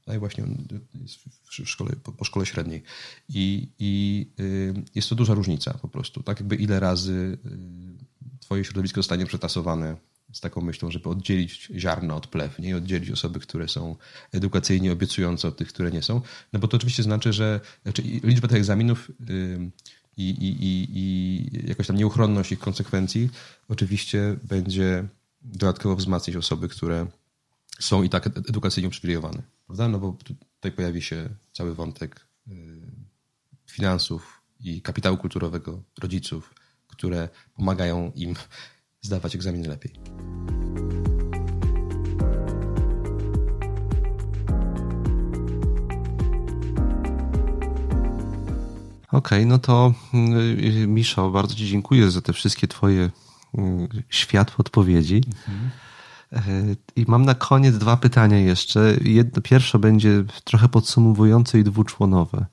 No 0.08 0.14
i 0.14 0.20
właśnie 0.20 0.44
on 0.44 0.68
jest 1.02 1.18
w 1.44 1.70
szkole, 1.70 1.92
po, 2.18 2.24
szkole 2.24 2.46
średniej. 2.46 2.84
I, 3.30 3.70
i 3.80 4.26
y, 4.40 4.74
jest 4.96 5.10
to 5.10 5.16
duża 5.16 5.34
różnica 5.34 5.74
po 5.74 5.88
prostu. 5.88 6.24
Tak 6.24 6.40
jakby 6.40 6.56
ile 6.56 6.80
razy 6.80 7.38
y, 7.46 8.40
twoje 8.40 8.64
środowisko 8.64 9.00
zostanie 9.00 9.26
przetasowane 9.26 9.96
z 10.34 10.40
taką 10.40 10.62
myślą, 10.62 10.92
żeby 10.92 11.10
oddzielić 11.10 11.72
ziarno 11.78 12.16
od 12.16 12.28
plew, 12.28 12.60
nie 12.60 12.78
oddzielić 12.78 13.12
osoby, 13.12 13.40
które 13.40 13.68
są 13.68 13.96
edukacyjnie 14.32 14.92
obiecujące 14.92 15.48
od 15.48 15.58
tych, 15.58 15.68
które 15.68 15.92
nie 15.92 16.02
są. 16.02 16.22
No 16.54 16.60
bo 16.60 16.68
to 16.68 16.78
oczywiście 16.78 17.04
znaczy, 17.04 17.34
że 17.34 17.60
znaczy 17.84 18.02
liczba 18.02 18.48
tych 18.48 18.58
egzaminów 18.58 19.12
y, 19.30 19.72
i, 20.18 20.30
i, 20.30 20.66
i, 20.66 20.98
i 20.98 21.68
jakaś 21.68 21.88
tam 21.88 21.96
nieuchronność 21.96 22.52
ich 22.52 22.60
konsekwencji 22.60 23.30
oczywiście 23.70 24.36
będzie 24.44 25.08
dodatkowo 25.42 25.96
wzmacniać 25.96 26.38
osoby, 26.38 26.70
które 26.70 27.08
są 27.80 28.04
i 28.04 28.10
tak 28.10 28.28
edukacyjnie 28.28 28.88
uprzywilejowane. 28.88 29.42
Prawda? 29.66 29.88
No 29.88 30.00
bo 30.00 30.18
tutaj 30.56 30.72
pojawi 30.72 31.02
się 31.02 31.30
cały 31.54 31.76
wątek 31.76 32.28
y, 32.48 32.52
finansów 33.66 34.42
i 34.60 34.82
kapitału 34.82 35.18
kulturowego 35.18 35.84
rodziców, 36.02 36.54
które 36.88 37.30
pomagają 37.56 38.12
im 38.16 38.36
zdawać 39.04 39.36
egzaminy 39.36 39.68
lepiej. 39.68 39.92
Okej, 49.12 49.40
okay, 49.40 49.46
no 49.46 49.60
to 49.60 49.94
y, 50.14 50.88
Miszo, 50.88 51.30
bardzo 51.30 51.56
Ci 51.56 51.68
dziękuję 51.68 52.12
za 52.12 52.22
te 52.22 52.34
wszystkie 52.34 52.68
Twoje 52.68 53.10
y, 53.58 53.60
światło 54.10 54.56
odpowiedzi. 54.58 55.22
Mhm. 55.48 55.72
I 56.96 57.06
mam 57.08 57.26
na 57.26 57.36
koniec 57.36 57.78
dwa 57.78 57.98
pytania 57.98 58.40
jeszcze. 58.40 58.98
Jedno, 59.02 59.42
pierwsze 59.42 59.80
będzie 59.80 60.24
trochę 60.44 60.70
podsumowujące 60.70 61.60
i 61.60 61.64
dwuczłonowe. 61.64 62.46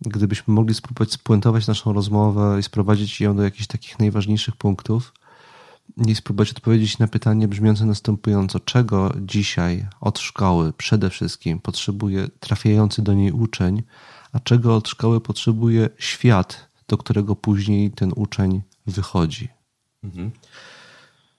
Gdybyśmy 0.00 0.54
mogli 0.54 0.74
spróbować 0.74 1.12
spuentować 1.12 1.66
naszą 1.66 1.92
rozmowę 1.92 2.56
i 2.60 2.62
sprowadzić 2.62 3.20
ją 3.20 3.36
do 3.36 3.42
jakichś 3.42 3.66
takich 3.66 3.98
najważniejszych 3.98 4.56
punktów 4.56 5.12
i 6.06 6.14
spróbować 6.14 6.50
odpowiedzieć 6.50 6.98
na 6.98 7.08
pytanie 7.08 7.48
brzmiące 7.48 7.86
następująco. 7.86 8.60
Czego 8.60 9.14
dzisiaj 9.20 9.86
od 10.00 10.18
szkoły 10.18 10.72
przede 10.72 11.10
wszystkim 11.10 11.60
potrzebuje 11.60 12.28
trafiający 12.40 13.02
do 13.02 13.14
niej 13.14 13.32
uczeń, 13.32 13.82
a 14.32 14.40
czego 14.40 14.76
od 14.76 14.88
szkoły 14.88 15.20
potrzebuje 15.20 15.88
świat, 15.98 16.68
do 16.88 16.98
którego 16.98 17.36
później 17.36 17.90
ten 17.90 18.12
uczeń 18.16 18.62
wychodzi? 18.86 19.48
Mhm. 20.04 20.30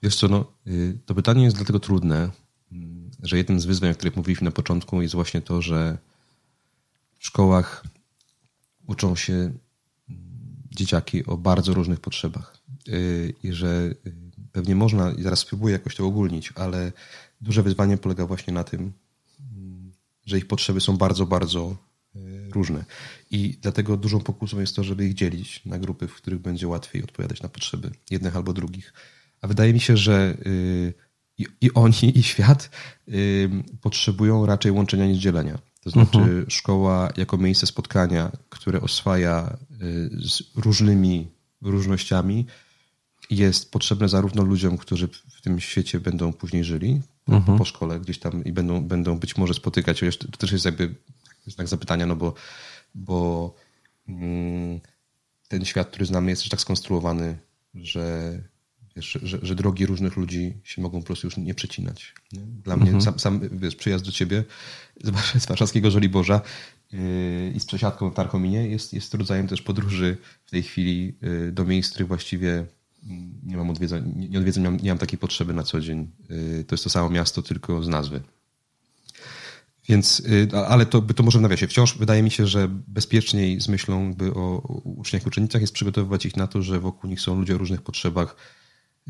Wiesz 0.02 0.16
co, 0.16 0.28
no, 0.28 0.44
y, 0.66 0.98
to 1.06 1.14
pytanie 1.14 1.44
jest 1.44 1.56
dlatego 1.56 1.80
trudne, 1.80 2.30
mm, 2.72 3.10
że 3.22 3.36
jednym 3.36 3.60
z 3.60 3.64
wyzwań, 3.64 3.90
o 3.90 3.94
których 3.94 4.16
mówiliśmy 4.16 4.44
na 4.44 4.50
początku, 4.50 5.02
jest 5.02 5.14
właśnie 5.14 5.40
to, 5.42 5.62
że 5.62 5.98
w 7.18 7.26
szkołach 7.26 7.84
uczą 8.86 9.16
się 9.16 9.32
mm, 9.32 9.58
dzieciaki 10.70 11.26
o 11.26 11.36
bardzo 11.36 11.74
różnych 11.74 12.00
potrzebach. 12.00 12.56
Y, 12.88 13.34
I 13.42 13.52
że 13.52 13.94
y, 14.06 14.25
pewnie 14.56 14.74
można, 14.74 15.12
i 15.12 15.22
zaraz 15.22 15.38
spróbuję 15.38 15.72
jakoś 15.72 15.96
to 15.96 16.06
ogólnić, 16.06 16.52
ale 16.54 16.92
duże 17.40 17.62
wyzwanie 17.62 17.96
polega 17.96 18.26
właśnie 18.26 18.52
na 18.52 18.64
tym, 18.64 18.92
mm, 19.40 19.92
że 20.26 20.38
ich 20.38 20.48
potrzeby 20.48 20.80
są 20.80 20.96
bardzo, 20.96 21.26
bardzo 21.26 21.76
różne. 22.54 22.84
I 23.30 23.58
dlatego 23.62 23.96
dużą 23.96 24.20
pokusą 24.20 24.60
jest 24.60 24.76
to, 24.76 24.84
żeby 24.84 25.06
ich 25.06 25.14
dzielić 25.14 25.64
na 25.66 25.78
grupy, 25.78 26.08
w 26.08 26.14
których 26.14 26.40
będzie 26.40 26.68
łatwiej 26.68 27.04
odpowiadać 27.04 27.42
na 27.42 27.48
potrzeby 27.48 27.90
jednych 28.10 28.36
albo 28.36 28.52
drugich 28.52 28.92
a 29.40 29.46
wydaje 29.46 29.72
mi 29.72 29.80
się, 29.80 29.96
że 29.96 30.36
y, 30.46 30.94
i 31.60 31.72
oni, 31.74 32.18
i 32.18 32.22
świat 32.22 32.70
y, 33.08 33.50
potrzebują 33.80 34.46
raczej 34.46 34.72
łączenia 34.72 35.06
niż 35.06 35.18
dzielenia. 35.18 35.58
To 35.80 35.90
znaczy, 35.90 36.18
uh-huh. 36.18 36.44
szkoła 36.48 37.08
jako 37.16 37.36
miejsce 37.38 37.66
spotkania, 37.66 38.32
które 38.48 38.80
oswaja 38.80 39.56
y, 39.82 40.10
z 40.28 40.42
różnymi 40.56 41.28
różnościami, 41.62 42.46
jest 43.30 43.70
potrzebne 43.70 44.08
zarówno 44.08 44.42
ludziom, 44.42 44.78
którzy 44.78 45.08
w 45.08 45.40
tym 45.42 45.60
świecie 45.60 46.00
będą 46.00 46.32
później 46.32 46.64
żyli 46.64 47.00
uh-huh. 47.28 47.58
po 47.58 47.64
szkole 47.64 48.00
gdzieś 48.00 48.18
tam 48.18 48.44
i 48.44 48.52
będą, 48.52 48.84
będą 48.84 49.18
być 49.18 49.36
może 49.36 49.54
spotykać. 49.54 50.00
To 50.18 50.38
też 50.38 50.52
jest 50.52 50.64
jakby 50.64 50.94
znak 51.46 51.68
zapytania, 51.68 52.06
no 52.06 52.16
bo, 52.16 52.34
bo 52.94 53.54
mm, 54.08 54.80
ten 55.48 55.64
świat, 55.64 55.88
który 55.88 56.06
znamy, 56.06 56.30
jest 56.30 56.42
też 56.42 56.50
tak 56.50 56.60
skonstruowany, 56.60 57.38
że 57.74 58.38
wiesz, 58.96 59.18
że, 59.22 59.38
że, 59.42 59.54
drogi 59.54 59.86
różnych 59.86 60.16
ludzi 60.16 60.54
się 60.64 60.82
mogą 60.82 61.00
po 61.00 61.06
prostu 61.06 61.26
już 61.26 61.36
nie 61.36 61.54
przecinać. 61.54 62.14
Nie? 62.32 62.40
Dla 62.40 62.74
mhm. 62.74 62.92
mnie 62.92 63.02
sam, 63.02 63.18
sam 63.18 63.40
wiesz, 63.52 63.76
przyjazd 63.76 64.04
do 64.04 64.12
ciebie 64.12 64.44
z 65.40 65.46
warszawskiego 65.46 65.90
Żoliborza 65.90 66.40
yy, 66.92 67.52
i 67.54 67.60
z 67.60 67.66
przesiadką 67.66 68.10
w 68.10 68.14
Tarchominie 68.14 68.68
jest, 68.68 68.92
jest 68.92 69.14
rodzajem 69.14 69.48
też 69.48 69.62
podróży 69.62 70.16
w 70.46 70.50
tej 70.50 70.62
chwili 70.62 71.18
yy, 71.22 71.52
do 71.52 71.64
miejsc, 71.64 71.90
których 71.90 72.08
właściwie 72.08 72.66
nie 73.42 73.56
mam 73.56 73.70
odwiedzań, 73.70 74.12
nie, 74.16 74.38
odwiedzam, 74.38 74.62
nie 74.62 74.70
mam, 74.70 74.80
nie 74.80 74.90
mam 74.90 74.98
takiej 74.98 75.18
potrzeby 75.18 75.54
na 75.54 75.62
co 75.62 75.80
dzień. 75.80 76.10
Yy, 76.30 76.64
to 76.64 76.74
jest 76.74 76.84
to 76.84 76.90
samo 76.90 77.10
miasto, 77.10 77.42
tylko 77.42 77.82
z 77.82 77.88
nazwy. 77.88 78.20
Więc, 79.88 80.22
ale 80.68 80.86
to, 80.86 81.02
to 81.02 81.22
może 81.22 81.38
w 81.38 81.42
nawiasie. 81.42 81.66
Wciąż 81.66 81.98
wydaje 81.98 82.22
mi 82.22 82.30
się, 82.30 82.46
że 82.46 82.68
bezpieczniej 82.88 83.60
z 83.60 83.68
myślą 83.68 84.14
by 84.14 84.34
o 84.34 84.58
uczniach 84.84 85.24
i 85.24 85.28
uczennicach 85.28 85.60
jest 85.60 85.72
przygotowywać 85.72 86.26
ich 86.26 86.36
na 86.36 86.46
to, 86.46 86.62
że 86.62 86.80
wokół 86.80 87.10
nich 87.10 87.20
są 87.20 87.38
ludzie 87.38 87.54
o 87.54 87.58
różnych 87.58 87.82
potrzebach, 87.82 88.36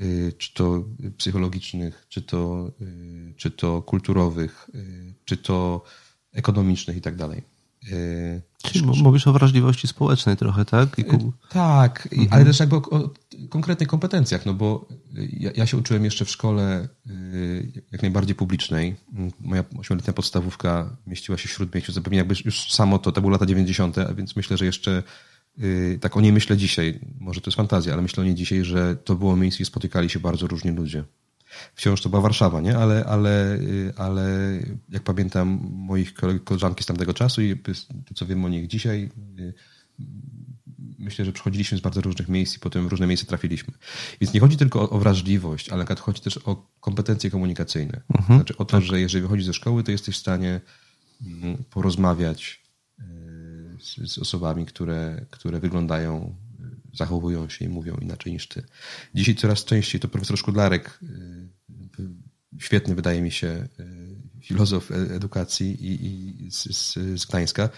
Y, 0.03 0.33
czy 0.39 0.55
to 0.55 0.85
psychologicznych, 1.17 2.07
czy 2.09 2.23
to, 2.23 2.71
y, 2.81 3.35
czy 3.37 3.51
to 3.51 3.83
kulturowych, 3.83 4.71
y, 4.75 5.15
czy 5.25 5.37
to 5.37 5.85
ekonomicznych 6.33 6.97
i 6.97 7.01
tak 7.01 7.17
dalej. 7.17 7.43
Czyli 8.63 8.87
mówisz 8.87 9.27
o 9.27 9.33
wrażliwości 9.33 9.89
społecznej 9.89 10.37
trochę, 10.37 10.65
tak? 10.65 10.97
Tak, 11.49 12.09
mhm. 12.13 12.29
ale 12.33 12.45
też 12.45 12.61
jakby 12.61 12.77
o, 12.77 12.91
o, 12.91 13.11
konkretnych 13.49 13.89
kompetencjach, 13.89 14.47
no 14.47 14.55
bo 14.55 14.89
ja, 15.33 15.51
ja, 15.57 15.67
się 15.67 15.77
uczyłem 15.77 16.05
jeszcze 16.05 16.25
w 16.25 16.31
szkole 16.31 16.89
jak 17.93 18.03
najbardziej 18.03 18.35
publicznej. 18.35 18.97
Moja 19.41 19.65
ośmioletnia 19.79 20.13
podstawówka 20.13 20.97
mieściła 21.07 21.39
się 21.39 21.49
w 21.49 21.53
Śródmieściu, 21.53 21.93
zapewne 21.93 22.17
jakby 22.17 22.35
już 22.45 22.73
samo 22.73 22.99
to, 22.99 23.13
to 23.13 23.21
były 23.21 23.33
lata 23.33 23.47
90., 23.47 23.99
a 23.99 24.15
więc 24.15 24.37
myślę, 24.37 24.57
że 24.57 24.65
jeszcze 24.65 25.03
Y, 25.63 25.99
tak 26.01 26.17
o 26.17 26.21
niej 26.21 26.33
myślę 26.33 26.57
dzisiaj, 26.57 27.01
może 27.21 27.41
to 27.41 27.51
jest 27.51 27.57
fantazja, 27.57 27.93
ale 27.93 28.03
myślę 28.03 28.23
o 28.23 28.25
niej 28.25 28.35
dzisiaj, 28.35 28.65
że 28.65 28.97
to 28.97 29.15
było 29.15 29.37
miejsce, 29.37 29.57
gdzie 29.57 29.65
spotykali 29.65 30.11
się 30.11 30.21
bardzo 30.21 30.47
różni 30.47 30.71
ludzie. 30.71 31.05
Wciąż 31.75 32.01
to 32.01 32.09
była 32.09 32.23
Warszawa, 32.23 32.61
nie? 32.61 32.79
Ale, 32.79 33.05
ale, 33.05 33.55
y, 33.55 33.93
ale 33.97 34.29
jak 34.89 35.03
pamiętam 35.03 35.61
moich 35.73 36.15
koleżanki 36.45 36.83
z 36.83 36.87
tamtego 36.87 37.15
czasu 37.15 37.43
i 37.43 37.57
to, 38.05 38.15
co 38.15 38.27
wiem 38.27 38.45
o 38.45 38.49
nich 38.49 38.67
dzisiaj, 38.67 39.11
y, 39.39 39.55
myślę, 41.07 41.25
że 41.25 41.33
przychodziliśmy 41.33 41.79
z 41.79 41.81
bardzo 41.81 42.01
różnych 42.01 42.29
miejsc 42.29 42.57
i 42.57 42.59
potem 42.59 42.89
w 42.89 42.91
różne 42.91 43.07
miejsca 43.07 43.27
trafiliśmy. 43.27 43.75
Więc 44.21 44.35
nie 44.35 44.41
chodzi 44.41 44.57
tylko 44.57 44.81
o, 44.81 44.91
o 44.91 44.99
wrażliwość, 44.99 45.69
ale 45.69 45.87
chodzi 46.01 46.21
też 46.21 46.39
o 46.39 46.67
kompetencje 46.81 47.31
komunikacyjne. 47.31 48.01
Mhm. 48.15 48.39
Znaczy 48.39 48.57
o 48.57 48.65
to, 48.65 48.77
tak. 48.77 48.83
że 48.83 49.01
jeżeli 49.01 49.23
wychodzisz 49.23 49.47
ze 49.47 49.55
szkoły, 49.55 49.83
to 49.83 49.91
jesteś 49.91 50.15
w 50.17 50.19
stanie 50.19 50.61
mm, 51.27 51.65
porozmawiać 51.71 52.67
z, 53.81 54.13
z 54.13 54.19
osobami, 54.19 54.67
które, 54.67 55.27
które 55.31 55.61
wyglądają, 55.61 56.35
zachowują 56.95 57.49
się 57.49 57.65
i 57.65 57.69
mówią 57.69 57.97
inaczej 57.97 58.33
niż 58.33 58.49
ty. 58.49 58.63
Dzisiaj 59.15 59.35
coraz 59.35 59.65
częściej 59.65 60.01
to 60.01 60.09
profesor 60.09 60.39
Szkudlarek, 60.39 60.99
y, 61.03 62.59
świetny 62.59 62.95
wydaje 62.95 63.23
mi 63.23 63.31
się 63.31 63.69
filozof 64.43 64.91
e, 64.91 64.95
edukacji 64.95 65.87
i, 65.87 66.47
i 66.47 66.51
z, 66.51 66.77
z, 66.77 66.95
z 67.21 67.27
Gdańska, 67.27 67.69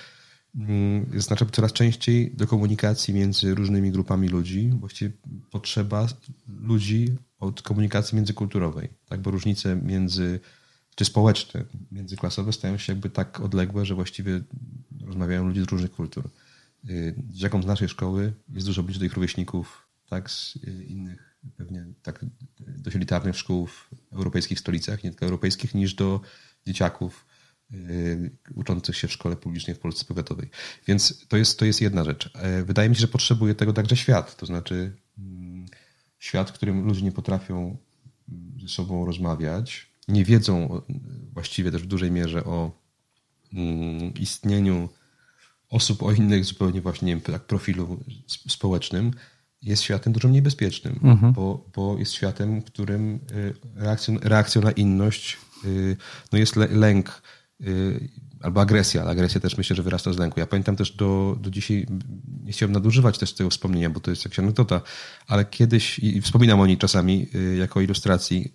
znaczy 1.17 1.47
coraz 1.53 1.73
częściej 1.73 2.31
do 2.31 2.47
komunikacji 2.47 3.15
między 3.15 3.55
różnymi 3.55 3.91
grupami 3.91 4.29
ludzi 4.29 4.71
właściwie 4.81 5.11
potrzeba 5.51 6.07
ludzi 6.49 7.17
od 7.39 7.63
komunikacji 7.63 8.17
międzykulturowej, 8.17 8.89
tak? 9.09 9.21
bo 9.21 9.31
różnice 9.31 9.77
między 9.77 10.41
czy 10.95 11.05
społeczne, 11.05 11.65
międzyklasowe 11.93 12.53
stają 12.53 12.79
się 12.79 12.93
jakby 12.93 13.11
tak 13.11 13.41
odległe, 13.41 13.87
że 13.87 13.95
właściwie 13.95 14.41
rozmawiają 15.07 15.47
ludzie 15.47 15.63
z 15.63 15.69
różnych 15.69 15.91
kultur. 15.91 16.31
Y, 16.91 17.15
dzieciakom 17.31 17.63
z 17.63 17.67
naszej 17.67 17.89
szkoły 17.89 18.33
jest 18.55 18.67
dużo 18.67 18.83
bliżej 18.83 19.01
do 19.01 19.07
ich 19.07 19.15
rówieśników, 19.15 19.89
tak, 20.09 20.31
z 20.31 20.57
y, 20.57 20.85
innych 20.85 21.39
pewnie 21.57 21.87
tak 22.03 22.25
dość 22.57 22.97
elitarnych 22.97 23.37
szkół 23.37 23.67
w 23.67 23.89
europejskich 24.13 24.61
stolicach, 24.61 25.05
nie 25.05 25.11
tylko 25.11 25.25
europejskich, 25.25 25.75
niż 25.75 25.95
do 25.95 26.21
dzieciaków 26.67 27.27
uczących 28.55 28.97
się 28.97 29.09
w 29.09 29.13
szkole 29.13 29.37
publicznej 29.37 29.77
w 29.77 29.79
Polsce 29.79 30.05
Powiatowej. 30.05 30.51
Więc 30.87 31.27
to 31.29 31.37
jest, 31.37 31.59
to 31.59 31.65
jest 31.65 31.81
jedna 31.81 32.05
rzecz. 32.05 32.31
Wydaje 32.65 32.89
mi 32.89 32.95
się, 32.95 33.01
że 33.01 33.09
potrzebuje 33.09 33.55
tego 33.55 33.73
także 33.73 33.97
świat, 33.97 34.37
to 34.37 34.47
znaczy 34.47 34.97
mm, 35.19 35.67
świat, 36.19 36.51
w 36.51 36.53
którym 36.53 36.87
ludzie 36.87 37.03
nie 37.03 37.13
potrafią 37.13 37.77
ze 38.61 38.69
sobą 38.69 39.07
rozmawiać, 39.07 39.87
nie 40.09 40.25
wiedzą 40.25 40.83
właściwie 41.33 41.71
też 41.71 41.83
w 41.83 41.87
dużej 41.87 42.11
mierze 42.11 42.45
o 42.45 42.71
mm, 43.53 44.15
istnieniu 44.15 44.89
osób 45.71 46.03
o 46.03 46.13
innych 46.13 46.45
zupełnie 46.45 46.81
właśnie 46.81 47.07
nie 47.07 47.13
wiem, 47.13 47.21
tak 47.21 47.45
profilu 47.45 48.05
społecznym, 48.27 49.13
jest 49.63 49.83
światem 49.83 50.13
dużo 50.13 50.29
mniej 50.29 50.43
bezpiecznym, 50.43 51.01
mhm. 51.03 51.33
bo, 51.33 51.65
bo 51.77 51.99
jest 51.99 52.13
światem, 52.13 52.61
w 52.61 52.65
którym 52.65 53.21
y, 53.33 53.55
reakcją, 53.75 54.19
reakcją 54.23 54.63
na 54.63 54.71
inność 54.71 55.39
y, 55.65 55.97
no 56.33 56.39
jest 56.39 56.57
lęk 56.57 57.09
y, 57.09 57.38
albo 58.41 58.61
agresja. 58.61 59.05
Agresja 59.05 59.41
też 59.41 59.59
myślę, 59.59 59.77
że 59.77 59.83
wyrasta 59.83 60.13
z 60.13 60.19
lęku. 60.19 60.41
Ja 60.41 60.47
pamiętam 60.47 60.77
też 60.77 60.93
do, 60.93 61.37
do 61.41 61.51
dzisiaj, 61.51 61.87
nie 62.45 62.53
chciałem 62.53 62.73
nadużywać 62.73 63.19
też 63.19 63.33
tego 63.33 63.51
wspomnienia, 63.51 63.91
bo 63.91 64.01
to 64.01 64.11
jest 64.11 64.25
jakaś 64.25 64.39
anegdota, 64.39 64.81
ale 65.27 65.45
kiedyś, 65.45 65.99
i 65.99 66.21
wspominam 66.21 66.61
o 66.61 66.67
niej 66.67 66.79
czasami 66.79 67.27
jako 67.59 67.81
ilustracji, 67.81 68.55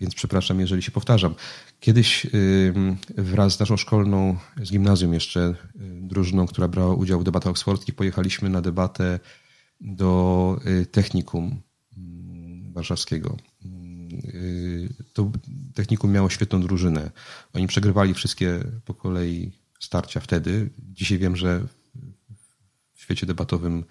więc 0.00 0.14
przepraszam, 0.14 0.60
jeżeli 0.60 0.82
się 0.82 0.90
powtarzam. 0.90 1.34
Kiedyś 1.80 2.26
wraz 3.16 3.56
z 3.56 3.60
naszą 3.60 3.76
szkolną, 3.76 4.36
z 4.62 4.70
gimnazjum 4.70 5.14
jeszcze, 5.14 5.54
drużyną, 6.00 6.46
która 6.46 6.68
brała 6.68 6.94
udział 6.94 7.20
w 7.20 7.24
debatach 7.24 7.50
oksfordzkich, 7.50 7.94
pojechaliśmy 7.94 8.50
na 8.50 8.60
debatę 8.60 9.20
do 9.80 10.56
y, 10.66 10.86
technikum 10.86 11.62
warszawskiego. 12.72 13.36
Y, 14.24 14.88
to 15.12 15.30
technikum 15.74 16.12
miało 16.12 16.30
świetną 16.30 16.60
drużynę. 16.60 17.10
Oni 17.52 17.66
przegrywali 17.66 18.14
wszystkie 18.14 18.60
po 18.84 18.94
kolei 18.94 19.52
starcia 19.80 20.20
wtedy. 20.20 20.70
Dzisiaj 20.92 21.18
wiem, 21.18 21.36
że 21.36 21.66
w 22.94 23.02
świecie 23.02 23.26
debatowym 23.26 23.84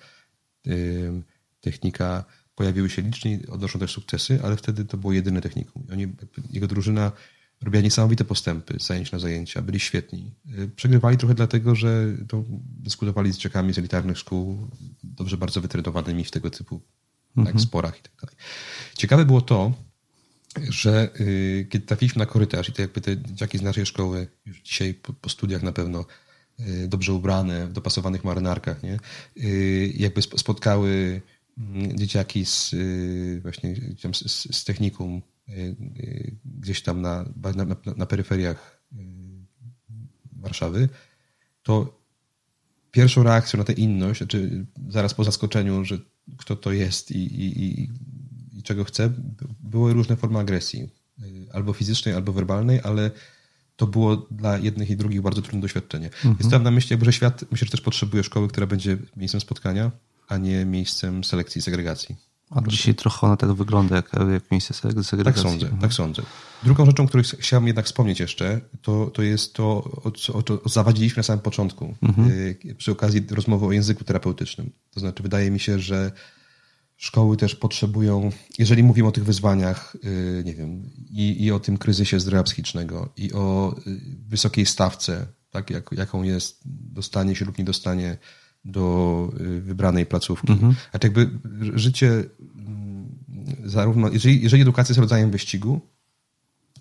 technika 1.61 2.25
pojawiły 2.55 2.89
się 2.89 3.01
licznie, 3.01 3.39
odnoszą 3.49 3.79
też 3.79 3.91
sukcesy, 3.91 4.39
ale 4.43 4.57
wtedy 4.57 4.85
to 4.85 4.97
było 4.97 5.13
jedyne 5.13 5.41
technikum. 5.41 5.87
Oni, 5.91 6.07
jego 6.49 6.67
drużyna 6.67 7.11
robiła 7.61 7.83
niesamowite 7.83 8.25
postępy 8.25 8.79
z 8.79 8.85
zajęć 8.87 9.11
na 9.11 9.19
zajęcia, 9.19 9.61
byli 9.61 9.79
świetni. 9.79 10.31
Y, 10.59 10.67
przegrywali 10.75 11.17
trochę 11.17 11.35
dlatego, 11.35 11.75
że 11.75 12.05
dyskutowali 12.79 13.33
z 13.33 13.35
dzieciakami 13.35 13.73
z 13.73 13.77
elitarnych 13.77 14.17
szkół, 14.17 14.67
dobrze 15.03 15.37
bardzo 15.37 15.61
wytrenowanymi 15.61 16.23
w 16.23 16.31
tego 16.31 16.49
typu 16.49 16.79
tak, 16.79 17.37
mhm. 17.37 17.57
tak, 17.57 17.63
sporach 17.63 17.99
i 17.99 18.01
tak 18.01 18.11
dalej. 18.21 18.35
Ciekawe 18.95 19.25
było 19.25 19.41
to, 19.41 19.73
że 20.69 21.09
y, 21.19 21.67
kiedy 21.69 21.85
trafiliśmy 21.85 22.19
na 22.19 22.25
korytarz 22.25 22.69
i 22.69 22.73
to 22.73 22.81
jakby 22.81 23.01
te 23.01 23.17
dzieciaki 23.17 23.57
z 23.57 23.61
naszej 23.61 23.85
szkoły 23.85 24.27
już 24.45 24.61
dzisiaj 24.61 24.93
po, 24.93 25.13
po 25.13 25.29
studiach 25.29 25.63
na 25.63 25.71
pewno 25.71 26.05
y, 26.59 26.87
dobrze 26.87 27.13
ubrane, 27.13 27.67
w 27.67 27.73
dopasowanych 27.73 28.23
marynarkach, 28.23 28.83
nie? 28.83 28.99
Y, 29.37 29.93
jakby 29.95 30.21
spotkały 30.21 31.21
mm, 31.57 31.97
dzieciaki 31.97 32.45
z 32.45 32.75
właśnie 33.41 33.75
z, 34.13 34.55
z 34.55 34.63
technikum 34.63 35.21
gdzieś 36.45 36.81
tam 36.81 37.01
na, 37.01 37.25
na, 37.55 37.65
na 37.97 38.05
peryferiach 38.05 38.83
Warszawy, 40.31 40.89
to 41.63 42.03
pierwszą 42.91 43.23
reakcją 43.23 43.57
na 43.57 43.63
tę 43.63 43.73
inność, 43.73 44.17
znaczy 44.17 44.65
zaraz 44.89 45.13
po 45.13 45.23
zaskoczeniu, 45.23 45.85
że 45.85 45.97
kto 46.37 46.55
to 46.55 46.71
jest 46.71 47.11
i, 47.11 47.17
i, 47.17 47.63
i 47.63 47.89
czego 48.63 48.83
chce, 48.83 49.13
były 49.59 49.93
różne 49.93 50.15
formy 50.15 50.39
agresji. 50.39 50.89
Albo 51.53 51.73
fizycznej, 51.73 52.15
albo 52.15 52.33
werbalnej, 52.33 52.79
ale 52.83 53.11
to 53.75 53.87
było 53.87 54.15
dla 54.31 54.57
jednych 54.57 54.89
i 54.89 54.97
drugich 54.97 55.21
bardzo 55.21 55.41
trudne 55.41 55.61
doświadczenie. 55.61 56.05
Mhm. 56.05 56.35
Jest 56.39 56.51
tam 56.51 56.63
na 56.63 56.71
myśli, 56.71 56.97
że 57.01 57.13
świat, 57.13 57.45
myślę, 57.51 57.65
że 57.65 57.71
też 57.71 57.81
potrzebuje 57.81 58.23
szkoły, 58.23 58.47
która 58.47 58.67
będzie 58.67 58.97
miejscem 59.17 59.41
spotkania, 59.41 59.91
a 60.27 60.37
nie 60.37 60.65
miejscem 60.65 61.23
selekcji 61.23 61.59
i 61.59 61.61
segregacji. 61.61 62.15
A 62.55 62.61
dzisiaj 62.67 62.95
trochę 62.95 63.27
ona 63.27 63.37
tak 63.37 63.53
wygląda 63.53 63.95
jak, 63.95 64.11
jak 64.33 64.51
miejsce 64.51 64.73
segregacji. 64.73 65.23
Tak 65.23 65.39
sądzę, 65.39 65.65
mhm. 65.65 65.81
tak 65.81 65.93
sądzę. 65.93 66.21
Drugą 66.63 66.85
rzeczą, 66.85 67.07
którą 67.07 67.23
chciałem 67.39 67.67
jednak 67.67 67.85
wspomnieć 67.85 68.19
jeszcze, 68.19 68.61
to, 68.81 69.11
to 69.13 69.21
jest 69.21 69.53
to, 69.53 69.83
o 70.03 70.11
co, 70.11 70.33
o 70.33 70.43
co 70.43 70.59
zawadziliśmy 70.65 71.19
na 71.19 71.23
samym 71.23 71.41
początku, 71.41 71.95
mhm. 72.01 72.31
Y, 72.31 72.75
przy 72.77 72.91
okazji 72.91 73.25
rozmowy 73.31 73.65
o 73.65 73.71
języku 73.71 74.03
terapeutycznym. 74.03 74.71
To 74.91 74.99
znaczy, 74.99 75.23
wydaje 75.23 75.51
mi 75.51 75.59
się, 75.59 75.79
że 75.79 76.11
szkoły 77.03 77.37
też 77.37 77.55
potrzebują, 77.55 78.31
jeżeli 78.57 78.83
mówimy 78.83 79.07
o 79.07 79.11
tych 79.11 79.23
wyzwaniach, 79.23 79.95
y, 80.05 80.43
nie 80.45 80.53
wiem, 80.53 80.89
i, 81.09 81.43
i 81.43 81.51
o 81.51 81.59
tym 81.59 81.77
kryzysie 81.77 82.19
zdrowia 82.19 82.43
psychicznego, 82.43 83.13
i 83.17 83.33
o 83.33 83.75
y, 83.87 83.99
wysokiej 84.27 84.65
stawce, 84.65 85.27
tak, 85.49 85.69
jak, 85.69 85.91
jaką 85.91 86.23
jest 86.23 86.61
dostanie 86.65 87.35
się 87.35 87.45
lub 87.45 87.57
nie 87.57 87.63
dostanie 87.63 88.17
do 88.65 89.29
y, 89.39 89.61
wybranej 89.61 90.05
placówki. 90.05 90.51
Mhm. 90.51 90.75
A 90.91 90.99
tak 90.99 91.03
jakby 91.03 91.29
życie 91.79 92.23
mm, 92.55 93.09
zarówno, 93.63 94.09
jeżeli, 94.09 94.41
jeżeli 94.41 94.61
edukacja 94.61 94.93
jest 94.93 94.99
rodzajem 94.99 95.31
wyścigu, 95.31 95.81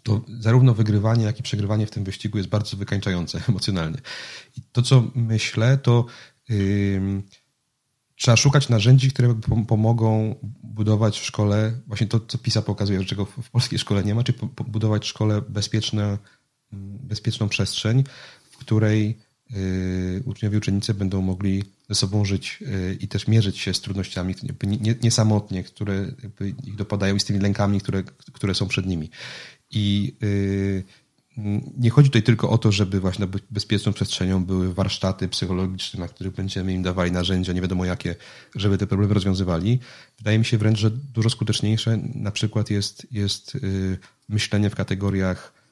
to 0.02 0.24
zarówno 0.40 0.74
wygrywanie, 0.74 1.24
jak 1.24 1.40
i 1.40 1.42
przegrywanie 1.42 1.86
w 1.86 1.90
tym 1.90 2.04
wyścigu 2.04 2.38
jest 2.38 2.50
bardzo 2.50 2.76
wykańczające 2.76 3.40
emocjonalnie. 3.48 3.98
I 4.56 4.60
to, 4.72 4.82
co 4.82 5.10
myślę, 5.14 5.78
to 5.78 6.06
yy, 6.48 7.22
trzeba 8.22 8.36
szukać 8.36 8.68
narzędzi, 8.68 9.10
które 9.10 9.34
pomogą 9.68 10.34
budować 10.62 11.20
w 11.20 11.24
szkole 11.24 11.72
właśnie 11.86 12.06
to, 12.06 12.20
co 12.20 12.38
PISA 12.38 12.62
pokazuje, 12.62 13.04
czego 13.04 13.24
w 13.24 13.50
polskiej 13.50 13.78
szkole 13.78 14.04
nie 14.04 14.14
ma, 14.14 14.24
czyli 14.24 14.38
budować 14.66 15.06
szkole 15.06 15.42
bezpieczne, 15.48 16.18
mm, 16.72 16.98
bezpieczną 17.02 17.48
przestrzeń, 17.48 18.04
w 18.50 18.56
której 18.56 19.18
Y, 19.56 20.22
uczniowie, 20.24 20.58
uczennice 20.58 20.94
będą 20.94 21.22
mogli 21.22 21.64
ze 21.88 21.94
sobą 21.94 22.24
żyć 22.24 22.58
y, 22.62 22.98
i 23.00 23.08
też 23.08 23.28
mierzyć 23.28 23.58
się 23.58 23.74
z 23.74 23.80
trudnościami 23.80 24.34
nie 25.02 25.10
samotnie, 25.10 25.64
które 25.64 26.12
ich 26.64 26.76
dopadają 26.76 27.16
i 27.16 27.20
z 27.20 27.24
tymi 27.24 27.38
lękami, 27.40 27.80
które, 27.80 28.02
które 28.32 28.54
są 28.54 28.68
przed 28.68 28.86
nimi. 28.86 29.10
I 29.70 30.16
y, 30.22 30.84
nie 31.76 31.90
chodzi 31.90 32.08
tutaj 32.08 32.22
tylko 32.22 32.50
o 32.50 32.58
to, 32.58 32.72
żeby 32.72 33.00
właśnie 33.00 33.26
bezpieczną 33.50 33.92
przestrzenią 33.92 34.44
były 34.44 34.74
warsztaty 34.74 35.28
psychologiczne, 35.28 36.00
na 36.00 36.08
których 36.08 36.34
będziemy 36.34 36.72
im 36.72 36.82
dawali 36.82 37.12
narzędzia, 37.12 37.52
nie 37.52 37.60
wiadomo 37.60 37.84
jakie, 37.84 38.16
żeby 38.56 38.78
te 38.78 38.86
problemy 38.86 39.14
rozwiązywali. 39.14 39.78
Wydaje 40.18 40.38
mi 40.38 40.44
się 40.44 40.58
wręcz, 40.58 40.78
że 40.78 40.90
dużo 40.90 41.30
skuteczniejsze 41.30 41.98
na 42.14 42.30
przykład 42.30 42.70
jest, 42.70 43.06
jest 43.10 43.58
myślenie 44.28 44.70
w 44.70 44.74
kategoriach 44.74 45.62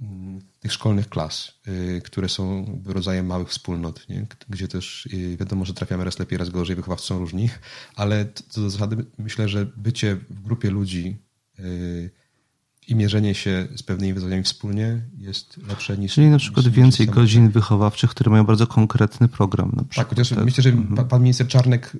Mm, 0.00 0.40
tych 0.60 0.72
szkolnych 0.72 1.08
klas, 1.08 1.52
y, 1.68 2.00
które 2.04 2.28
są 2.28 2.66
rodzajem 2.86 3.26
małych 3.26 3.48
wspólnot, 3.48 4.08
nie? 4.08 4.26
gdzie 4.48 4.68
też 4.68 5.06
y, 5.06 5.36
wiadomo, 5.36 5.64
że 5.64 5.74
trafiamy 5.74 6.04
raz 6.04 6.18
lepiej, 6.18 6.38
raz 6.38 6.50
gorzej, 6.50 6.76
wychowawcy 6.76 7.06
są 7.06 7.18
różni, 7.18 7.50
ale 7.96 8.26
co 8.48 8.60
do 8.60 8.70
zasady 8.70 9.04
myślę, 9.18 9.48
że 9.48 9.66
bycie 9.76 10.16
w 10.16 10.42
grupie 10.42 10.70
ludzi 10.70 11.16
y, 11.58 12.10
i 12.88 12.94
mierzenie 12.94 13.34
się 13.34 13.66
z 13.76 13.82
pewnymi 13.82 14.14
wyzwaniami 14.14 14.42
wspólnie 14.42 15.02
jest 15.18 15.56
lepsze 15.68 15.98
niż... 15.98 16.14
Czyli 16.14 16.26
na 16.26 16.38
przykład 16.38 16.66
niż, 16.66 16.74
więcej 16.74 17.06
niż 17.06 17.14
godzin 17.14 17.50
wychowawczych, 17.50 18.10
które 18.10 18.30
mają 18.30 18.44
bardzo 18.44 18.66
konkretny 18.66 19.28
program. 19.28 19.72
Na 19.76 19.84
tak, 19.96 20.08
chociaż 20.08 20.28
tak. 20.28 20.44
myślę, 20.44 20.62
że 20.62 20.70
mhm. 20.70 21.08
pan 21.08 21.22
minister 21.22 21.48
Czarnek 21.48 21.96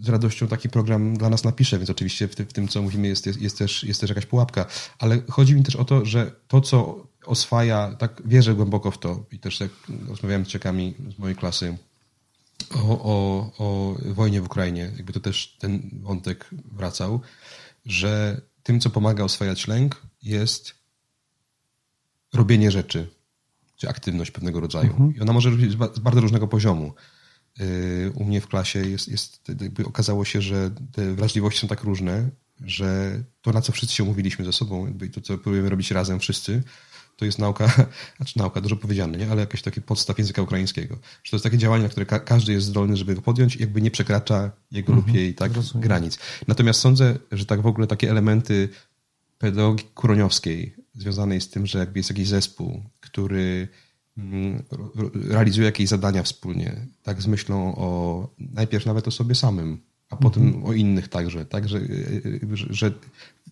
z 0.00 0.08
radością 0.08 0.48
taki 0.48 0.68
program 0.68 1.16
dla 1.16 1.30
nas 1.30 1.44
napisze, 1.44 1.78
więc 1.78 1.90
oczywiście 1.90 2.28
w, 2.28 2.34
w 2.34 2.52
tym, 2.52 2.68
co 2.68 2.82
mówimy, 2.82 3.08
jest, 3.08 3.26
jest, 3.26 3.40
jest, 3.40 3.58
też, 3.58 3.84
jest 3.84 4.00
też 4.00 4.10
jakaś 4.10 4.26
pułapka. 4.26 4.66
Ale 4.98 5.22
chodzi 5.30 5.54
mi 5.54 5.62
też 5.62 5.76
o 5.76 5.84
to, 5.84 6.04
że 6.04 6.30
to, 6.48 6.60
co 6.60 7.06
oswaja, 7.26 7.94
tak 7.98 8.22
wierzę 8.24 8.54
głęboko 8.54 8.90
w 8.90 8.98
to 8.98 9.24
i 9.32 9.38
też 9.38 9.60
jak 9.60 9.70
rozmawiałem 10.08 10.44
z 10.44 10.48
ciekami 10.48 10.94
z 11.16 11.18
mojej 11.18 11.36
klasy 11.36 11.76
o, 12.74 13.02
o, 13.02 13.50
o 13.58 13.96
wojnie 14.14 14.40
w 14.40 14.44
Ukrainie, 14.44 14.92
jakby 14.96 15.12
to 15.12 15.20
też 15.20 15.56
ten 15.58 15.90
wątek 16.02 16.50
wracał, 16.72 17.20
że 17.86 18.40
tym, 18.62 18.80
co 18.80 18.90
pomaga 18.90 19.24
oswajać 19.24 19.68
lęk, 19.68 20.02
jest 20.26 20.74
robienie 22.34 22.70
rzeczy, 22.70 23.06
czy 23.76 23.88
aktywność 23.88 24.30
pewnego 24.30 24.60
rodzaju. 24.60 24.90
Mhm. 24.90 25.16
I 25.16 25.20
ona 25.20 25.32
może 25.32 25.50
być 25.50 25.72
z 25.72 25.98
bardzo 25.98 26.20
różnego 26.20 26.48
poziomu. 26.48 26.94
Y, 27.60 28.12
u 28.14 28.24
mnie 28.24 28.40
w 28.40 28.46
klasie 28.46 28.78
jest, 28.78 29.08
jest 29.08 29.48
jakby 29.60 29.84
okazało 29.84 30.24
się, 30.24 30.42
że 30.42 30.70
te 30.92 31.14
wrażliwości 31.14 31.60
są 31.60 31.68
tak 31.68 31.82
różne, 31.82 32.30
że 32.60 33.22
to, 33.42 33.52
na 33.52 33.60
co 33.60 33.72
wszyscy 33.72 33.94
się 33.94 34.04
umówiliśmy 34.04 34.44
ze 34.44 34.52
sobą, 34.52 34.86
jakby 34.86 35.08
to, 35.08 35.20
co 35.20 35.38
próbujemy 35.38 35.70
robić 35.70 35.90
razem 35.90 36.20
wszyscy, 36.20 36.62
to 37.16 37.24
jest 37.24 37.38
nauka, 37.38 37.66
znaczy 38.16 38.38
nauka, 38.38 38.60
dużo 38.60 38.76
powiedziane, 38.76 39.18
nie? 39.18 39.30
ale 39.30 39.40
jakieś 39.40 39.62
takie 39.62 39.80
podstaw 39.80 40.18
języka 40.18 40.42
ukraińskiego. 40.42 40.98
Że 41.24 41.30
to 41.30 41.36
jest 41.36 41.44
takie 41.44 41.58
działanie, 41.58 41.82
na 41.82 41.88
które 41.88 42.06
ka 42.06 42.20
każdy 42.20 42.52
jest 42.52 42.66
zdolny, 42.66 42.96
żeby 42.96 43.14
go 43.14 43.22
podjąć 43.22 43.56
i 43.56 43.60
jakby 43.60 43.82
nie 43.82 43.90
przekracza 43.90 44.50
jego 44.70 44.92
mhm, 44.92 45.06
lub 45.06 45.16
jej 45.16 45.34
tak, 45.34 45.52
granic. 45.74 46.18
Natomiast 46.48 46.80
sądzę, 46.80 47.18
że 47.32 47.46
tak 47.46 47.62
w 47.62 47.66
ogóle 47.66 47.86
takie 47.86 48.10
elementy 48.10 48.68
pedagogiki 49.38 49.90
kuroniowskiej 49.94 50.76
związanej 50.94 51.40
z 51.40 51.48
tym, 51.48 51.66
że 51.66 51.78
jakby 51.78 51.98
jest 51.98 52.10
jakiś 52.10 52.28
zespół, 52.28 52.82
który 53.00 53.68
mm, 54.18 54.62
realizuje 55.14 55.66
jakieś 55.66 55.88
zadania 55.88 56.22
wspólnie, 56.22 56.86
tak 57.02 57.22
z 57.22 57.26
myślą 57.26 57.76
o 57.76 58.28
najpierw 58.38 58.86
nawet 58.86 59.08
o 59.08 59.10
sobie 59.10 59.34
samym, 59.34 59.80
a 60.10 60.16
potem 60.16 60.42
mhm. 60.42 60.64
o 60.64 60.72
innych 60.72 61.08
także, 61.08 61.46
tak, 61.46 61.68
że, 61.68 61.80
że 62.70 62.90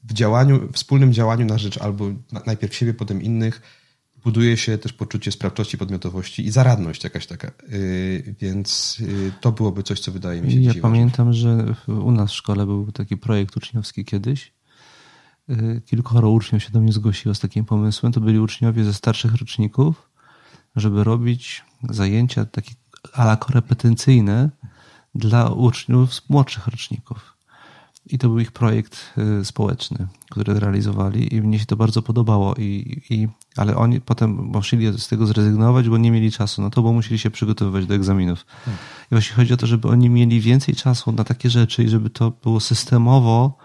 w 0.04 0.12
działaniu, 0.12 0.68
wspólnym 0.72 1.12
działaniu 1.12 1.46
na 1.46 1.58
rzecz 1.58 1.78
albo 1.78 2.10
najpierw 2.46 2.74
siebie, 2.74 2.94
potem 2.94 3.22
innych, 3.22 3.60
buduje 4.24 4.56
się 4.56 4.78
też 4.78 4.92
poczucie 4.92 5.32
sprawczości, 5.32 5.78
podmiotowości 5.78 6.46
i 6.46 6.50
zaradność 6.50 7.04
jakaś 7.04 7.26
taka. 7.26 7.52
Y, 7.72 8.34
więc 8.40 8.98
to 9.40 9.52
byłoby 9.52 9.82
coś, 9.82 10.00
co 10.00 10.12
wydaje 10.12 10.42
mi 10.42 10.52
się 10.52 10.60
Ja 10.60 10.74
pamiętam, 10.82 11.32
że 11.32 11.74
u 11.88 12.10
nas 12.10 12.30
w 12.30 12.34
szkole 12.34 12.66
był 12.66 12.92
taki 12.92 13.16
projekt 13.16 13.56
uczniowski 13.56 14.04
kiedyś. 14.04 14.52
Y, 15.50 15.82
kilkoro 15.86 16.30
uczniów 16.30 16.62
się 16.62 16.70
do 16.70 16.80
mnie 16.80 16.92
zgłosiło 16.92 17.34
z 17.34 17.40
takim 17.40 17.64
pomysłem. 17.64 18.12
To 18.12 18.20
byli 18.20 18.38
uczniowie 18.38 18.84
ze 18.84 18.94
starszych 18.94 19.34
roczników, 19.34 20.10
żeby 20.76 21.04
robić 21.04 21.64
zajęcia 21.90 22.44
takie 22.44 22.74
ala 23.12 23.36
korepetencyjne 23.36 24.50
dla 25.14 25.50
uczniów 25.50 26.14
z 26.14 26.28
młodszych 26.28 26.66
roczników. 26.66 27.34
I 28.06 28.18
to 28.18 28.28
był 28.28 28.38
ich 28.38 28.52
projekt 28.52 28.98
y, 29.40 29.44
społeczny, 29.44 30.06
który 30.30 30.60
realizowali 30.60 31.34
i 31.34 31.42
mnie 31.42 31.58
się 31.58 31.66
to 31.66 31.76
bardzo 31.76 32.02
podobało. 32.02 32.54
I, 32.54 33.00
i, 33.10 33.28
ale 33.56 33.76
oni 33.76 34.00
potem 34.00 34.30
musieli 34.30 34.98
z 34.98 35.08
tego 35.08 35.26
zrezygnować, 35.26 35.88
bo 35.88 35.98
nie 35.98 36.10
mieli 36.10 36.32
czasu 36.32 36.62
no 36.62 36.70
to, 36.70 36.82
bo 36.82 36.92
musieli 36.92 37.18
się 37.18 37.30
przygotowywać 37.30 37.86
do 37.86 37.94
egzaminów. 37.94 38.46
Hmm. 38.64 38.82
I 39.04 39.08
właśnie 39.10 39.36
chodzi 39.36 39.54
o 39.54 39.56
to, 39.56 39.66
żeby 39.66 39.88
oni 39.88 40.10
mieli 40.10 40.40
więcej 40.40 40.74
czasu 40.74 41.12
na 41.12 41.24
takie 41.24 41.50
rzeczy 41.50 41.84
i 41.84 41.88
żeby 41.88 42.10
to 42.10 42.30
było 42.30 42.60
systemowo 42.60 43.58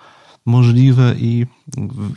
możliwe 0.45 1.15
i 1.17 1.45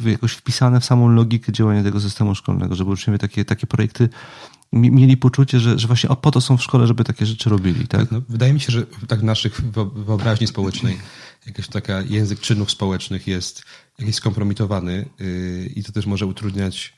jakoś 0.06 0.32
wpisane 0.32 0.80
w 0.80 0.84
samą 0.84 1.08
logikę 1.08 1.52
działania 1.52 1.82
tego 1.82 2.00
systemu 2.00 2.34
szkolnego, 2.34 2.74
żeby 2.74 2.90
uczniowie 2.90 3.18
takie, 3.18 3.44
takie 3.44 3.66
projekty 3.66 4.08
mieli 4.72 5.16
poczucie, 5.16 5.60
że, 5.60 5.78
że 5.78 5.86
właśnie 5.86 6.10
po 6.22 6.30
to 6.30 6.40
są 6.40 6.56
w 6.56 6.62
szkole, 6.62 6.86
żeby 6.86 7.04
takie 7.04 7.26
rzeczy 7.26 7.50
robili. 7.50 7.88
Tak? 7.88 8.00
tak 8.00 8.10
no, 8.10 8.22
wydaje 8.28 8.52
mi 8.52 8.60
się, 8.60 8.72
że 8.72 8.86
tak 9.08 9.20
w 9.20 9.24
naszych 9.24 9.60
wyobraźni 9.94 10.46
społecznej 10.46 10.98
jakiś 11.46 11.68
taka 11.68 12.02
język 12.02 12.40
czynów 12.40 12.70
społecznych 12.70 13.26
jest 13.26 13.64
jakiś 13.98 14.14
skompromitowany 14.14 15.08
yy, 15.18 15.70
i 15.76 15.82
to 15.82 15.92
też 15.92 16.06
może 16.06 16.26
utrudniać 16.26 16.94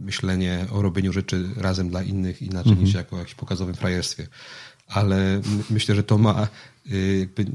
myślenie 0.00 0.66
o 0.70 0.82
robieniu 0.82 1.12
rzeczy 1.12 1.48
razem 1.56 1.90
dla 1.90 2.02
innych 2.02 2.42
inaczej 2.42 2.72
-hmm. 2.72 2.80
niż 2.80 2.94
jako 2.94 3.18
jakimś 3.18 3.34
pokazowym 3.34 3.74
frajerstwie. 3.74 4.26
Ale 4.86 5.40
myślę, 5.70 5.94
że 5.94 6.02
to 6.02 6.18
ma 6.18 6.48
yy, 6.86 7.18
jakby 7.18 7.46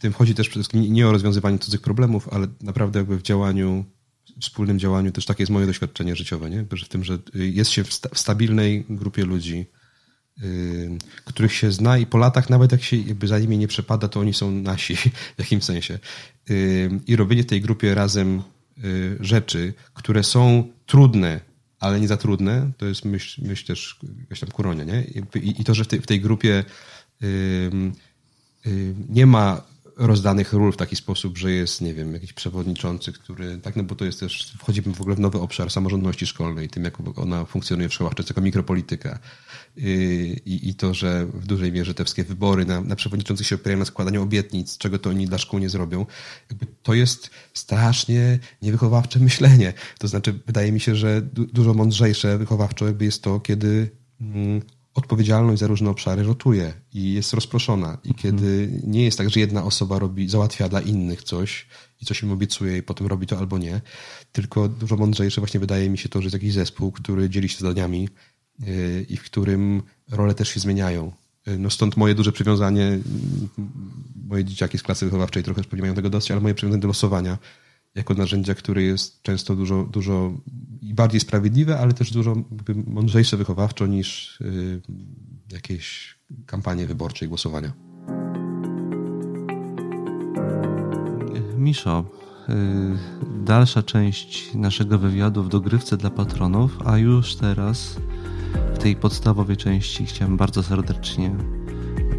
tym 0.00 0.12
chodzi 0.12 0.34
też 0.34 0.48
przede 0.48 0.62
wszystkim 0.62 0.92
nie 0.92 1.08
o 1.08 1.12
rozwiązywanie 1.12 1.58
cudzych 1.58 1.80
problemów, 1.80 2.28
ale 2.28 2.46
naprawdę 2.60 2.98
jakby 2.98 3.16
w 3.16 3.22
działaniu 3.22 3.84
wspólnym 4.40 4.78
działaniu 4.78 5.12
też 5.12 5.24
takie 5.24 5.42
jest 5.42 5.52
moje 5.52 5.66
doświadczenie 5.66 6.16
życiowe, 6.16 6.50
nie? 6.50 6.64
Że 6.72 6.86
w 6.86 6.88
tym, 6.88 7.04
że 7.04 7.18
jest 7.34 7.70
się 7.70 7.84
w, 7.84 7.92
sta 7.92 8.08
w 8.14 8.18
stabilnej 8.18 8.84
grupie 8.88 9.24
ludzi, 9.24 9.66
yy, 10.36 10.98
których 11.24 11.54
się 11.54 11.72
zna 11.72 11.98
i 11.98 12.06
po 12.06 12.18
latach 12.18 12.50
nawet 12.50 12.72
jak 12.72 12.82
się 12.82 12.96
jakby 12.96 13.28
za 13.28 13.38
nimi 13.38 13.58
nie 13.58 13.68
przepada, 13.68 14.08
to 14.08 14.20
oni 14.20 14.34
są 14.34 14.50
nasi 14.50 14.96
w 14.96 15.38
jakimś 15.38 15.64
sensie. 15.64 15.98
Yy, 16.48 17.00
I 17.06 17.16
robienie 17.16 17.42
w 17.42 17.46
tej 17.46 17.60
grupie 17.60 17.94
razem 17.94 18.42
yy, 18.76 19.16
rzeczy, 19.20 19.74
które 19.94 20.24
są 20.24 20.68
trudne, 20.86 21.40
ale 21.80 22.00
nie 22.00 22.08
za 22.08 22.16
trudne, 22.16 22.70
to 22.76 22.86
jest 22.86 23.04
myśl, 23.04 23.42
myśl 23.44 23.66
też 23.66 23.98
jakaś 24.20 24.40
tam 24.40 24.50
kuronia, 24.50 24.84
nie? 24.84 25.04
I, 25.42 25.60
i 25.60 25.64
to, 25.64 25.74
że 25.74 25.84
w 25.84 25.88
w 25.88 26.06
tej 26.06 26.20
grupie 26.20 26.64
nie 29.08 29.26
ma 29.26 29.69
rozdanych 30.00 30.52
ról 30.52 30.72
w 30.72 30.76
taki 30.76 30.96
sposób, 30.96 31.38
że 31.38 31.52
jest, 31.52 31.80
nie 31.80 31.94
wiem, 31.94 32.14
jakiś 32.14 32.32
przewodniczący, 32.32 33.12
który, 33.12 33.58
tak, 33.58 33.76
no 33.76 33.82
bo 33.82 33.94
to 33.94 34.04
jest 34.04 34.20
też, 34.20 34.54
wchodzimy 34.58 34.94
w 34.94 35.00
ogóle 35.00 35.16
w 35.16 35.20
nowy 35.20 35.40
obszar 35.40 35.70
samorządności 35.70 36.26
szkolnej, 36.26 36.68
tym 36.68 36.84
jak 36.84 37.18
ona 37.18 37.44
funkcjonuje 37.44 37.88
w 37.88 37.94
szkołach, 37.94 38.14
czy 38.14 38.24
jako 38.28 38.40
mikropolityka. 38.40 39.18
I, 39.76 40.60
I 40.68 40.74
to, 40.74 40.94
że 40.94 41.26
w 41.26 41.46
dużej 41.46 41.72
mierze 41.72 41.94
te 41.94 42.04
wszystkie 42.04 42.24
wybory 42.24 42.64
na, 42.64 42.80
na 42.80 42.96
przewodniczących 42.96 43.46
się 43.46 43.54
opierają 43.54 43.78
na 43.78 43.84
składaniu 43.84 44.22
obietnic, 44.22 44.78
czego 44.78 44.98
to 44.98 45.10
oni 45.10 45.26
dla 45.26 45.38
szkół 45.38 45.58
nie 45.58 45.68
zrobią, 45.68 46.06
jakby 46.50 46.66
to 46.82 46.94
jest 46.94 47.30
strasznie 47.54 48.38
niewychowawcze 48.62 49.20
myślenie. 49.30 49.72
To 49.98 50.08
znaczy, 50.08 50.38
wydaje 50.46 50.72
mi 50.72 50.80
się, 50.80 50.96
że 50.96 51.22
du 51.22 51.46
dużo 51.46 51.74
mądrzejsze 51.74 52.38
wychowawczo 52.38 52.86
jakby 52.86 53.04
jest 53.04 53.22
to, 53.22 53.40
kiedy 53.40 53.90
mm, 54.20 54.60
odpowiedzialność 54.94 55.60
za 55.60 55.66
różne 55.66 55.90
obszary 55.90 56.22
rotuje 56.22 56.72
i 56.92 57.12
jest 57.12 57.34
rozproszona. 57.34 57.98
I 58.04 58.14
kiedy 58.14 58.80
nie 58.86 59.04
jest 59.04 59.18
tak, 59.18 59.30
że 59.30 59.40
jedna 59.40 59.64
osoba 59.64 59.98
robi, 59.98 60.28
załatwia 60.28 60.68
dla 60.68 60.80
innych 60.80 61.22
coś 61.22 61.66
i 62.00 62.06
coś 62.06 62.22
im 62.22 62.32
obiecuje 62.32 62.78
i 62.78 62.82
potem 62.82 63.06
robi 63.06 63.26
to 63.26 63.38
albo 63.38 63.58
nie, 63.58 63.80
tylko 64.32 64.68
dużo 64.68 64.96
mądrzejsze 64.96 65.40
właśnie 65.40 65.60
wydaje 65.60 65.90
mi 65.90 65.98
się 65.98 66.08
to, 66.08 66.20
że 66.20 66.26
jest 66.26 66.34
jakiś 66.34 66.52
zespół, 66.52 66.92
który 66.92 67.30
dzieli 67.30 67.48
się 67.48 67.58
zadaniami 67.58 68.08
yy, 68.58 69.06
i 69.08 69.16
w 69.16 69.22
którym 69.22 69.82
role 70.10 70.34
też 70.34 70.48
się 70.48 70.60
zmieniają. 70.60 71.12
Yy, 71.46 71.58
no 71.58 71.70
stąd 71.70 71.96
moje 71.96 72.14
duże 72.14 72.32
przywiązanie, 72.32 72.82
yy, 72.82 73.64
moje 74.24 74.44
dzieciaki 74.44 74.78
z 74.78 74.82
klasy 74.82 75.04
wychowawczej 75.04 75.42
trochę 75.42 75.64
pewnie 75.64 75.80
mają 75.80 75.94
tego 75.94 76.10
dosyć, 76.10 76.30
ale 76.30 76.40
moje 76.40 76.54
przywiązanie 76.54 76.80
do 76.80 76.88
losowania 76.88 77.38
jako 77.94 78.14
narzędzia, 78.14 78.54
które 78.54 78.82
jest 78.82 79.22
często 79.22 79.56
dużo, 79.56 79.84
dużo 79.84 80.32
i 80.80 80.94
bardziej 80.94 81.20
sprawiedliwe, 81.20 81.78
ale 81.78 81.92
też 81.92 82.12
dużo 82.12 82.36
mądrzejsze 82.86 83.36
wychowawczo 83.36 83.86
niż 83.86 84.40
y, 84.40 84.80
jakieś 85.52 86.14
kampanie 86.46 86.86
wyborcze 86.86 87.24
i 87.24 87.28
głosowania. 87.28 87.72
Miszo, 91.56 92.04
y, 92.48 92.54
dalsza 93.44 93.82
część 93.82 94.54
naszego 94.54 94.98
wywiadu 94.98 95.42
w 95.42 95.48
dogrywce 95.48 95.96
dla 95.96 96.10
patronów, 96.10 96.78
a 96.84 96.98
już 96.98 97.36
teraz 97.36 97.96
w 98.74 98.78
tej 98.78 98.96
podstawowej 98.96 99.56
części 99.56 100.06
chciałem 100.06 100.36
bardzo 100.36 100.62
serdecznie 100.62 101.36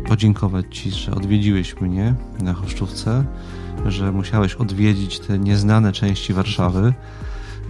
podziękować 0.07 0.65
Ci, 0.71 0.91
że 0.91 1.11
odwiedziłeś 1.11 1.81
mnie 1.81 2.15
na 2.39 2.53
Choszczówce 2.53 3.25
że 3.85 4.11
musiałeś 4.11 4.55
odwiedzić 4.55 5.19
te 5.19 5.39
nieznane 5.39 5.91
części 5.91 6.33
Warszawy 6.33 6.93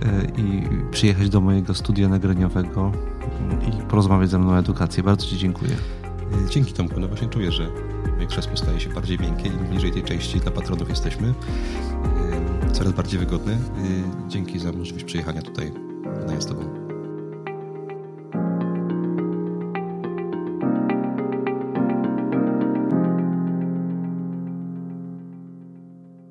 e, 0.02 0.26
i 0.42 0.64
przyjechać 0.92 1.30
do 1.30 1.42
mojego 1.42 1.74
studia 1.74 2.10
nagraniowego 2.10 2.92
i 3.68 3.82
porozmawiać 3.90 4.30
ze 4.30 4.40
mną 4.40 4.52
o 4.52 4.60
edukacji. 4.60 5.04
Bardzo 5.04 5.26
Ci 5.26 5.38
dziękuję. 5.38 5.72
E, 6.46 6.50
dzięki 6.50 6.74
Tomku. 6.74 7.00
No 7.00 7.08
właśnie 7.08 7.30
czuję, 7.30 7.52
że 7.52 7.68
moje 8.16 8.28
krzesło 8.28 8.58
staje 8.58 8.80
się 8.80 8.90
bardziej 8.90 9.20
miękkie 9.20 9.48
im 9.48 9.58
bliżej 9.58 9.92
tej 9.92 10.04
części 10.04 10.40
dla 10.40 10.52
patronów 10.52 10.90
jesteśmy. 10.90 11.34
E, 12.64 12.72
coraz 12.72 12.94
bardziej 12.94 13.20
wygodne. 13.20 13.58
Dzięki 14.28 14.60
za 14.60 14.72
możliwość 14.72 15.06
przyjechania 15.06 15.42
tutaj 15.42 15.72
na 16.28 16.42
z 16.42 16.46
Tobą. 16.46 16.81